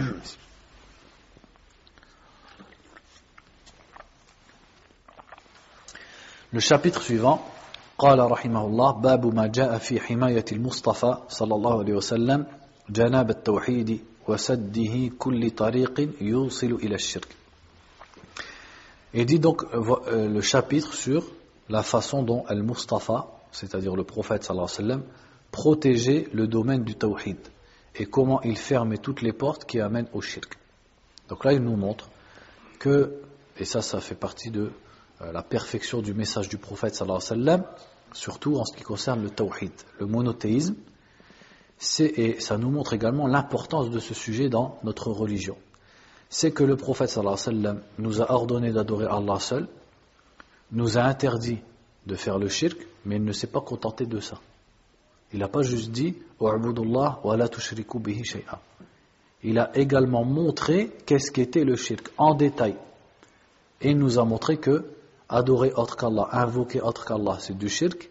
Le 6.52 6.58
chapitre 6.58 7.00
suivant, 7.02 7.40
قال 8.00 8.30
رحمه 8.30 8.66
الله 8.66 8.92
باب 8.92 9.34
ما 9.34 9.46
جاء 9.46 9.78
في 9.78 10.00
حماية 10.00 10.44
المصطفى 10.52 11.16
صلى 11.28 11.54
الله 11.54 11.78
عليه 11.78 11.94
وسلم 11.94 12.46
جناب 12.90 13.30
التوحيد 13.30 14.00
وسده 14.28 15.10
كل 15.18 15.50
طريق 15.50 16.08
يوصل 16.20 16.72
إلى 16.72 16.94
الشرك 16.94 17.36
et 19.12 19.24
dit 19.24 19.38
donc 19.38 19.64
euh, 19.74 19.82
euh, 20.06 20.28
le 20.28 20.40
chapitre 20.40 20.94
sur 20.94 21.24
la 21.69 21.83
façon 21.83 22.23
dont 22.23 22.43
Al-Mustafa, 22.47 23.27
c'est-à-dire 23.51 23.95
le 23.95 24.03
prophète 24.03 24.43
sallallahu 24.43 24.69
alayhi 24.69 24.89
wa 24.89 24.95
sallam, 24.95 25.03
protégeait 25.51 26.27
le 26.33 26.47
domaine 26.47 26.83
du 26.83 26.95
tawhid 26.95 27.37
et 27.95 28.05
comment 28.05 28.41
il 28.41 28.57
fermait 28.57 28.97
toutes 28.97 29.21
les 29.21 29.33
portes 29.33 29.65
qui 29.65 29.79
amènent 29.79 30.09
au 30.13 30.21
shirk. 30.21 30.57
Donc 31.29 31.45
là, 31.45 31.53
il 31.53 31.61
nous 31.61 31.75
montre 31.75 32.09
que, 32.79 33.21
et 33.57 33.65
ça, 33.65 33.81
ça 33.81 33.99
fait 34.01 34.15
partie 34.15 34.51
de 34.51 34.71
euh, 35.21 35.31
la 35.31 35.43
perfection 35.43 36.01
du 36.01 36.13
message 36.13 36.49
du 36.49 36.57
prophète 36.57 36.93
sallallahu 36.93 37.21
alayhi 37.31 37.41
wa 37.41 37.45
sallam, 37.45 37.63
surtout 38.13 38.57
en 38.57 38.65
ce 38.65 38.75
qui 38.75 38.83
concerne 38.83 39.23
le 39.23 39.29
tawhid, 39.29 39.71
le 39.99 40.05
monothéisme, 40.05 40.75
et 41.99 42.39
ça 42.39 42.57
nous 42.57 42.69
montre 42.69 42.93
également 42.93 43.27
l'importance 43.27 43.89
de 43.89 43.99
ce 43.99 44.13
sujet 44.13 44.49
dans 44.49 44.77
notre 44.83 45.11
religion. 45.11 45.57
C'est 46.29 46.51
que 46.51 46.63
le 46.63 46.77
prophète 46.77 47.09
sallallahu 47.09 47.37
alayhi 47.47 47.57
wa 47.57 47.63
sallam 47.63 47.81
nous 47.97 48.21
a 48.21 48.31
ordonné 48.31 48.71
d'adorer 48.71 49.05
Allah 49.05 49.39
seul, 49.39 49.67
nous 50.71 50.97
a 50.97 51.03
interdit 51.03 51.59
de 52.05 52.15
faire 52.15 52.37
le 52.37 52.47
shirk, 52.47 52.77
mais 53.05 53.15
il 53.15 53.23
ne 53.23 53.31
s'est 53.31 53.47
pas 53.47 53.61
contenté 53.61 54.05
de 54.05 54.19
ça. 54.19 54.39
Il 55.33 55.39
n'a 55.39 55.47
pas 55.47 55.63
juste 55.63 55.91
dit 55.91 56.15
Il 59.43 59.59
a 59.59 59.77
également 59.77 60.23
montré 60.23 60.91
qu'est-ce 61.05 61.31
qu'était 61.31 61.63
le 61.63 61.75
shirk 61.75 62.11
en 62.17 62.35
détail. 62.35 62.75
Et 63.81 63.91
il 63.91 63.97
nous 63.97 64.19
a 64.19 64.25
montré 64.25 64.57
que 64.57 64.85
adorer 65.27 65.73
autre 65.73 65.97
qu'Allah, 65.97 66.29
invoquer 66.31 66.81
autre 66.81 67.05
qu'Allah, 67.05 67.37
c'est 67.39 67.57
du 67.57 67.69
shirk, 67.69 68.09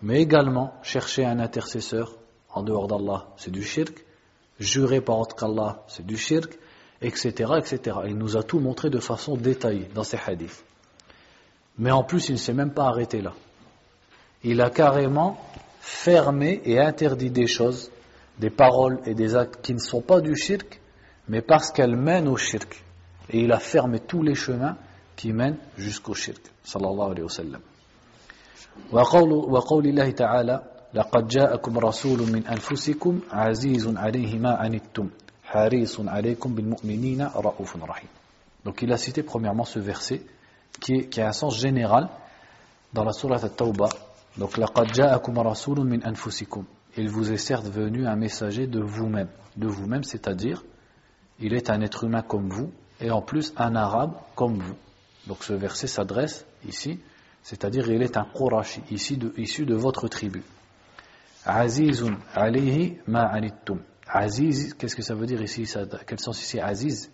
mais 0.00 0.20
également 0.20 0.74
chercher 0.82 1.24
un 1.24 1.38
intercesseur 1.38 2.16
en 2.50 2.62
dehors 2.62 2.86
d'Allah, 2.86 3.28
c'est 3.36 3.50
du 3.50 3.62
shirk, 3.62 4.04
jurer 4.58 5.00
par 5.00 5.18
autre 5.18 5.36
qu'Allah, 5.36 5.82
c'est 5.88 6.06
du 6.06 6.16
shirk, 6.16 6.58
etc., 7.00 7.52
etc. 7.58 7.96
Il 8.06 8.16
nous 8.16 8.36
a 8.36 8.42
tout 8.42 8.60
montré 8.60 8.90
de 8.90 8.98
façon 8.98 9.36
détaillée 9.36 9.88
dans 9.94 10.04
ces 10.04 10.18
hadiths. 10.24 10.64
Mais 11.77 11.91
en 11.91 12.03
plus, 12.03 12.29
il 12.29 12.33
ne 12.33 12.37
s'est 12.37 12.53
même 12.53 12.73
pas 12.73 12.85
arrêté 12.87 13.21
là. 13.21 13.33
Il 14.43 14.61
a 14.61 14.69
carrément 14.69 15.37
fermé 15.79 16.61
et 16.65 16.79
interdit 16.79 17.29
des 17.29 17.47
choses, 17.47 17.91
des 18.39 18.49
paroles 18.49 18.99
et 19.05 19.13
des 19.13 19.35
actes 19.35 19.61
qui 19.61 19.73
ne 19.73 19.79
sont 19.79 20.01
pas 20.01 20.21
du 20.21 20.35
shirk, 20.35 20.81
mais 21.27 21.41
parce 21.41 21.71
qu'elles 21.71 21.95
mènent 21.95 22.27
au 22.27 22.37
shirk. 22.37 22.83
Et 23.29 23.41
il 23.41 23.51
a 23.51 23.59
fermé 23.59 23.99
tous 23.99 24.21
les 24.23 24.35
chemins 24.35 24.77
qui 25.15 25.33
mènent 25.33 25.57
jusqu'au 25.77 26.13
shirk. 26.13 26.41
Sallallahu 26.63 27.11
alayhi 27.11 27.23
wa 27.23 27.29
sallam. 27.29 27.61
وقول 28.91 29.87
الله 29.87 30.11
تعالى 30.11 30.61
لقد 30.93 31.27
جاءكم 31.27 31.79
رسول 31.79 32.31
من 32.31 32.47
أنفسكم 32.47 33.19
عزيز 33.31 33.97
عليه 33.97 34.39
ما 34.39 34.55
عنتم 34.55 35.09
حريص 35.43 35.99
عليكم 35.99 36.55
بالمؤمنين 36.55 37.21
رؤوف 37.35 37.77
رحيم 37.83 38.09
Donc 38.65 38.81
il 38.81 38.91
a 38.91 38.97
cité 38.97 39.23
premièrement 39.23 39.63
ce 39.65 39.79
verset 39.79 40.21
qui, 40.80 41.20
a 41.20 41.28
un 41.28 41.32
sens 41.32 41.58
général 41.58 42.08
dans 42.92 43.04
la 43.04 43.12
sourate 43.12 43.44
At-Tawbah 43.44 43.88
donc, 44.38 44.58
Il 46.96 47.08
vous 47.10 47.32
est 47.32 47.36
certes 47.36 47.66
venu 47.66 48.06
un 48.06 48.16
messager 48.16 48.66
de 48.66 48.80
vous-même. 48.80 49.28
De 49.56 49.66
vous-même, 49.66 50.04
c'est-à-dire, 50.04 50.64
il 51.38 51.52
est 51.52 51.68
un 51.68 51.82
être 51.82 52.04
humain 52.04 52.22
comme 52.22 52.48
vous, 52.48 52.72
et 53.00 53.10
en 53.10 53.20
plus 53.20 53.52
un 53.56 53.74
arabe 53.74 54.14
comme 54.34 54.58
vous. 54.58 54.76
Donc 55.26 55.44
ce 55.44 55.52
verset 55.52 55.86
s'adresse 55.86 56.46
ici, 56.66 57.00
c'est-à-dire 57.42 57.90
il 57.90 58.02
est 58.02 58.16
un 58.16 58.24
Qurashi, 58.24 58.82
issu 58.90 59.16
de 59.66 59.74
votre 59.74 60.08
tribu. 60.08 60.42
Azizun 61.44 62.16
alayhi 62.34 62.98
ma. 63.06 63.30
Aziz, 64.06 64.74
qu'est-ce 64.74 64.96
que 64.96 65.02
ça 65.02 65.14
veut 65.14 65.26
dire 65.26 65.42
ici? 65.42 65.70
Quel 66.06 66.20
sens 66.20 66.40
ici? 66.42 66.60
Aziz 66.60 67.10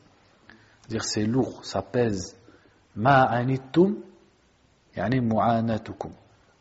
dire 0.88 1.04
c'est 1.04 1.24
lourd, 1.24 1.64
ça 1.64 1.82
pèse. 1.82 2.36
Ma 2.98 3.22
anittum, 3.22 3.96
yani 4.96 5.20
mu'anatukum 5.20 6.12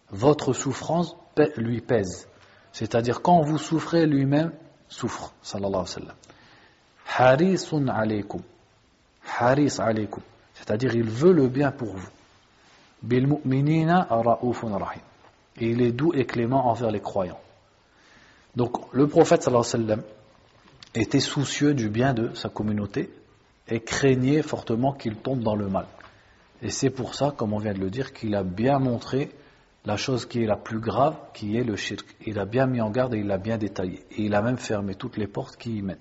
votre 0.09 0.53
souffrance 0.53 1.15
lui 1.57 1.81
pèse. 1.81 2.27
C'est-à-dire 2.71 3.21
quand 3.21 3.41
vous 3.41 3.57
souffrez, 3.57 4.05
lui-même 4.05 4.51
souffre. 4.87 5.33
Sallallahu 5.41 5.73
alayhi 5.73 5.81
wa 5.81 5.85
sallam. 5.85 6.15
Harisun. 7.17 7.87
Haris 9.39 9.77
alaykum. 9.79 10.21
C'est-à-dire 10.53 10.95
il 10.95 11.09
veut 11.09 11.33
le 11.33 11.47
bien 11.47 11.71
pour 11.71 11.95
vous. 11.95 12.09
Bil 13.03 13.27
mu'minina 13.27 14.07
ra'ufun 14.09 14.77
rahim. 14.77 15.01
Et 15.57 15.71
il 15.71 15.81
est 15.81 15.91
doux 15.91 16.13
et 16.13 16.25
clément 16.25 16.67
envers 16.67 16.91
les 16.91 17.01
croyants. 17.01 17.39
Donc 18.55 18.93
le 18.93 19.07
prophète 19.07 19.43
sallallahu 19.43 19.67
alayhi 19.67 19.89
wa 19.89 19.95
sallam 19.95 20.05
était 20.95 21.19
soucieux 21.19 21.73
du 21.73 21.89
bien 21.89 22.13
de 22.13 22.33
sa 22.33 22.49
communauté 22.49 23.11
et 23.67 23.81
craignait 23.81 24.41
fortement 24.41 24.93
qu'il 24.93 25.15
tombe 25.15 25.41
dans 25.41 25.55
le 25.55 25.67
mal. 25.67 25.85
Et 26.61 26.69
c'est 26.69 26.89
pour 26.89 27.15
ça, 27.15 27.33
comme 27.35 27.53
on 27.53 27.59
vient 27.59 27.73
de 27.73 27.79
le 27.79 27.89
dire, 27.89 28.13
qu'il 28.13 28.35
a 28.35 28.43
bien 28.43 28.79
montré 28.79 29.29
la 29.85 29.95
chose 29.95 30.25
qui 30.25 30.43
est 30.43 30.47
la 30.47 30.57
plus 30.57 30.79
grave, 30.79 31.15
qui 31.33 31.57
est 31.57 31.63
le 31.63 31.75
shirk. 31.75 32.05
Il 32.25 32.39
a 32.39 32.45
bien 32.45 32.65
mis 32.65 32.81
en 32.81 32.89
garde 32.89 33.13
et 33.13 33.19
il 33.19 33.31
a 33.31 33.37
bien 33.37 33.57
détaillé. 33.57 34.03
Et 34.11 34.23
il 34.23 34.35
a 34.35 34.41
même 34.41 34.57
fermé 34.57 34.95
toutes 34.95 35.17
les 35.17 35.27
portes 35.27 35.55
qui 35.55 35.77
y 35.77 35.81
mènent. 35.81 35.97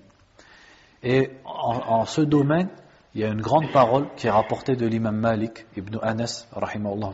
Et 1.03 1.31
en, 1.45 2.05
ce 2.05 2.21
domaine, 2.21 2.69
il 3.13 3.21
y 3.21 3.23
a 3.23 3.29
une 3.29 3.41
grande 3.41 3.71
parole 3.71 4.07
qui 4.15 4.27
est 4.27 4.31
rapportée 4.31 4.75
de 4.75 4.85
l'imam 4.85 5.15
Malik 5.15 5.65
ibn 5.77 5.99
Anas, 6.01 6.47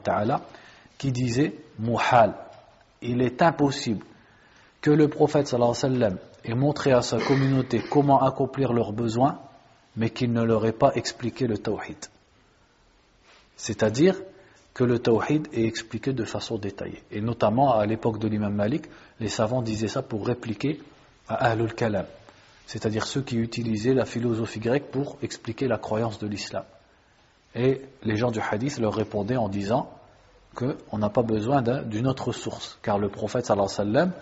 ta'ala, 0.04 0.42
qui 0.98 1.12
disait 1.12 1.54
Muhal, 1.80 2.34
il 3.02 3.22
est 3.22 3.42
impossible 3.42 4.06
que 4.82 4.90
le 4.90 5.10
prophète 5.10 5.48
sallallahu 5.48 5.76
alayhi 5.84 6.14
wa 6.14 6.20
ait 6.46 6.56
montré 6.56 6.92
à 6.92 7.02
sa 7.02 7.20
communauté 7.20 7.82
comment 7.90 8.22
accomplir 8.22 8.74
leurs 8.74 8.94
besoins, 8.94 9.40
mais 9.96 10.10
qu'il 10.10 10.34
ne 10.34 10.44
leur 10.44 10.66
ait 10.66 10.74
pas 10.74 10.92
expliqué 10.96 11.46
le 11.48 11.58
tawhid. 11.58 11.98
C'est-à-dire, 13.64 14.16
que 14.74 14.84
le 14.84 15.00
tawhid 15.00 15.48
est 15.54 15.66
expliqué 15.66 16.12
de 16.12 16.26
façon 16.26 16.58
détaillée. 16.58 17.02
Et 17.12 17.22
notamment 17.22 17.74
à 17.74 17.86
l'époque 17.86 18.20
de 18.20 18.28
l'imam 18.28 18.54
Malik, 18.54 18.86
les 19.22 19.30
savants 19.30 19.62
disaient 19.62 19.88
ça 19.88 20.02
pour 20.02 20.26
répliquer 20.28 20.82
à 21.30 21.36
Ahlul 21.52 21.74
Kalam, 21.74 22.06
c'est-à-dire 22.66 23.06
ceux 23.06 23.22
qui 23.22 23.38
utilisaient 23.38 23.94
la 23.94 24.06
philosophie 24.06 24.60
grecque 24.60 24.92
pour 24.92 25.18
expliquer 25.22 25.68
la 25.68 25.78
croyance 25.78 26.20
de 26.20 26.28
l'islam. 26.28 26.66
Et 27.56 27.82
les 28.04 28.18
gens 28.18 28.32
du 28.32 28.40
hadith 28.42 28.80
leur 28.80 28.96
répondaient 28.96 29.38
en 29.38 29.48
disant 29.48 29.90
qu'on 30.56 30.98
n'a 30.98 31.10
pas 31.10 31.24
besoin 31.24 31.62
d'une 31.62 32.08
autre 32.08 32.34
source, 32.34 32.78
car 32.82 33.00
le 33.00 33.08
prophète 33.08 33.46
sallallahu 33.46 33.70
alayhi 33.78 34.08
wa 34.08 34.14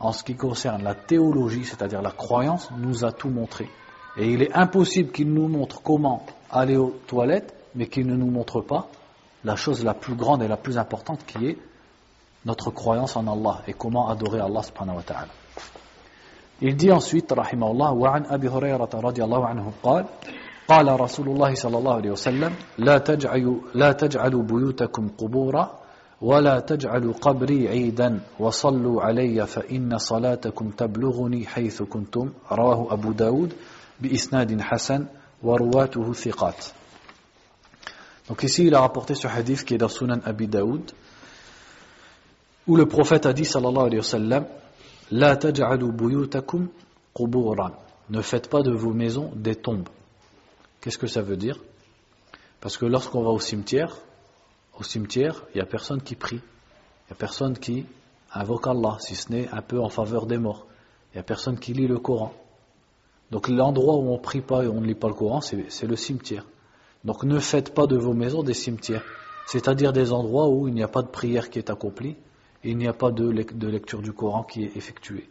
en 0.00 0.12
ce 0.12 0.22
qui 0.22 0.36
concerne 0.36 0.84
la 0.84 0.94
théologie, 0.94 1.64
c'est-à-dire 1.64 2.00
la 2.00 2.12
croyance, 2.12 2.68
nous 2.78 3.04
a 3.04 3.10
tout 3.10 3.30
montré. 3.30 3.68
Et 4.16 4.30
il 4.30 4.42
est 4.42 4.54
impossible 4.54 5.10
qu'il 5.10 5.32
nous 5.32 5.48
montre 5.48 5.82
comment 5.82 6.24
aller 6.50 6.76
aux 6.76 6.94
toilettes, 7.06 7.54
mais 7.74 7.86
qu'il 7.86 8.06
ne 8.06 8.16
nous 8.16 8.30
montre 8.30 8.60
pas 8.60 8.88
la 9.44 9.56
chose 9.56 9.84
la 9.84 9.94
plus 9.94 10.14
grande 10.14 10.42
et 10.42 10.48
la 10.48 10.56
plus 10.56 10.78
importante 10.78 11.24
qui 11.26 11.46
est 11.46 11.58
notre 12.46 12.70
croyance 12.70 13.16
en 13.16 13.26
Allah 13.26 13.62
et 13.66 13.72
comment 13.72 14.08
adorer 14.08 14.40
Allah 14.40 14.62
subhanahu 14.62 14.96
wa 14.96 15.02
ta'ala. 15.02 15.28
Il 16.60 16.76
dit 16.76 16.92
ensuite, 16.92 17.32
rahimahullah, 17.32 17.92
وعن 17.92 18.26
أبي 18.26 18.48
هريرة 18.48 18.88
رضي 18.94 19.24
الله 19.24 19.46
عنه 19.46 19.72
قال 19.82 20.06
قال 20.68 21.00
رسول 21.00 21.28
الله 21.28 21.54
صلى 21.54 21.78
الله 21.78 21.94
عليه 21.94 22.10
وسلم 22.10 22.52
لا 22.78 22.98
تجعلوا, 22.98 23.56
لا 23.74 23.92
تجعلوا 23.92 24.42
بيوتكم 24.42 25.08
قبورا 25.18 25.78
ولا 26.22 26.60
تجعلوا 26.60 27.12
قبري 27.12 27.68
عيدا 27.68 28.20
وصلوا 28.38 29.02
علي 29.02 29.46
فإن 29.46 29.98
صلاتكم 29.98 30.70
تبلغني 30.70 31.46
حيث 31.46 31.82
كنتم 31.82 32.32
رواه 32.52 32.92
أبو 32.92 33.12
داود 33.12 33.52
بإسناد 34.00 34.60
حسن 34.60 35.06
ورواته 35.42 36.12
ثقات 36.12 36.64
Donc 38.28 38.42
ici, 38.42 38.64
il 38.64 38.74
a 38.74 38.80
rapporté 38.80 39.14
ce 39.14 39.26
hadith 39.26 39.64
qui 39.64 39.74
est 39.74 39.78
dans 39.78 39.88
Sunan 39.88 40.20
Abi 40.24 40.48
Daoud, 40.48 40.92
où 42.66 42.76
le 42.76 42.86
prophète 42.86 43.26
a 43.26 43.32
dit, 43.32 43.44
sallallahu 43.44 43.86
alayhi 43.86 43.98
wa 43.98 44.02
sallam, 44.02 44.46
La 45.10 45.36
taj'alu 45.36 45.92
buyutakum. 45.92 46.68
Ne 48.10 48.20
faites 48.22 48.48
pas 48.48 48.62
de 48.62 48.72
vos 48.72 48.92
maisons 48.92 49.30
des 49.36 49.54
tombes. 49.54 49.88
Qu'est-ce 50.80 50.98
que 50.98 51.06
ça 51.06 51.22
veut 51.22 51.36
dire? 51.36 51.58
Parce 52.60 52.76
que 52.76 52.86
lorsqu'on 52.86 53.22
va 53.22 53.30
au 53.30 53.38
cimetière, 53.38 53.96
au 54.78 54.82
cimetière, 54.82 55.44
il 55.54 55.58
n'y 55.58 55.62
a 55.62 55.66
personne 55.66 56.02
qui 56.02 56.16
prie. 56.16 56.40
Il 56.40 57.10
n'y 57.10 57.12
a 57.12 57.14
personne 57.14 57.56
qui 57.56 57.86
invoque 58.32 58.66
Allah, 58.66 58.96
si 58.98 59.14
ce 59.14 59.30
n'est 59.30 59.48
un 59.50 59.62
peu 59.62 59.80
en 59.80 59.90
faveur 59.90 60.26
des 60.26 60.38
morts. 60.38 60.66
Il 61.12 61.18
n'y 61.18 61.20
a 61.20 61.24
personne 61.24 61.58
qui 61.58 61.72
lit 61.72 61.86
le 61.86 61.98
Coran. 61.98 62.32
Donc 63.30 63.48
l'endroit 63.48 63.96
où 63.96 64.08
on 64.08 64.14
ne 64.14 64.22
prie 64.22 64.40
pas 64.40 64.64
et 64.64 64.66
on 64.66 64.80
ne 64.80 64.86
lit 64.86 64.94
pas 64.94 65.08
le 65.08 65.14
Coran, 65.14 65.40
c'est 65.40 65.86
le 65.86 65.96
cimetière. 65.96 66.44
Donc 67.04 67.22
ne 67.24 67.38
faites 67.38 67.74
pas 67.74 67.86
de 67.86 67.96
vos 67.96 68.14
maisons 68.14 68.42
des 68.42 68.54
cimetières, 68.54 69.04
c'est-à-dire 69.46 69.92
des 69.92 70.12
endroits 70.12 70.48
où 70.48 70.68
il 70.68 70.74
n'y 70.74 70.82
a 70.82 70.88
pas 70.88 71.02
de 71.02 71.08
prière 71.08 71.50
qui 71.50 71.58
est 71.58 71.68
accomplie 71.70 72.16
et 72.64 72.70
il 72.70 72.78
n'y 72.78 72.88
a 72.88 72.94
pas 72.94 73.10
de, 73.10 73.28
lecture 73.28 74.00
du 74.00 74.12
Coran 74.12 74.42
qui 74.42 74.64
est 74.64 74.76
effectuée. 74.76 75.28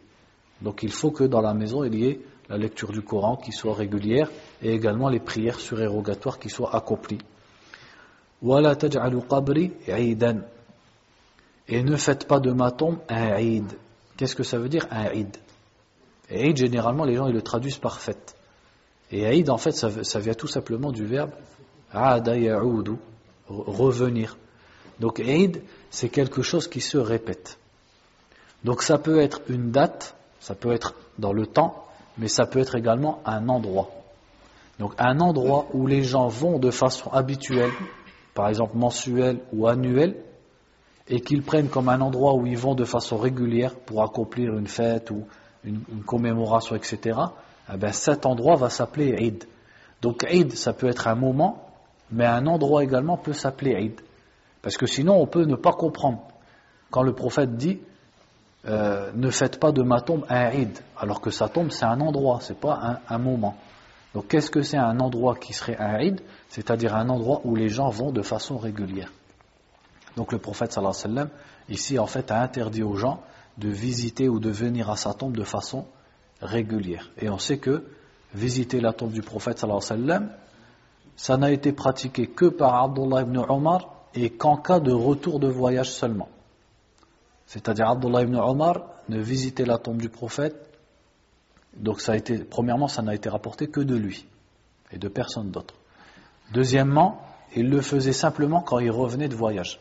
Donc 0.62 0.84
il 0.84 0.92
faut 0.92 1.10
que 1.10 1.24
dans 1.24 1.40
la 1.40 1.52
maison 1.52 1.82
il 1.82 1.94
y 1.96 2.06
ait 2.06 2.20
la 2.48 2.58
lecture 2.58 2.92
du 2.92 3.02
Coran 3.02 3.36
qui 3.36 3.50
soit 3.50 3.74
régulière 3.74 4.30
et 4.62 4.72
également 4.72 5.08
les 5.08 5.18
prières 5.18 5.58
surérogatoires 5.58 6.38
qui 6.38 6.48
soient 6.48 6.76
accomplies. 6.76 7.18
Et 11.66 11.82
ne 11.82 11.96
faites 11.96 12.28
pas 12.28 12.40
de 12.40 12.52
ma 12.52 12.70
tombe 12.70 12.98
un 13.08 13.36
Eid. 13.38 13.64
Qu'est-ce 14.16 14.36
que 14.36 14.42
ça 14.44 14.58
veut 14.58 14.68
dire 14.68 14.86
un 14.90 15.06
Eid 15.06 15.36
Eid, 16.30 16.56
généralement, 16.56 17.04
les 17.04 17.16
gens 17.16 17.26
ils 17.26 17.34
le 17.34 17.42
traduisent 17.42 17.78
par 17.78 18.00
fête. 18.00 18.36
Et 19.10 19.22
Eid, 19.22 19.50
en 19.50 19.58
fait, 19.58 19.72
ça 19.72 20.20
vient 20.20 20.34
tout 20.34 20.46
simplement 20.46 20.92
du 20.92 21.04
verbe 21.04 21.30
Aada 21.94 22.34
revenir. 23.48 24.36
Donc 25.00 25.20
Eid, 25.20 25.62
c'est 25.90 26.08
quelque 26.08 26.42
chose 26.42 26.68
qui 26.68 26.80
se 26.80 26.98
répète. 26.98 27.58
Donc 28.64 28.82
ça 28.82 28.98
peut 28.98 29.20
être 29.20 29.42
une 29.48 29.70
date, 29.70 30.16
ça 30.40 30.54
peut 30.54 30.72
être 30.72 30.94
dans 31.18 31.32
le 31.32 31.46
temps, 31.46 31.84
mais 32.16 32.28
ça 32.28 32.46
peut 32.46 32.58
être 32.58 32.76
également 32.76 33.20
un 33.26 33.48
endroit. 33.48 33.90
Donc 34.78 34.94
un 34.98 35.20
endroit 35.20 35.66
où 35.72 35.86
les 35.86 36.02
gens 36.02 36.28
vont 36.28 36.58
de 36.58 36.70
façon 36.70 37.10
habituelle, 37.12 37.70
par 38.34 38.48
exemple 38.48 38.76
mensuelle 38.76 39.40
ou 39.52 39.66
annuelle, 39.66 40.16
et 41.08 41.20
qu'ils 41.20 41.42
prennent 41.42 41.68
comme 41.68 41.88
un 41.88 42.00
endroit 42.00 42.34
où 42.34 42.46
ils 42.46 42.58
vont 42.58 42.74
de 42.74 42.84
façon 42.84 43.18
régulière 43.18 43.74
pour 43.74 44.02
accomplir 44.02 44.56
une 44.56 44.66
fête 44.66 45.10
ou 45.10 45.24
une, 45.64 45.82
commémoration, 46.06 46.76
etc., 46.76 47.18
eh 47.72 47.76
bien 47.76 47.92
cet 47.92 48.26
endroit 48.26 48.56
va 48.56 48.70
s'appeler 48.70 49.14
Eid. 49.18 49.44
Donc 50.02 50.26
Eid, 50.28 50.52
ça 50.52 50.72
peut 50.72 50.88
être 50.88 51.08
un 51.08 51.14
moment, 51.14 51.63
mais 52.14 52.24
un 52.24 52.46
endroit 52.46 52.84
également 52.84 53.16
peut 53.16 53.32
s'appeler 53.32 53.72
Eid. 53.72 54.00
Parce 54.62 54.76
que 54.76 54.86
sinon, 54.86 55.20
on 55.20 55.26
peut 55.26 55.44
ne 55.44 55.56
pas 55.56 55.72
comprendre. 55.72 56.22
Quand 56.90 57.02
le 57.02 57.12
prophète 57.12 57.56
dit 57.56 57.80
euh, 58.66 59.10
ne 59.14 59.30
faites 59.30 59.60
pas 59.60 59.72
de 59.72 59.82
ma 59.82 60.00
tombe 60.00 60.24
un 60.30 60.50
Eid, 60.50 60.78
alors 60.96 61.20
que 61.20 61.30
sa 61.30 61.48
tombe 61.48 61.70
c'est 61.70 61.84
un 61.84 62.00
endroit, 62.00 62.38
c'est 62.40 62.58
pas 62.58 63.00
un, 63.08 63.18
moment. 63.18 63.56
Donc 64.14 64.28
qu'est-ce 64.28 64.50
que 64.50 64.62
c'est 64.62 64.78
un 64.78 65.00
endroit 65.00 65.34
qui 65.34 65.52
serait 65.52 65.76
un 65.76 65.98
Eid? 65.98 66.20
C'est-à-dire 66.48 66.94
un 66.94 67.08
endroit 67.10 67.42
où 67.44 67.56
les 67.56 67.68
gens 67.68 67.90
vont 67.90 68.10
de 68.10 68.22
façon 68.22 68.56
régulière. 68.56 69.12
Donc 70.16 70.32
le 70.32 70.38
prophète 70.38 70.72
sallallahu 70.72 70.94
alayhi 70.96 71.14
wa 71.14 71.22
sallam, 71.24 71.30
ici 71.68 71.98
en 71.98 72.06
fait 72.06 72.30
a 72.30 72.40
interdit 72.40 72.82
aux 72.82 72.94
gens 72.94 73.20
de 73.58 73.68
visiter 73.68 74.30
ou 74.30 74.40
de 74.40 74.50
venir 74.50 74.88
à 74.88 74.96
sa 74.96 75.12
tombe 75.12 75.36
de 75.36 75.44
façon 75.44 75.84
régulière. 76.40 77.10
Et 77.18 77.28
on 77.28 77.38
sait 77.38 77.58
que 77.58 77.84
visiter 78.32 78.80
la 78.80 78.94
tombe 78.94 79.12
du 79.12 79.20
prophète 79.20 79.58
sallallahu 79.58 79.84
alayhi 79.90 80.02
wa 80.02 80.08
sallam, 80.08 80.30
ça 81.16 81.36
n'a 81.36 81.50
été 81.50 81.72
pratiqué 81.72 82.26
que 82.26 82.46
par 82.46 82.82
Abdullah 82.82 83.22
ibn 83.22 83.38
Omar 83.48 83.88
et 84.14 84.30
qu'en 84.30 84.56
cas 84.56 84.80
de 84.80 84.92
retour 84.92 85.40
de 85.40 85.48
voyage 85.48 85.90
seulement. 85.90 86.28
C'est-à-dire 87.46 87.88
Abdullah 87.88 88.22
ibn 88.22 88.36
Omar 88.36 88.82
ne 89.08 89.18
visitait 89.20 89.64
la 89.64 89.78
tombe 89.78 89.98
du 89.98 90.08
prophète, 90.08 90.56
donc 91.76 92.00
ça 92.00 92.12
a 92.12 92.16
été, 92.16 92.38
premièrement, 92.38 92.88
ça 92.88 93.02
n'a 93.02 93.14
été 93.14 93.28
rapporté 93.28 93.68
que 93.68 93.80
de 93.80 93.96
lui 93.96 94.26
et 94.92 94.98
de 94.98 95.08
personne 95.08 95.50
d'autre. 95.50 95.74
Deuxièmement, 96.52 97.20
il 97.56 97.68
le 97.68 97.80
faisait 97.80 98.12
simplement 98.12 98.60
quand 98.60 98.78
il 98.78 98.90
revenait 98.90 99.28
de 99.28 99.34
voyage. 99.34 99.80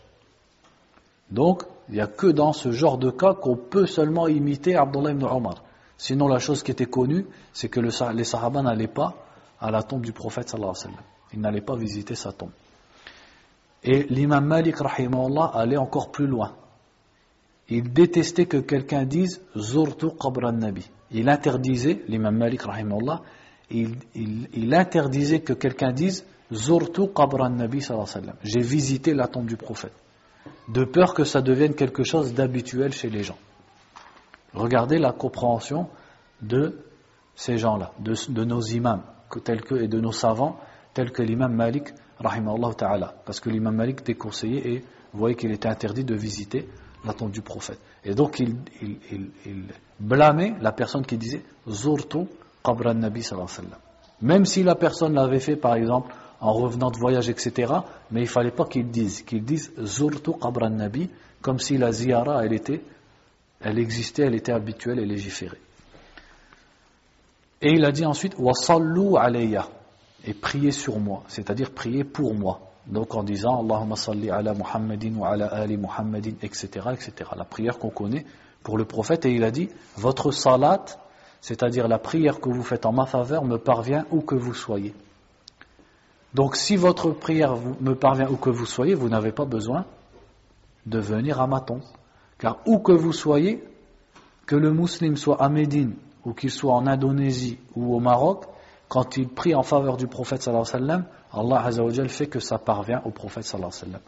Donc, 1.29 1.63
il 1.89 1.95
n'y 1.95 2.01
a 2.01 2.07
que 2.07 2.27
dans 2.27 2.53
ce 2.53 2.71
genre 2.71 2.97
de 2.97 3.11
cas 3.11 3.33
qu'on 3.33 3.55
peut 3.55 3.85
seulement 3.85 4.27
imiter 4.27 4.75
Abdullah 4.75 5.11
ibn 5.11 5.25
Omar. 5.25 5.63
Sinon, 5.97 6.27
la 6.27 6.39
chose 6.39 6.63
qui 6.63 6.71
était 6.71 6.85
connue, 6.85 7.25
c'est 7.53 7.69
que 7.69 7.79
les 7.79 8.23
Sahaba 8.23 8.61
n'allaient 8.61 8.87
pas 8.87 9.15
à 9.59 9.71
la 9.71 9.83
tombe 9.83 10.01
du 10.01 10.11
prophète 10.11 10.49
sallallahu 10.49 10.71
alayhi 10.71 10.87
wa 10.87 10.91
sallam. 10.91 11.12
Ils 11.33 11.39
n'allaient 11.39 11.61
pas 11.61 11.75
visiter 11.75 12.15
sa 12.15 12.31
tombe. 12.31 12.51
Et 13.83 14.03
l'imam 14.03 14.45
Malik, 14.45 14.77
rahimahullah, 14.77 15.51
allait 15.53 15.77
encore 15.77 16.11
plus 16.11 16.27
loin. 16.27 16.55
Il 17.69 17.91
détestait 17.91 18.45
que 18.45 18.57
quelqu'un 18.57 19.03
dise 19.05 19.41
Zurtu 19.57 20.07
qabra 20.19 20.51
nabi. 20.51 20.89
Il 21.11 21.29
interdisait, 21.29 22.03
l'imam 22.07 22.35
Malik, 22.35 22.61
il, 23.71 23.95
il, 24.53 24.73
interdisait 24.73 25.41
que 25.41 25.53
quelqu'un 25.53 25.91
dise 25.91 26.25
Zurtu 26.51 27.07
qabra 27.13 27.49
nabi. 27.49 27.85
J'ai 28.43 28.61
visité 28.61 29.13
la 29.13 29.27
tombe 29.27 29.45
du 29.45 29.57
prophète. 29.57 29.93
De 30.69 30.85
peur 30.85 31.13
que 31.13 31.23
ça 31.23 31.41
devienne 31.41 31.73
quelque 31.73 32.03
chose 32.03 32.33
d'habituel 32.33 32.93
chez 32.93 33.09
les 33.09 33.23
gens. 33.23 33.37
Regardez 34.53 34.97
la 34.97 35.11
compréhension 35.11 35.89
de 36.41 36.79
ces 37.35 37.57
gens-là, 37.57 37.91
de, 37.99 38.13
de 38.29 38.43
nos 38.43 38.61
imams 38.61 39.01
tels 39.39 39.61
que, 39.61 39.75
et 39.75 39.87
de 39.87 39.99
nos 39.99 40.11
savants, 40.11 40.59
tels 40.93 41.11
que 41.11 41.21
l'imam 41.21 41.53
Malik, 41.53 41.93
ta'ala. 42.77 43.13
Parce 43.25 43.39
que 43.39 43.49
l'imam 43.49 43.75
Malik 43.75 44.03
déconseillait 44.03 44.67
et 44.67 44.83
voyait 45.13 45.35
qu'il 45.35 45.51
était 45.51 45.67
interdit 45.67 46.03
de 46.03 46.15
visiter 46.15 46.67
la 47.05 47.13
tombe 47.13 47.31
du 47.31 47.41
prophète. 47.41 47.79
Et 48.03 48.13
donc 48.13 48.39
il, 48.39 48.55
blâmait 49.99 50.55
la 50.61 50.71
personne 50.71 51.05
qui 51.05 51.17
disait 51.17 51.43
Zurtu 51.69 52.25
qabra 52.63 52.93
nabi 52.93 53.23
sallallahu 53.23 53.47
Même 54.21 54.45
si 54.45 54.63
la 54.63 54.75
personne 54.75 55.13
l'avait 55.13 55.39
fait 55.39 55.55
par 55.55 55.75
exemple 55.75 56.13
en 56.39 56.53
revenant 56.53 56.91
de 56.91 56.97
voyage, 56.97 57.29
etc., 57.29 57.71
mais 58.11 58.21
il 58.21 58.27
fallait 58.27 58.51
pas 58.51 58.65
qu'il 58.65 58.89
dise, 58.89 59.21
qu'il 59.23 59.43
dise 59.43 59.71
Zurtu 59.81 60.31
qabra 60.33 60.69
nabi, 60.69 61.09
comme 61.41 61.59
si 61.59 61.77
la 61.77 61.91
ziyara, 61.91 62.45
elle 62.45 62.53
était, 62.53 62.81
elle 63.61 63.79
existait, 63.79 64.23
elle 64.23 64.35
était 64.35 64.51
habituelle 64.51 64.99
et 64.99 65.05
légiférée. 65.05 65.59
Et 67.61 67.71
il 67.71 67.85
a 67.85 67.91
dit 67.91 68.05
ensuite 68.05 68.35
Wasallu 68.37 69.15
alayya 69.17 69.67
et 70.25 70.33
priez 70.33 70.71
sur 70.71 70.99
moi, 70.99 71.23
c'est-à-dire 71.27 71.71
priez 71.71 72.03
pour 72.03 72.33
moi. 72.33 72.61
Donc 72.87 73.15
en 73.15 73.23
disant 73.23 73.61
Allahumma 73.61 73.95
salli 73.95 74.29
ala 74.29 74.53
Muhammadin 74.53 75.15
wa 75.15 75.29
ala 75.29 75.47
ali 75.47 75.77
Muhammadin, 75.77 76.33
etc., 76.41 76.67
etc. 76.93 77.31
La 77.35 77.45
prière 77.45 77.79
qu'on 77.79 77.89
connaît 77.89 78.25
pour 78.61 78.77
le 78.77 78.85
prophète. 78.85 79.25
Et 79.25 79.31
il 79.31 79.43
a 79.43 79.51
dit 79.51 79.69
Votre 79.97 80.31
salat, 80.31 80.83
c'est-à-dire 81.41 81.87
la 81.87 81.99
prière 81.99 82.39
que 82.39 82.49
vous 82.49 82.63
faites 82.63 82.85
en 82.85 82.91
ma 82.91 83.05
faveur, 83.05 83.45
me 83.45 83.57
parvient 83.57 84.05
où 84.11 84.21
que 84.21 84.35
vous 84.35 84.53
soyez. 84.53 84.93
Donc 86.33 86.55
si 86.55 86.75
votre 86.75 87.11
prière 87.11 87.55
me 87.79 87.93
parvient 87.93 88.29
où 88.29 88.37
que 88.37 88.49
vous 88.49 88.65
soyez, 88.65 88.95
vous 88.95 89.09
n'avez 89.09 89.31
pas 89.31 89.45
besoin 89.45 89.85
de 90.85 90.99
venir 90.99 91.39
à 91.39 91.47
ma 91.47 91.61
tombe. 91.61 91.83
Car 92.37 92.57
où 92.65 92.79
que 92.79 92.91
vous 92.91 93.13
soyez, 93.13 93.63
que 94.45 94.55
le 94.55 94.73
musulman 94.73 95.15
soit 95.15 95.41
à 95.41 95.47
Médine 95.47 95.93
ou 96.25 96.33
qu'il 96.33 96.51
soit 96.51 96.73
en 96.73 96.87
Indonésie 96.87 97.59
ou 97.75 97.95
au 97.95 97.99
Maroc, 97.99 98.45
quand 98.93 99.17
il 99.17 99.27
prie 99.27 99.55
en 99.55 99.63
faveur 99.63 99.97
du 99.97 100.05
prophète 100.05 100.43
sallallahu 100.43 100.69
alayhi 100.71 100.83
wa 100.83 100.87
sallam, 100.87 101.05
Allah 101.33 101.65
azza 101.65 102.07
fait 102.09 102.27
que 102.27 102.39
ça 102.39 102.59
parvient 102.59 103.01
au 103.05 103.09
prophète 103.09 103.43
sallallahu 103.43 103.71
alayhi 103.71 103.85
wa 103.85 103.99
sallam. 103.99 104.01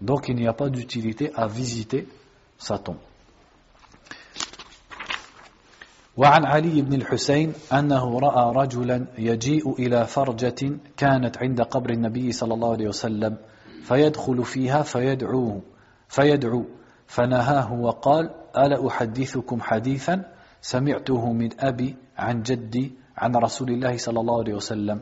Donc 0.00 0.28
il 0.28 0.34
n'y 0.34 0.48
a 0.48 0.52
pas 0.52 0.70
d'utilité 0.70 1.30
à 1.36 1.46
visiter 1.46 2.08
sa 2.58 2.78
tombe. 2.78 2.96
وعن 6.16 6.44
علي 6.46 6.82
بن 6.82 6.94
الحسين 6.94 7.52
أنه 7.72 8.18
رأى 8.18 8.54
رجلا 8.56 9.06
يجيء 9.18 9.72
إلى 9.78 10.06
فرجة 10.06 10.78
كانت 10.96 11.38
عند 11.38 11.60
قبر 11.60 11.90
النبي 11.90 12.32
صلى 12.32 12.54
الله 12.54 12.72
عليه 12.72 12.88
وسلم 12.88 13.36
فيدخل 13.82 14.44
فيها 14.44 14.82
فيدعوه 14.82 15.62
فيدعو 16.08 16.64
فنهاه 17.06 17.72
وقال 17.72 18.30
ألا 18.56 18.86
أحدثكم 18.86 19.60
حديثا 19.60 20.24
سمعته 20.62 21.32
من 21.32 21.48
أبي 21.60 21.96
عن 22.18 22.42
جدي 22.42 23.03
عن 23.18 23.36
رسول 23.36 23.70
الله 23.70 23.96
صلى 23.96 24.20
الله 24.20 24.38
عليه 24.38 24.54
وسلم 24.54 25.00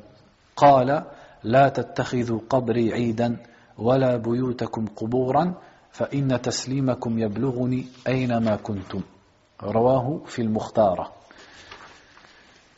قال 0.57 1.05
لا 1.45 1.69
تتخذوا 1.69 2.41
قبري 2.51 2.93
عيدا 2.93 3.37
ولا 3.79 4.17
بيوتكم 4.17 4.87
قبورا 4.97 5.55
فإن 5.93 6.43
تسليمكم 6.43 7.19
يبلغني 7.19 7.87
أينما 8.09 8.57
كنتم 8.57 9.01
رواه 9.63 10.21
في 10.27 10.43
المختارة 10.43 11.13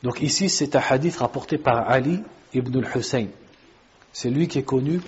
Donc 0.03 0.21
ici 0.21 0.49
c'est 0.49 0.75
un 0.75 0.81
hadith 0.87 1.17
rapporté 1.17 1.57
par 1.57 1.89
Ali 1.89 2.21
ibn 2.53 2.77
al-Hussein. 2.77 3.27
C'est 4.13 4.29
lui 4.29 4.47
qui 4.47 4.59
est 4.59 4.63
connu 4.63 5.01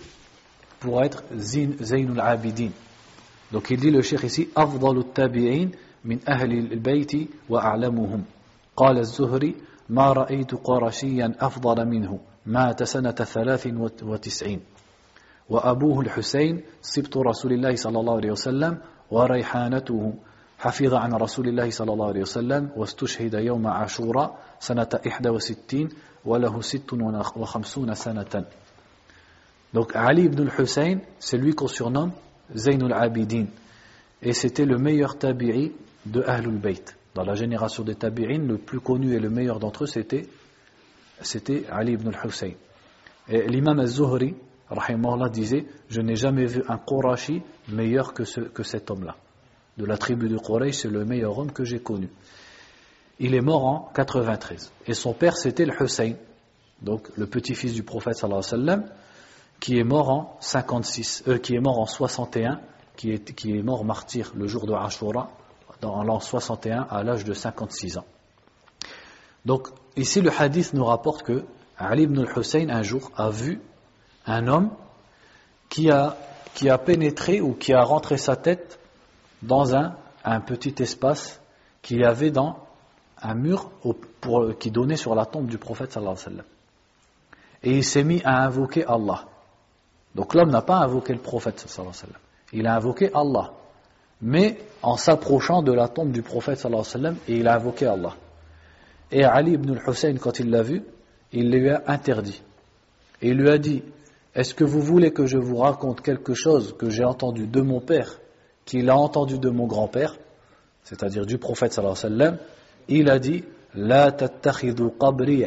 pour 0.80 1.04
être 1.04 1.24
Zayn 1.38 2.18
al-Abidin. 2.18 2.72
Donc 3.52 3.70
il 3.70 3.80
dit 3.80 3.92
le 3.92 4.02
cheikh 4.02 4.24
ici 4.24 4.48
أفضل 4.58 4.98
التابعين 4.98 5.72
من 6.06 6.20
أهل 6.28 6.52
البيت 6.52 7.12
وأعلمهم 7.50 8.24
قال 8.76 8.98
الزهري 8.98 9.56
ما 9.90 10.14
رأيت 10.14 10.56
قرشيا 10.56 11.36
أفضل 11.40 11.86
منه 11.86 12.20
مات 12.46 12.84
سنة 12.84 13.12
ثلاث 13.12 13.68
وتسعين 14.04 14.62
وأبوه 15.50 16.00
الحسين 16.02 16.62
سبط 16.82 17.18
رسول 17.18 17.54
الله 17.54 17.76
صلى 17.76 18.00
الله 18.00 18.16
عليه 18.16 18.32
وسلم 18.32 18.78
وريحانته 19.12 20.14
حفظ 20.60 20.94
عن 20.94 21.14
رسول 21.14 21.48
الله 21.48 21.70
صلى 21.70 21.94
الله 21.94 22.08
عليه 22.08 22.22
وسلم 22.22 22.70
واستشهد 22.76 23.34
يوم 23.34 23.68
عاشوراء 23.68 24.38
سنة 24.60 24.90
إحدى 25.08 25.30
وستين 25.30 25.90
وله 26.26 26.62
ست 26.62 26.94
وخمسون 27.36 27.94
سنة 27.94 28.46
Donc 29.74 29.96
Ali 29.96 30.24
ibn 30.24 30.44
al-Hussein, 30.44 31.00
c'est 31.20 31.38
lui 31.38 31.54
qu'on 31.54 31.68
surnomme 31.68 32.12
Zayn 32.56 32.82
al-Abidin. 32.82 33.48
Et 34.22 34.34
c'était 34.34 34.66
le 34.66 34.78
meilleur 34.78 35.18
tabi'i 35.18 35.74
de 36.06 36.24
Ahlul 36.24 36.58
Bayt. 36.58 36.97
Dans 37.18 37.24
la 37.24 37.34
génération 37.34 37.84
des 37.84 37.96
tabi'in, 37.96 38.38
le 38.38 38.60
plus 38.60 38.80
connu 38.80 39.16
et 39.16 39.20
le 39.20 39.32
meilleur 39.32 39.58
d'entre 39.58 39.86
eux, 39.86 39.88
c'était, 39.88 40.28
c'était 41.20 41.66
Ali 41.68 41.94
ibn 41.94 42.10
al-Hussein. 42.10 42.52
Et 43.28 43.48
l'imam 43.48 43.80
al-Zuhri, 43.80 44.36
disait 45.32 45.66
Je 45.90 46.02
n'ai 46.02 46.16
jamais 46.16 46.46
vu 46.46 46.62
un 46.68 46.78
Qurashi 46.78 47.42
meilleur 47.70 48.14
que, 48.14 48.22
que 48.50 48.62
cet 48.62 48.92
homme-là. 48.92 49.16
De 49.80 49.86
la 49.86 49.98
tribu 49.98 50.30
de 50.30 50.38
Quraysh, 50.38 50.76
c'est 50.76 50.92
le 50.92 51.06
meilleur 51.06 51.40
homme 51.40 51.52
que 51.52 51.64
j'ai 51.64 51.80
connu. 51.80 52.08
Il 53.18 53.34
est 53.34 53.42
mort 53.42 53.66
en 53.66 53.92
93. 53.96 54.72
Et 54.86 54.94
son 54.94 55.14
père, 55.14 55.38
c'était 55.38 55.66
le 55.66 55.74
Hussein, 55.82 56.14
donc 56.84 57.10
le 57.18 57.26
petit-fils 57.26 57.74
du 57.74 57.82
prophète 57.82 58.14
sallallahu 58.14 58.44
alayhi 58.52 58.80
wa 58.80 58.86
qui 59.60 59.80
est 59.80 59.84
mort 59.84 60.10
en 60.10 60.38
56, 60.40 61.24
euh, 61.30 61.40
qui 61.40 61.56
est 61.56 61.62
mort 61.62 61.80
en 61.80 61.88
61, 61.88 62.60
qui 62.96 63.10
est, 63.10 63.34
qui 63.34 63.58
est 63.58 63.64
mort 63.64 63.84
martyr 63.86 64.34
le 64.36 64.46
jour 64.46 64.68
de 64.68 64.74
Ashura, 64.74 65.32
dans 65.82 66.04
l'an 66.04 66.20
61 66.20 66.88
à 66.90 67.04
l'âge 67.04 67.24
de 67.24 67.34
56 67.34 67.98
ans. 67.98 68.06
Donc 69.46 69.70
ici 69.96 70.22
le 70.22 70.32
hadith 70.32 70.74
nous 70.74 70.86
rapporte 70.86 71.24
que 71.24 71.46
Ali 71.78 72.04
ibn 72.04 72.20
al-Hussein 72.20 72.70
un 72.70 72.82
jour 72.84 73.12
a 73.16 73.30
vu 73.30 73.62
un 74.26 74.48
homme 74.48 74.72
qui 75.70 75.92
a, 75.92 76.18
qui 76.54 76.70
a 76.70 76.78
pénétré 76.78 77.42
ou 77.42 77.54
qui 77.54 77.74
a 77.74 77.84
rentré 77.84 78.18
sa 78.18 78.36
tête 78.36 78.80
dans 79.42 79.76
un, 79.76 79.96
un 80.24 80.40
petit 80.42 80.76
espace 80.82 81.40
qu'il 81.82 82.00
y 82.00 82.04
avait 82.04 82.32
dans 82.32 82.58
un 83.22 83.36
mur 83.36 83.72
qui 84.60 84.72
donnait 84.72 84.98
sur 84.98 85.16
la 85.16 85.26
tombe 85.26 85.48
du 85.48 85.58
prophète 85.58 85.92
sallallahu 85.92 86.18
alayhi 86.26 86.38
wa. 86.40 86.44
Et 87.64 87.78
il 87.78 87.84
s'est 87.84 88.04
mis 88.04 88.22
à 88.24 88.44
invoquer 88.44 88.86
Allah. 88.86 89.26
Donc 90.14 90.34
l'homme 90.34 90.52
n'a 90.52 90.62
pas 90.62 90.78
invoqué 90.78 91.14
le 91.14 91.20
prophète 91.20 91.60
sallallahu 91.60 91.96
alayhi 91.96 92.14
wa. 92.14 92.20
Il 92.54 92.68
a 92.68 92.76
invoqué 92.76 93.12
Allah. 93.14 93.54
Mais 94.22 94.58
en 94.82 94.98
s'approchant 94.98 95.62
de 95.62 95.72
la 95.72 95.88
tombe 95.88 96.12
du 96.12 96.22
prophète 96.22 96.58
sallallahu 96.58 96.82
alayhi 96.82 96.92
sallam, 96.92 97.16
et 97.28 97.38
il 97.38 97.48
a 97.48 97.56
invoqué 97.56 97.86
Allah. 97.86 98.16
Et 99.12 99.24
Ali 99.24 99.54
ibn 99.54 99.72
al-Hussein, 99.72 100.16
quand 100.18 100.40
il 100.40 100.50
l'a 100.50 100.64
vu, 100.64 100.84
il 101.32 101.52
lui 101.52 101.70
a 101.70 101.84
interdit. 101.88 102.42
Et 103.22 103.30
il 103.30 103.38
lui 103.38 103.50
a 103.50 103.58
dit, 103.58 103.84
est-ce 104.36 104.54
que 104.54 104.64
vous 104.64 104.82
voulez 104.82 105.12
que 105.12 105.26
je 105.26 105.38
vous 105.38 105.58
raconte 105.58 106.02
quelque 106.02 106.34
chose 106.34 106.76
que 106.78 106.90
j'ai 106.90 107.04
entendu 107.04 107.48
de 107.48 107.62
mon 107.62 107.80
père, 107.80 108.20
qu'il 108.66 108.90
a 108.90 108.98
entendu 108.98 109.40
de 109.40 109.50
mon 109.50 109.66
grand-père, 109.66 110.18
c'est-à-dire 110.84 111.26
du 111.26 111.38
prophète 111.38 111.74
sallallahu 111.74 111.98
alayhi 111.98 112.18
sallam, 112.18 112.38
il 112.88 113.10
a 113.10 113.20
dit 113.20 113.44
La 113.76 114.12
qabri 114.12 115.46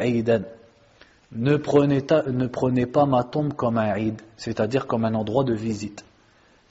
ne 1.33 1.55
prenez, 1.55 2.03
ne 2.27 2.47
prenez 2.47 2.85
pas 2.85 3.05
ma 3.05 3.23
tombe 3.23 3.53
comme 3.53 3.77
un 3.77 3.95
Eid, 3.95 4.21
c'est-à-dire 4.35 4.85
comme 4.85 5.05
un 5.05 5.13
endroit 5.13 5.43
de 5.43 5.53
visite. 5.53 6.03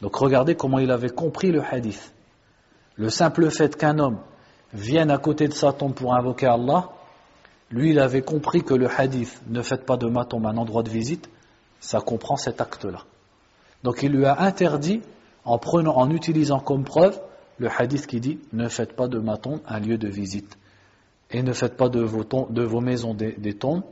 Donc 0.01 0.17
regardez 0.17 0.55
comment 0.55 0.79
il 0.79 0.91
avait 0.91 1.11
compris 1.11 1.51
le 1.51 1.63
hadith. 1.63 2.13
Le 2.97 3.11
simple 3.11 3.51
fait 3.51 3.77
qu'un 3.77 3.99
homme 3.99 4.19
vienne 4.73 5.11
à 5.11 5.19
côté 5.19 5.49
de 5.49 5.53
sa 5.53 5.73
tombe 5.73 5.95
pour 5.95 6.15
invoquer 6.15 6.47
Allah, 6.47 6.91
lui 7.71 7.91
il 7.91 7.99
avait 7.99 8.23
compris 8.23 8.63
que 8.63 8.75
le 8.75 8.89
hadith 8.89 9.41
ne 9.49 9.63
faites 9.63 9.85
pas 9.85 9.97
de 9.97 10.07
ma 10.07 10.25
tombe 10.25 10.47
un 10.47 10.57
endroit 10.57 10.83
de 10.83 10.91
visite, 10.91 11.29
ça 11.81 12.01
comprend 12.01 12.37
cet 12.37 12.61
acte-là. 12.61 13.05
Donc 13.83 14.03
il 14.03 14.13
lui 14.13 14.27
a 14.27 14.41
interdit, 14.41 15.03
en, 15.45 15.59
prenant, 15.59 15.97
en 15.97 16.11
utilisant 16.11 16.61
comme 16.61 16.85
preuve, 16.85 17.19
le 17.59 17.69
hadith 17.69 18.07
qui 18.07 18.21
dit 18.21 18.39
ne 18.53 18.69
faites 18.69 18.95
pas 18.95 19.09
de 19.09 19.19
ma 19.19 19.37
tombe 19.37 19.61
un 19.67 19.81
lieu 19.81 19.99
de 19.99 20.09
visite 20.09 20.57
et 21.31 21.43
ne 21.43 21.53
faites 21.53 21.77
pas 21.77 21.89
de 21.89 22.01
vos, 22.01 22.81
maisons 22.81 23.15
des, 23.15 23.55
tombes, 23.55 23.85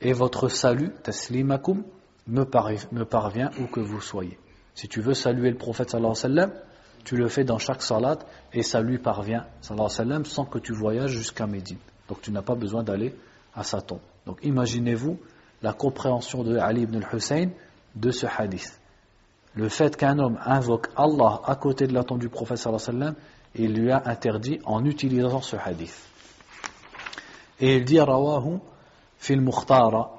et 0.00 0.12
votre 0.12 0.48
salut, 0.48 0.92
taslimakum, 1.02 1.82
me 2.26 3.04
parvient 3.04 3.50
où 3.60 3.66
que 3.66 3.80
vous 3.80 4.00
soyez. 4.00 4.38
Si 4.76 4.88
tu 4.88 5.00
veux 5.00 5.14
saluer 5.14 5.50
le 5.50 5.56
prophète 5.56 5.90
sallallahu 5.90 6.50
tu 7.02 7.16
le 7.16 7.28
fais 7.28 7.44
dans 7.44 7.58
chaque 7.58 7.82
salat, 7.82 8.18
et 8.52 8.62
ça 8.62 8.80
lui 8.82 8.98
parvient 8.98 9.46
sallallahu 9.62 9.90
alayhi 9.98 10.24
sans 10.26 10.44
que 10.44 10.58
tu 10.58 10.72
voyages 10.72 11.12
jusqu'à 11.12 11.46
Médine. 11.46 11.78
Donc 12.08 12.20
tu 12.20 12.30
n'as 12.30 12.42
pas 12.42 12.54
besoin 12.54 12.82
d'aller 12.82 13.14
à 13.54 13.62
sa 13.62 13.80
tombe. 13.80 14.00
Donc 14.26 14.38
imaginez-vous 14.42 15.18
la 15.62 15.72
compréhension 15.72 16.44
de 16.44 16.58
Ali 16.58 16.82
ibn 16.82 16.96
al-Hussein 16.96 17.50
de 17.94 18.10
ce 18.10 18.26
hadith. 18.26 18.78
Le 19.54 19.70
fait 19.70 19.96
qu'un 19.96 20.18
homme 20.18 20.38
invoque 20.44 20.88
Allah 20.94 21.40
à 21.46 21.56
côté 21.56 21.86
de 21.86 21.94
la 21.94 22.04
tombe 22.04 22.18
du 22.18 22.28
prophète 22.28 22.58
sallallahu 22.58 23.14
il 23.54 23.72
lui 23.72 23.90
a 23.90 24.02
interdit 24.04 24.60
en 24.66 24.84
utilisant 24.84 25.40
ce 25.40 25.56
hadith. 25.56 25.96
Et 27.60 27.76
il 27.78 27.84
dit 27.86 27.98
Rawahu 27.98 28.58
fil 29.16 29.40
Mukhtara. 29.40 30.12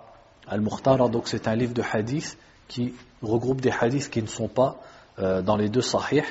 Al-Mukhtara, 0.48 1.10
donc 1.10 1.28
c'est 1.28 1.48
un 1.48 1.56
livre 1.56 1.74
de 1.74 1.84
hadith 1.94 2.38
qui 2.68 2.96
regroupe 3.22 3.62
des 3.62 3.72
hadiths 3.72 4.10
qui 4.10 4.22
ne 4.22 4.28
sont 4.28 4.48
pas 4.48 4.82
euh, 5.20 5.42
dans 5.42 5.56
les 5.56 5.70
deux 5.70 5.82
sahih, 5.82 6.24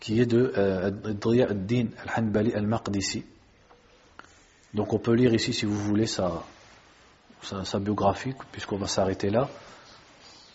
qui 0.00 0.20
est 0.20 0.26
de 0.26 0.52
euh, 0.56 0.90
Driya 0.90 1.46
al-Din 1.50 1.86
al-Hanbali 2.04 2.52
al-Maqdisi. 2.52 3.24
Donc 4.74 4.92
on 4.92 4.98
peut 4.98 5.14
lire 5.14 5.32
ici, 5.32 5.52
si 5.52 5.66
vous 5.66 5.78
voulez, 5.78 6.06
sa, 6.06 6.42
sa, 7.42 7.78
biographie, 7.78 8.34
puisqu'on 8.50 8.76
va 8.76 8.88
s'arrêter 8.88 9.30
là. 9.30 9.48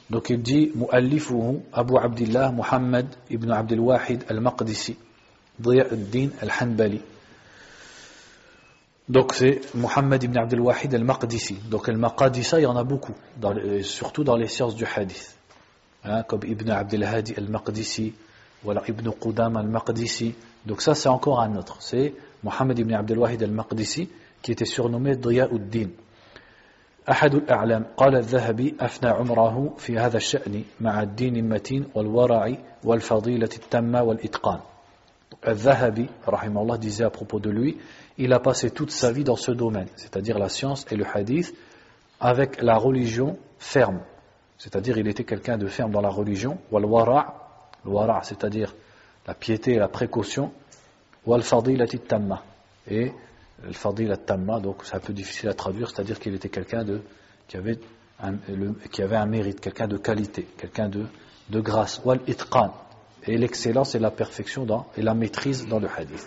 Donc 0.09 0.29
il 0.29 0.41
dit 0.41 0.71
Mu'allifuhu 0.75 1.59
Abu 1.71 1.97
Abdillah 1.97 2.51
Muhammad 2.51 3.07
ibn 3.29 3.49
Abdul 3.51 3.79
Wahid 3.79 4.25
al-Maqdisi, 4.27 4.97
Driya 5.57 5.85
al-Din 5.89 6.31
al-Hanbali. 6.41 7.01
Donc 9.07 9.33
c'est 9.33 9.61
Mohammed 9.73 10.21
ibn 10.21 10.37
Abdel 10.37 10.59
Wahid 10.59 10.93
al-Maqdisi. 10.93 11.55
Donc 11.69 11.87
al-Maqdisa, 11.89 12.59
il 12.59 12.63
y 12.63 12.65
en 12.67 12.75
a 12.75 12.83
beaucoup, 12.83 13.15
surtout 13.81 14.23
dans 14.23 14.35
les 14.35 14.47
sciences 14.47 14.75
du 14.75 14.85
hadith. 14.85 15.38
Comme 16.27 16.43
Ibn 16.45 16.69
Abdel 16.71 17.03
Hadi 17.03 17.33
al-Maqdisi, 17.37 18.13
voilà 18.63 18.83
Ibn 18.87 19.09
Qudam 19.11 19.57
al-Maqdisi. 19.57 20.35
Donc 20.65 20.81
ça 20.81 20.95
c'est 20.95 21.09
encore 21.09 21.41
un 21.41 21.55
autre. 21.55 21.77
C'est 21.79 22.13
Mohammed 22.43 22.79
ibn 22.79 22.93
Abdel 22.93 23.19
Wahid 23.19 23.43
al-Maqdisi 23.43 24.09
qui 24.41 24.51
était 24.51 24.65
surnommé 24.65 25.15
Diya'uddin. 25.15 25.89
أحد 27.09 27.35
الأعلام 27.35 27.85
قال 27.97 28.15
الذهبي 28.15 28.75
أفنى 28.79 29.09
عمره 29.09 29.73
في 29.77 29.97
هذا 29.97 30.17
الشأن 30.17 30.63
مع 30.81 31.01
الدين 31.01 31.35
المتين 31.35 31.85
والورع 31.95 32.53
والفضيلة 32.83 33.49
التامة 33.55 34.03
والإتقان 34.03 34.59
Al-Zahabi, 35.41 36.09
rahimahullah, 36.27 36.77
disait 36.77 37.05
à 37.05 37.09
propos 37.09 37.39
de 37.39 37.49
lui, 37.49 37.77
il 38.17 38.33
a 38.33 38.39
passé 38.39 38.71
toute 38.71 38.91
sa 38.91 39.11
vie 39.11 39.23
dans 39.23 39.37
ce 39.37 39.51
domaine, 39.51 39.87
c'est-à-dire 39.95 40.37
la 40.37 40.49
science 40.49 40.85
et 40.91 40.95
le 40.95 41.05
hadith, 41.05 41.55
avec 42.19 42.61
la 42.61 42.75
religion 42.75 43.37
ferme. 43.57 44.01
C'est-à-dire 44.58 44.98
il 44.98 45.08
était 45.08 45.24
quelqu'un 45.24 45.58
de 45.58 45.66
ferme 45.66 45.90
dans 45.90 46.00
la 46.00 46.08
religion, 46.08 46.58
wal 46.70 46.84
wara, 46.84 47.68
le 47.84 47.90
wara, 47.90 48.22
c'est-à-dire 48.22 48.74
la 49.26 49.34
piété 49.34 49.74
et 49.74 49.78
la 49.78 49.88
précaution, 49.88 50.52
wal 51.26 51.42
fadilat 51.42 51.86
tamma. 51.86 52.42
Et 52.88 53.12
le 53.62 53.72
fadilat 53.72 54.16
tamma, 54.16 54.60
donc 54.60 54.84
c'est 54.84 54.94
un 54.94 55.00
peu 55.00 55.12
difficile 55.12 55.48
à 55.48 55.54
traduire, 55.54 55.90
c'est-à-dire 55.90 56.18
qu'il 56.18 56.34
était 56.34 56.48
quelqu'un 56.48 56.84
de 56.84 57.02
qui 57.48 57.56
avait 57.56 57.78
un, 58.20 58.36
qui 58.90 59.02
avait 59.02 59.16
un 59.16 59.26
mérite, 59.26 59.60
quelqu'un 59.60 59.88
de 59.88 59.98
qualité, 59.98 60.46
quelqu'un 60.56 60.88
de, 60.88 61.06
de 61.50 61.60
grâce, 61.60 62.00
wal 62.04 62.20
itqan, 62.26 62.72
et 63.26 63.36
l'excellence 63.36 63.94
et 63.94 63.98
la 63.98 64.10
perfection 64.10 64.64
dans, 64.64 64.86
et 64.96 65.02
la 65.02 65.14
maîtrise 65.14 65.66
dans 65.66 65.78
le 65.78 65.88
hadith. 65.88 66.26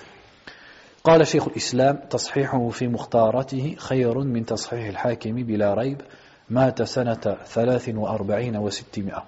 قال 1.03 1.27
شيخ 1.27 1.47
الإسلام 1.47 1.99
تصحيحه 2.09 2.69
في 2.69 2.87
مختارته 2.87 3.75
خير 3.77 4.19
من 4.19 4.45
تصحيح 4.45 4.87
الحاكم 4.87 5.35
بلا 5.35 5.73
ريب 5.73 6.01
مات 6.49 6.81
سنة 6.83 7.37
43 7.45 8.57
و600 8.57 9.21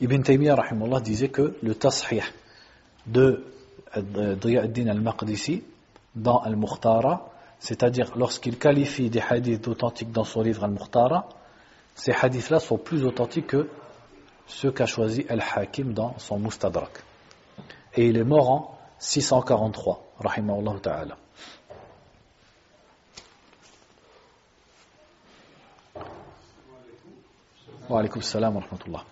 Ibn 0.00 0.22
Taymiyyah 0.22 0.54
rahimahullah 0.54 1.00
disait 1.00 1.28
que 1.28 1.56
le 1.60 1.74
tashih 1.74 2.22
de 3.06 3.44
Diya'uddin 3.96 4.86
al-Maqdisi 4.86 5.64
dans 6.14 6.38
al-Mukhtara, 6.38 7.30
c'est-à-dire 7.58 8.12
lorsqu'il 8.16 8.58
qualifie 8.58 9.10
des 9.10 9.20
hadiths 9.20 9.66
authentiques 9.66 10.12
dans 10.12 10.24
son 10.24 10.42
livre 10.42 10.62
al-Mukhtara, 10.64 11.28
ces 11.96 12.12
hadiths-là 12.12 12.60
sont 12.60 12.78
plus 12.78 13.04
authentiques 13.04 13.48
que 13.48 13.68
ce 14.46 14.68
qu'a 14.68 14.86
choisi 14.86 15.26
Al-Hakim 15.28 15.92
dans 15.92 16.16
son 16.18 16.38
Mustadrak. 16.38 16.90
Et 17.94 18.06
il 18.06 18.16
est 18.16 18.24
mort 18.24 18.50
en 18.50 18.78
643, 18.98 20.00
rahimahullah 20.20 20.74
ta'ala. 20.80 21.16
Wa 27.89 27.99
alaykum 27.99 28.21
salam 28.21 28.55
wa. 28.55 29.03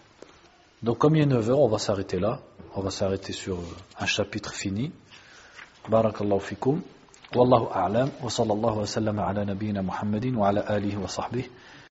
Donc 0.81 0.97
comme 0.97 1.15
il 1.15 1.21
est 1.21 1.25
9h, 1.25 1.51
on 1.51 1.67
va 1.67 1.77
s'arrêter 1.77 2.19
là. 2.19 2.39
On 2.75 2.81
va 2.81 2.89
s'arrêter 2.89 3.33
sur 3.33 3.57
un 3.99 4.05
chapitre 4.05 4.53
fini. 4.53 4.91
Barakallahu 5.89 6.39
fikum. 6.39 6.81
Sallallahu 7.33 8.79
wa 8.79 8.85
sallam 8.85 9.19
ala 9.19 9.45
nabiyyina 9.45 9.81
Muhammadin 9.81 10.35
wa 10.35 10.49
ala 10.49 10.61
alihi 10.61 10.95
wa 10.97 11.07
sahbihi. 11.07 11.49